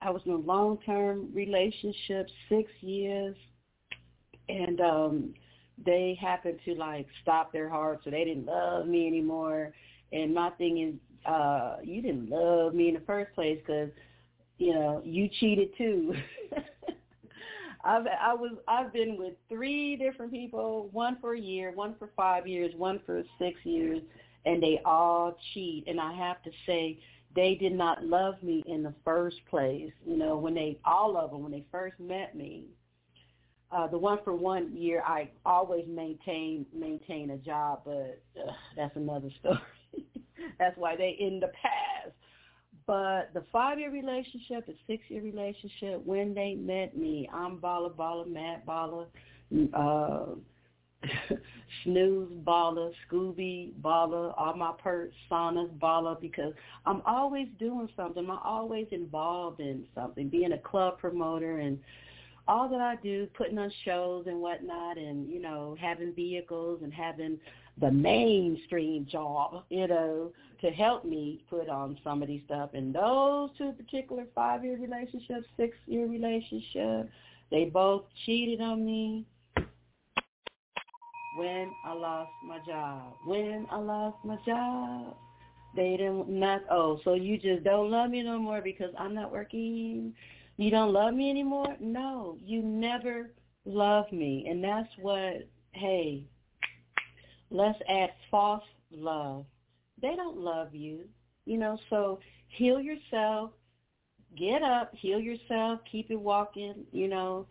I 0.00 0.10
was 0.10 0.22
in 0.26 0.32
a 0.32 0.36
long-term 0.36 1.30
relationship, 1.34 2.28
six 2.48 2.70
years, 2.80 3.36
and 4.48 4.80
um 4.80 5.34
they 5.84 6.18
happened 6.20 6.58
to 6.64 6.74
like 6.74 7.06
stop 7.22 7.52
their 7.52 7.68
heart, 7.68 8.00
so 8.04 8.10
they 8.10 8.24
didn't 8.24 8.46
love 8.46 8.86
me 8.86 9.06
anymore. 9.06 9.72
And 10.12 10.34
my 10.34 10.50
thing 10.50 10.78
is, 10.78 11.30
uh, 11.30 11.76
you 11.82 12.02
didn't 12.02 12.30
love 12.30 12.74
me 12.74 12.88
in 12.88 12.94
the 12.94 13.00
first 13.00 13.34
place 13.34 13.58
because 13.64 13.90
you 14.58 14.74
know 14.74 15.02
you 15.04 15.28
cheated 15.40 15.76
too. 15.76 16.14
I've 17.84 18.06
I 18.06 18.34
was 18.34 18.52
I've 18.66 18.92
been 18.92 19.16
with 19.16 19.34
three 19.48 19.96
different 19.96 20.32
people, 20.32 20.88
one 20.92 21.18
for 21.20 21.34
a 21.34 21.40
year, 21.40 21.72
one 21.74 21.94
for 21.98 22.10
five 22.16 22.46
years, 22.46 22.72
one 22.76 23.00
for 23.06 23.22
six 23.38 23.58
years, 23.64 24.02
and 24.46 24.62
they 24.62 24.80
all 24.84 25.36
cheat. 25.52 25.84
And 25.86 26.00
I 26.00 26.12
have 26.12 26.42
to 26.42 26.50
say, 26.66 26.98
they 27.34 27.54
did 27.54 27.72
not 27.72 28.04
love 28.04 28.42
me 28.42 28.62
in 28.66 28.82
the 28.82 28.94
first 29.04 29.36
place. 29.48 29.92
You 30.06 30.16
know, 30.16 30.36
when 30.36 30.54
they 30.54 30.78
all 30.84 31.16
of 31.16 31.30
them 31.30 31.42
when 31.42 31.52
they 31.52 31.64
first 31.70 31.98
met 32.00 32.36
me, 32.36 32.66
uh, 33.70 33.86
the 33.86 33.98
one 33.98 34.18
for 34.24 34.34
one 34.34 34.74
year, 34.74 35.02
I 35.06 35.28
always 35.44 35.84
maintain 35.86 36.64
maintain 36.74 37.30
a 37.30 37.36
job, 37.36 37.82
but 37.84 38.20
uh, 38.38 38.52
that's 38.76 38.96
another 38.96 39.28
story. 39.40 39.58
that's 40.58 40.76
why 40.76 40.96
they 40.96 41.16
in 41.20 41.40
the 41.40 41.48
past. 41.48 42.14
But 42.86 43.34
the 43.34 43.44
five 43.52 43.78
year 43.78 43.90
relationship, 43.90 44.66
the 44.66 44.74
six 44.86 45.04
year 45.08 45.22
relationship, 45.22 46.04
when 46.06 46.34
they 46.34 46.54
met 46.54 46.96
me, 46.96 47.28
I'm 47.32 47.58
Bala 47.58 47.90
Bala, 47.90 48.26
Matt 48.26 48.64
Bala, 48.64 49.06
uh, 49.74 50.26
Snooze 51.84 52.32
Bala, 52.44 52.90
Scooby 53.06 53.72
Bala, 53.82 54.34
all 54.36 54.54
my 54.54 54.72
personas 54.84 55.78
Bala 55.78 56.16
because 56.20 56.52
I'm 56.86 57.02
always 57.06 57.48
doing 57.58 57.88
something. 57.96 58.28
I'm 58.28 58.38
always 58.38 58.86
involved 58.90 59.60
in 59.60 59.84
something, 59.94 60.28
being 60.28 60.52
a 60.52 60.58
club 60.58 60.98
promoter 60.98 61.58
and 61.58 61.78
all 62.46 62.68
that 62.68 62.80
I 62.80 62.96
do, 63.02 63.28
putting 63.36 63.58
on 63.58 63.70
shows 63.84 64.26
and 64.26 64.40
whatnot, 64.40 64.96
and 64.96 65.28
you 65.28 65.40
know, 65.40 65.76
having 65.78 66.14
vehicles 66.14 66.80
and 66.82 66.92
having 66.92 67.38
the 67.80 67.90
mainstream 67.90 69.06
job, 69.06 69.64
you 69.68 69.86
know, 69.86 70.32
to 70.62 70.70
help 70.70 71.04
me 71.04 71.44
put 71.48 71.68
on 71.68 71.98
some 72.02 72.22
of 72.22 72.28
these 72.28 72.42
stuff. 72.46 72.70
And 72.74 72.94
those 72.94 73.50
two 73.56 73.72
particular 73.72 74.24
five-year 74.34 74.78
relationships, 74.80 75.46
six-year 75.56 76.06
relationship, 76.06 77.10
they 77.50 77.66
both 77.66 78.04
cheated 78.24 78.60
on 78.60 78.84
me 78.84 79.24
when 81.38 81.70
I 81.84 81.92
lost 81.94 82.32
my 82.44 82.58
job. 82.66 83.14
When 83.24 83.66
I 83.70 83.76
lost 83.76 84.16
my 84.24 84.36
job, 84.44 85.14
they 85.76 85.96
didn't 85.96 86.28
not. 86.28 86.62
Oh, 86.68 86.98
so 87.04 87.14
you 87.14 87.38
just 87.38 87.62
don't 87.62 87.90
love 87.90 88.10
me 88.10 88.22
no 88.22 88.38
more 88.38 88.60
because 88.60 88.92
I'm 88.98 89.14
not 89.14 89.30
working. 89.30 90.14
You 90.56 90.70
don't 90.72 90.92
love 90.92 91.14
me 91.14 91.30
anymore? 91.30 91.76
No, 91.78 92.36
you 92.44 92.62
never 92.62 93.30
love 93.64 94.10
me. 94.10 94.46
And 94.50 94.62
that's 94.62 94.88
what, 95.00 95.48
hey, 95.72 96.24
let's 97.50 97.78
add 97.88 98.10
false 98.30 98.64
love. 98.90 99.46
They 100.02 100.16
don't 100.16 100.38
love 100.38 100.74
you. 100.74 101.04
You 101.44 101.58
know, 101.58 101.78
so 101.88 102.18
heal 102.48 102.80
yourself, 102.80 103.52
get 104.36 104.62
up, 104.62 104.92
heal 104.96 105.20
yourself, 105.20 105.80
keep 105.90 106.10
it 106.10 106.20
walking, 106.20 106.84
you 106.90 107.06
know, 107.06 107.46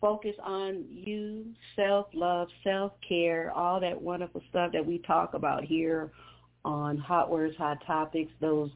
focus 0.00 0.34
on 0.42 0.84
you, 0.88 1.46
self-love, 1.76 2.48
self-care, 2.64 3.52
all 3.54 3.80
that 3.80 4.00
wonderful 4.00 4.42
stuff 4.50 4.72
that 4.72 4.84
we 4.84 4.98
talk 4.98 5.34
about 5.34 5.64
here 5.64 6.10
on 6.64 6.96
Hot 6.98 7.30
Words, 7.30 7.56
Hot 7.56 7.78
Topics, 7.86 8.32
those 8.40 8.70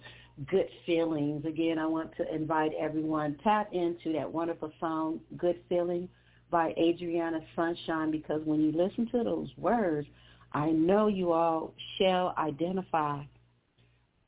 good 0.46 0.68
feelings. 0.86 1.44
Again, 1.44 1.78
I 1.78 1.86
want 1.86 2.16
to 2.16 2.34
invite 2.34 2.72
everyone, 2.78 3.38
tap 3.44 3.72
into 3.72 4.12
that 4.14 4.30
wonderful 4.30 4.72
song, 4.80 5.20
Good 5.36 5.60
Feeling 5.68 6.08
by 6.50 6.74
Adriana 6.78 7.40
Sunshine, 7.54 8.10
because 8.10 8.42
when 8.44 8.60
you 8.60 8.72
listen 8.72 9.08
to 9.12 9.24
those 9.24 9.48
words, 9.56 10.06
I 10.52 10.70
know 10.70 11.06
you 11.06 11.32
all 11.32 11.72
shall 11.98 12.34
identify 12.36 13.22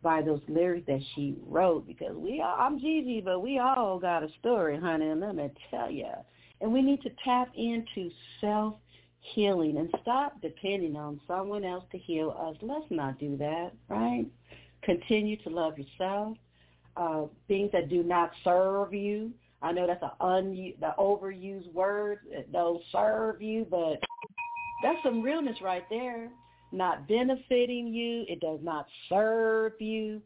by 0.02 0.22
those 0.22 0.40
lyrics 0.48 0.86
that 0.86 1.00
she 1.14 1.34
wrote 1.46 1.86
because 1.86 2.14
we 2.16 2.40
all, 2.40 2.56
I'm 2.58 2.78
Gigi, 2.78 3.20
but 3.22 3.40
we 3.40 3.58
all 3.58 3.98
got 3.98 4.22
a 4.22 4.28
story, 4.38 4.78
honey, 4.78 5.08
and 5.08 5.20
let 5.20 5.34
me 5.34 5.50
tell 5.70 5.90
you. 5.90 6.10
And 6.64 6.72
we 6.72 6.80
need 6.80 7.02
to 7.02 7.10
tap 7.22 7.50
into 7.54 8.10
self-healing 8.40 9.76
and 9.76 9.94
stop 10.00 10.40
depending 10.40 10.96
on 10.96 11.20
someone 11.26 11.62
else 11.62 11.84
to 11.92 11.98
heal 11.98 12.34
us. 12.40 12.56
Let's 12.62 12.86
not 12.88 13.18
do 13.18 13.36
that, 13.36 13.74
right? 13.90 14.24
Continue 14.82 15.36
to 15.42 15.50
love 15.50 15.74
yourself. 15.78 16.38
Uh, 16.96 17.24
things 17.48 17.70
that 17.72 17.90
do 17.90 18.02
not 18.02 18.30
serve 18.44 18.94
you. 18.94 19.30
I 19.60 19.72
know 19.72 19.86
that's 19.86 20.02
an 20.02 20.12
un 20.20 20.72
the 20.80 20.94
overused 20.98 21.70
word. 21.74 22.20
Don't 22.50 22.80
serve 22.90 23.42
you, 23.42 23.66
but 23.70 24.00
that's 24.82 25.02
some 25.02 25.20
realness 25.20 25.60
right 25.60 25.84
there. 25.90 26.30
Not 26.72 27.06
benefiting 27.06 27.88
you. 27.88 28.24
It 28.26 28.40
does 28.40 28.60
not 28.62 28.86
serve 29.10 29.74
you. 29.80 30.22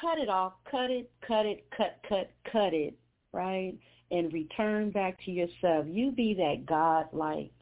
Cut 0.00 0.16
it 0.16 0.30
off. 0.30 0.54
Cut 0.70 0.90
it. 0.90 1.10
Cut 1.20 1.44
it. 1.44 1.66
Cut. 1.76 1.98
Cut. 2.08 2.30
Cut 2.50 2.72
it. 2.72 2.94
Right. 3.34 3.74
And 4.10 4.32
return 4.32 4.90
back 4.90 5.18
to 5.24 5.30
yourself. 5.30 5.86
You 5.88 6.10
be 6.10 6.34
that 6.34 6.66
God 6.66 7.06
like 7.12 7.52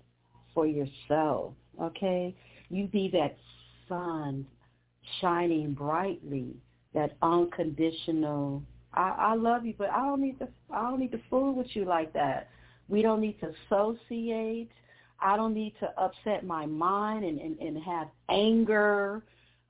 for 0.55 0.67
yourself. 0.67 1.53
Okay. 1.81 2.35
You 2.71 2.87
be 2.87 3.11
that 3.13 3.37
sun 3.89 4.47
shining 5.21 5.73
brightly, 5.73 6.55
that 6.95 7.17
unconditional. 7.23 8.63
I, 8.95 9.15
I 9.19 9.35
love 9.35 9.65
you, 9.65 9.75
but 9.77 9.91
I 9.91 9.99
don't 9.99 10.21
need 10.21 10.39
to. 10.39 10.49
I 10.71 10.83
don't 10.83 11.01
need 11.01 11.13
to 11.13 11.21
fool 11.31 11.55
with 11.55 11.69
you 11.75 11.85
like 11.85 12.13
that. 12.15 12.49
We 12.89 13.03
don't 13.03 13.21
need 13.21 13.39
to 13.41 13.53
associate. 13.67 14.71
I 15.21 15.37
don't 15.37 15.55
need 15.55 15.75
to 15.81 15.91
upset 16.01 16.47
my 16.47 16.67
mind 16.67 17.25
and 17.25 17.41
and, 17.41 17.59
and 17.59 17.83
have 17.83 18.09
anger 18.29 19.23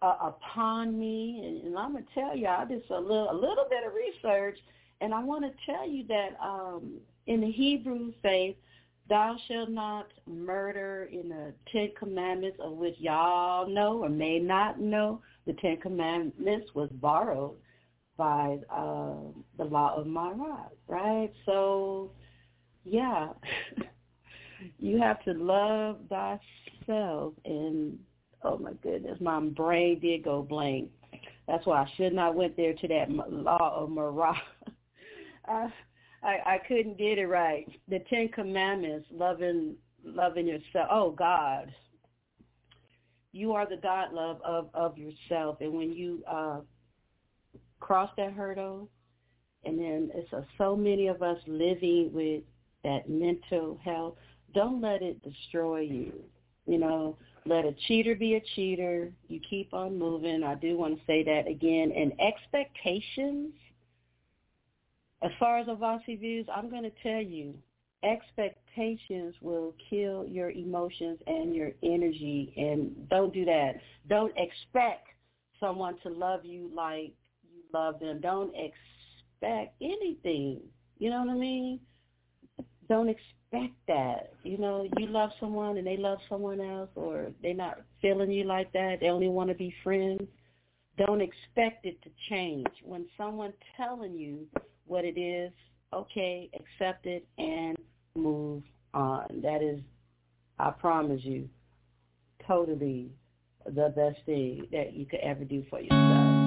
uh, 0.02 0.16
upon 0.22 0.98
me. 0.98 1.42
And, 1.44 1.66
and 1.66 1.78
I'm 1.78 1.92
gonna 1.92 2.04
tell 2.14 2.36
you, 2.36 2.46
I 2.46 2.64
did 2.64 2.82
a 2.90 3.00
little 3.00 3.30
a 3.30 3.34
little 3.34 3.66
bit 3.68 3.84
of 3.86 3.92
research, 3.92 4.58
and 5.01 5.14
I 5.14 5.22
want 5.22 5.44
to 5.44 5.72
tell 5.72 5.88
you 5.88 6.05
that 6.09 6.30
um, 6.42 6.94
in 7.26 7.40
the 7.40 7.51
Hebrew 7.51 8.12
faith, 8.22 8.57
thou 9.09 9.36
shalt 9.46 9.70
not 9.70 10.09
murder 10.26 11.09
in 11.12 11.28
the 11.28 11.53
Ten 11.72 11.90
Commandments 11.99 12.59
of 12.61 12.72
which 12.72 12.96
y'all 12.99 13.68
know 13.68 14.03
or 14.03 14.09
may 14.09 14.38
not 14.38 14.80
know. 14.80 15.20
The 15.46 15.55
Ten 15.55 15.78
Commandments 15.78 16.70
was 16.74 16.90
borrowed 16.94 17.55
by 18.16 18.59
uh, 18.70 19.14
the 19.57 19.64
law 19.64 19.96
of 19.96 20.07
Ma'at, 20.07 20.70
right? 20.88 21.32
So, 21.46 22.11
yeah, 22.84 23.28
you 24.78 24.99
have 24.99 25.22
to 25.24 25.32
love 25.32 25.99
thyself. 26.11 27.34
And, 27.44 27.99
oh 28.42 28.59
my 28.59 28.72
goodness, 28.82 29.18
my 29.20 29.40
brain 29.40 30.01
did 30.01 30.24
go 30.24 30.42
blank. 30.42 30.90
That's 31.46 31.64
why 31.64 31.82
I 31.82 31.90
should 31.96 32.12
not 32.12 32.34
went 32.34 32.57
there 32.57 32.74
to 32.74 32.88
that 32.88 33.11
law 33.11 33.74
of 33.76 33.90
Ma'at. 33.90 34.34
I, 35.49 35.72
I 36.22 36.59
couldn't 36.66 36.99
get 36.99 37.18
it 37.18 37.26
right. 37.26 37.68
The 37.88 38.01
Ten 38.11 38.28
Commandments, 38.28 39.07
loving 39.12 39.76
loving 40.05 40.46
yourself. 40.46 40.88
Oh 40.90 41.11
God, 41.11 41.72
you 43.32 43.53
are 43.53 43.68
the 43.68 43.76
God 43.76 44.12
love 44.12 44.40
of 44.44 44.68
of 44.74 44.99
yourself, 44.99 45.59
and 45.61 45.72
when 45.72 45.92
you 45.92 46.22
uh, 46.28 46.61
cross 47.80 48.11
that 48.16 48.32
hurdle, 48.32 48.88
and 49.64 49.78
then 49.78 50.11
it's 50.14 50.32
a, 50.32 50.44
so 50.57 50.76
many 50.76 51.09
of 51.09 51.22
us 51.22 51.38
living 51.46 52.11
with 52.12 52.42
that 52.84 53.09
mental 53.09 53.78
health. 53.84 54.16
Don't 54.55 54.80
let 54.80 55.03
it 55.03 55.22
destroy 55.22 55.80
you. 55.80 56.12
You 56.66 56.78
know, 56.78 57.16
let 57.44 57.64
a 57.64 57.74
cheater 57.86 58.14
be 58.14 58.34
a 58.34 58.42
cheater. 58.55 59.11
You 59.28 59.40
keep 59.49 59.72
on 59.74 59.99
moving. 59.99 60.42
I 60.42 60.55
do 60.55 60.76
want 60.76 60.99
to 60.99 61.05
say 61.07 61.22
that 61.24 61.46
again. 61.46 61.92
And 61.94 62.12
expectations 62.20 63.53
as 65.22 65.30
far 65.38 65.58
as 65.58 65.66
Ovasi 65.66 66.18
views, 66.18 66.46
I'm 66.54 66.70
going 66.70 66.84
to 66.84 66.92
tell 67.02 67.20
you, 67.22 67.54
expectations 68.04 69.34
will 69.40 69.74
kill 69.90 70.24
your 70.26 70.50
emotions 70.50 71.18
and 71.26 71.54
your 71.54 71.72
energy. 71.82 72.52
And 72.56 73.08
don't 73.08 73.34
do 73.34 73.44
that. 73.44 73.80
Don't 74.08 74.32
expect 74.36 75.08
someone 75.58 75.96
to 76.04 76.08
love 76.08 76.44
you 76.44 76.70
like 76.74 77.12
you 77.42 77.62
love 77.72 77.98
them. 77.98 78.20
Don't 78.20 78.54
expect 78.54 79.74
anything. 79.80 80.60
You 80.98 81.10
know 81.10 81.20
what 81.20 81.30
I 81.30 81.34
mean? 81.34 81.80
Don't 82.88 83.08
expect 83.08 83.74
that. 83.88 84.32
You 84.44 84.58
know, 84.58 84.88
you 84.96 85.06
love 85.06 85.30
someone 85.40 85.78
and 85.78 85.86
they 85.86 85.96
love 85.96 86.18
someone 86.28 86.60
else 86.60 86.90
or 86.94 87.32
they're 87.42 87.54
not 87.54 87.80
feeling 88.00 88.30
you 88.30 88.44
like 88.44 88.72
that. 88.72 88.98
They 89.00 89.08
only 89.08 89.28
want 89.28 89.48
to 89.50 89.54
be 89.54 89.74
friends. 89.82 90.22
Don't 90.96 91.20
expect 91.20 91.86
it 91.86 92.00
to 92.02 92.10
change. 92.28 92.66
When 92.84 93.06
someone 93.16 93.52
telling 93.76 94.14
you 94.14 94.46
what 94.89 95.05
it 95.05 95.18
is 95.18 95.53
okay, 95.93 96.51
accept 96.55 97.07
it, 97.07 97.26
and 97.39 97.76
move 98.14 98.62
on. 98.95 99.26
That 99.43 99.62
is, 99.62 99.80
I 100.59 100.70
promise 100.70 101.20
you, 101.24 101.49
totally 102.47 103.11
the 103.64 103.93
best 103.95 104.24
thing 104.26 104.66
that 104.72 104.95
you 104.95 105.07
could 105.07 105.20
ever 105.20 105.45
do 105.45 105.64
for 105.70 105.80
yourself. 105.80 106.38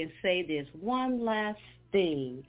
And 0.00 0.10
say 0.22 0.44
this 0.46 0.66
one 0.80 1.24
last 1.24 1.60
thing. 1.92 2.44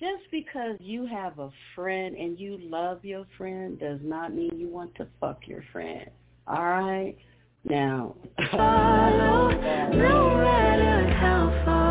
Just 0.00 0.30
because 0.30 0.76
you 0.78 1.06
have 1.06 1.38
a 1.38 1.50
friend 1.74 2.16
and 2.16 2.38
you 2.38 2.58
love 2.62 3.04
your 3.04 3.26
friend 3.36 3.80
does 3.80 3.98
not 4.02 4.32
mean 4.32 4.52
you 4.56 4.68
want 4.68 4.94
to 4.94 5.06
fuck 5.20 5.40
your 5.46 5.64
friend. 5.72 6.08
All 6.46 6.62
right? 6.62 7.16
Now, 7.64 8.14
Follow, 8.52 9.50
no 9.90 10.36
matter 10.36 11.14
how 11.14 11.62
far. 11.64 11.88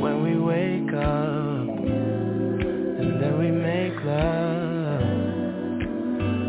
When 0.00 0.22
we 0.22 0.38
wake 0.38 0.92
up 0.94 1.68
and 3.00 3.20
then 3.20 3.38
we 3.38 3.50
make 3.50 3.94
love, 4.04 5.02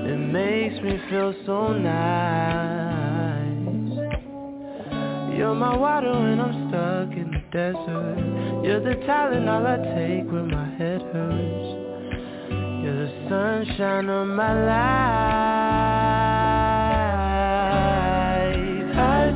it 0.08 0.18
makes 0.18 0.82
me 0.84 1.00
feel 1.10 1.34
so 1.46 1.74
nice. 1.74 3.50
You're 5.38 5.56
my 5.56 5.76
water 5.76 6.12
when 6.12 6.40
I'm 6.40 6.70
stuck 6.70 7.12
in 7.18 7.32
the 7.32 7.42
desert. 7.52 8.18
You're 8.64 8.82
the 8.82 8.96
Tylenol 9.06 9.66
I 9.66 9.78
take 9.96 10.32
when 10.32 10.48
my 10.52 10.70
head 10.76 11.02
hurts. 11.14 11.76
You're 12.84 13.00
the 13.06 13.12
sunshine 13.30 14.10
of 14.10 14.28
my 14.28 14.54
life. 14.66 15.69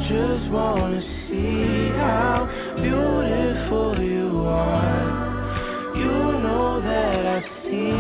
Just 0.10 0.52
wanna 0.52 1.02
see 1.30 1.88
how 1.96 2.50
beautiful 2.76 4.04
you 4.04 4.44
are. 4.46 5.96
You 5.96 6.16
know 6.44 6.82
that 6.82 7.26
I 7.26 7.42
see 7.64 7.94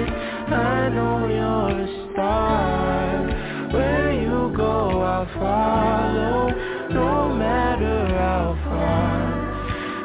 it. 0.00 0.08
I 0.50 0.88
know 0.88 1.26
you're 1.28 1.76
a 1.84 2.12
star. 2.12 3.70
Where 3.70 4.12
you 4.12 4.56
go, 4.56 5.02
I'll 5.02 5.26
follow, 5.34 6.48
no 6.90 7.34
matter 7.34 8.06
how 8.16 8.56
far. 8.64 9.16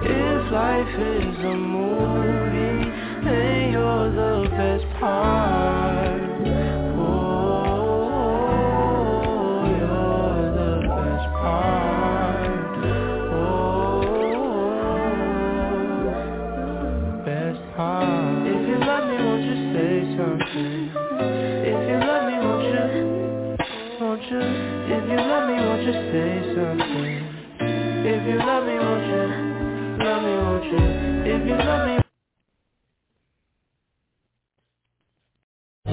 If 0.04 0.52
life 0.52 0.96
is 1.00 1.38
a 1.46 1.56
movie, 1.56 2.92
then 3.24 3.72
you're 3.72 4.12
the 4.12 4.50
best 4.50 5.00
part. 5.00 5.81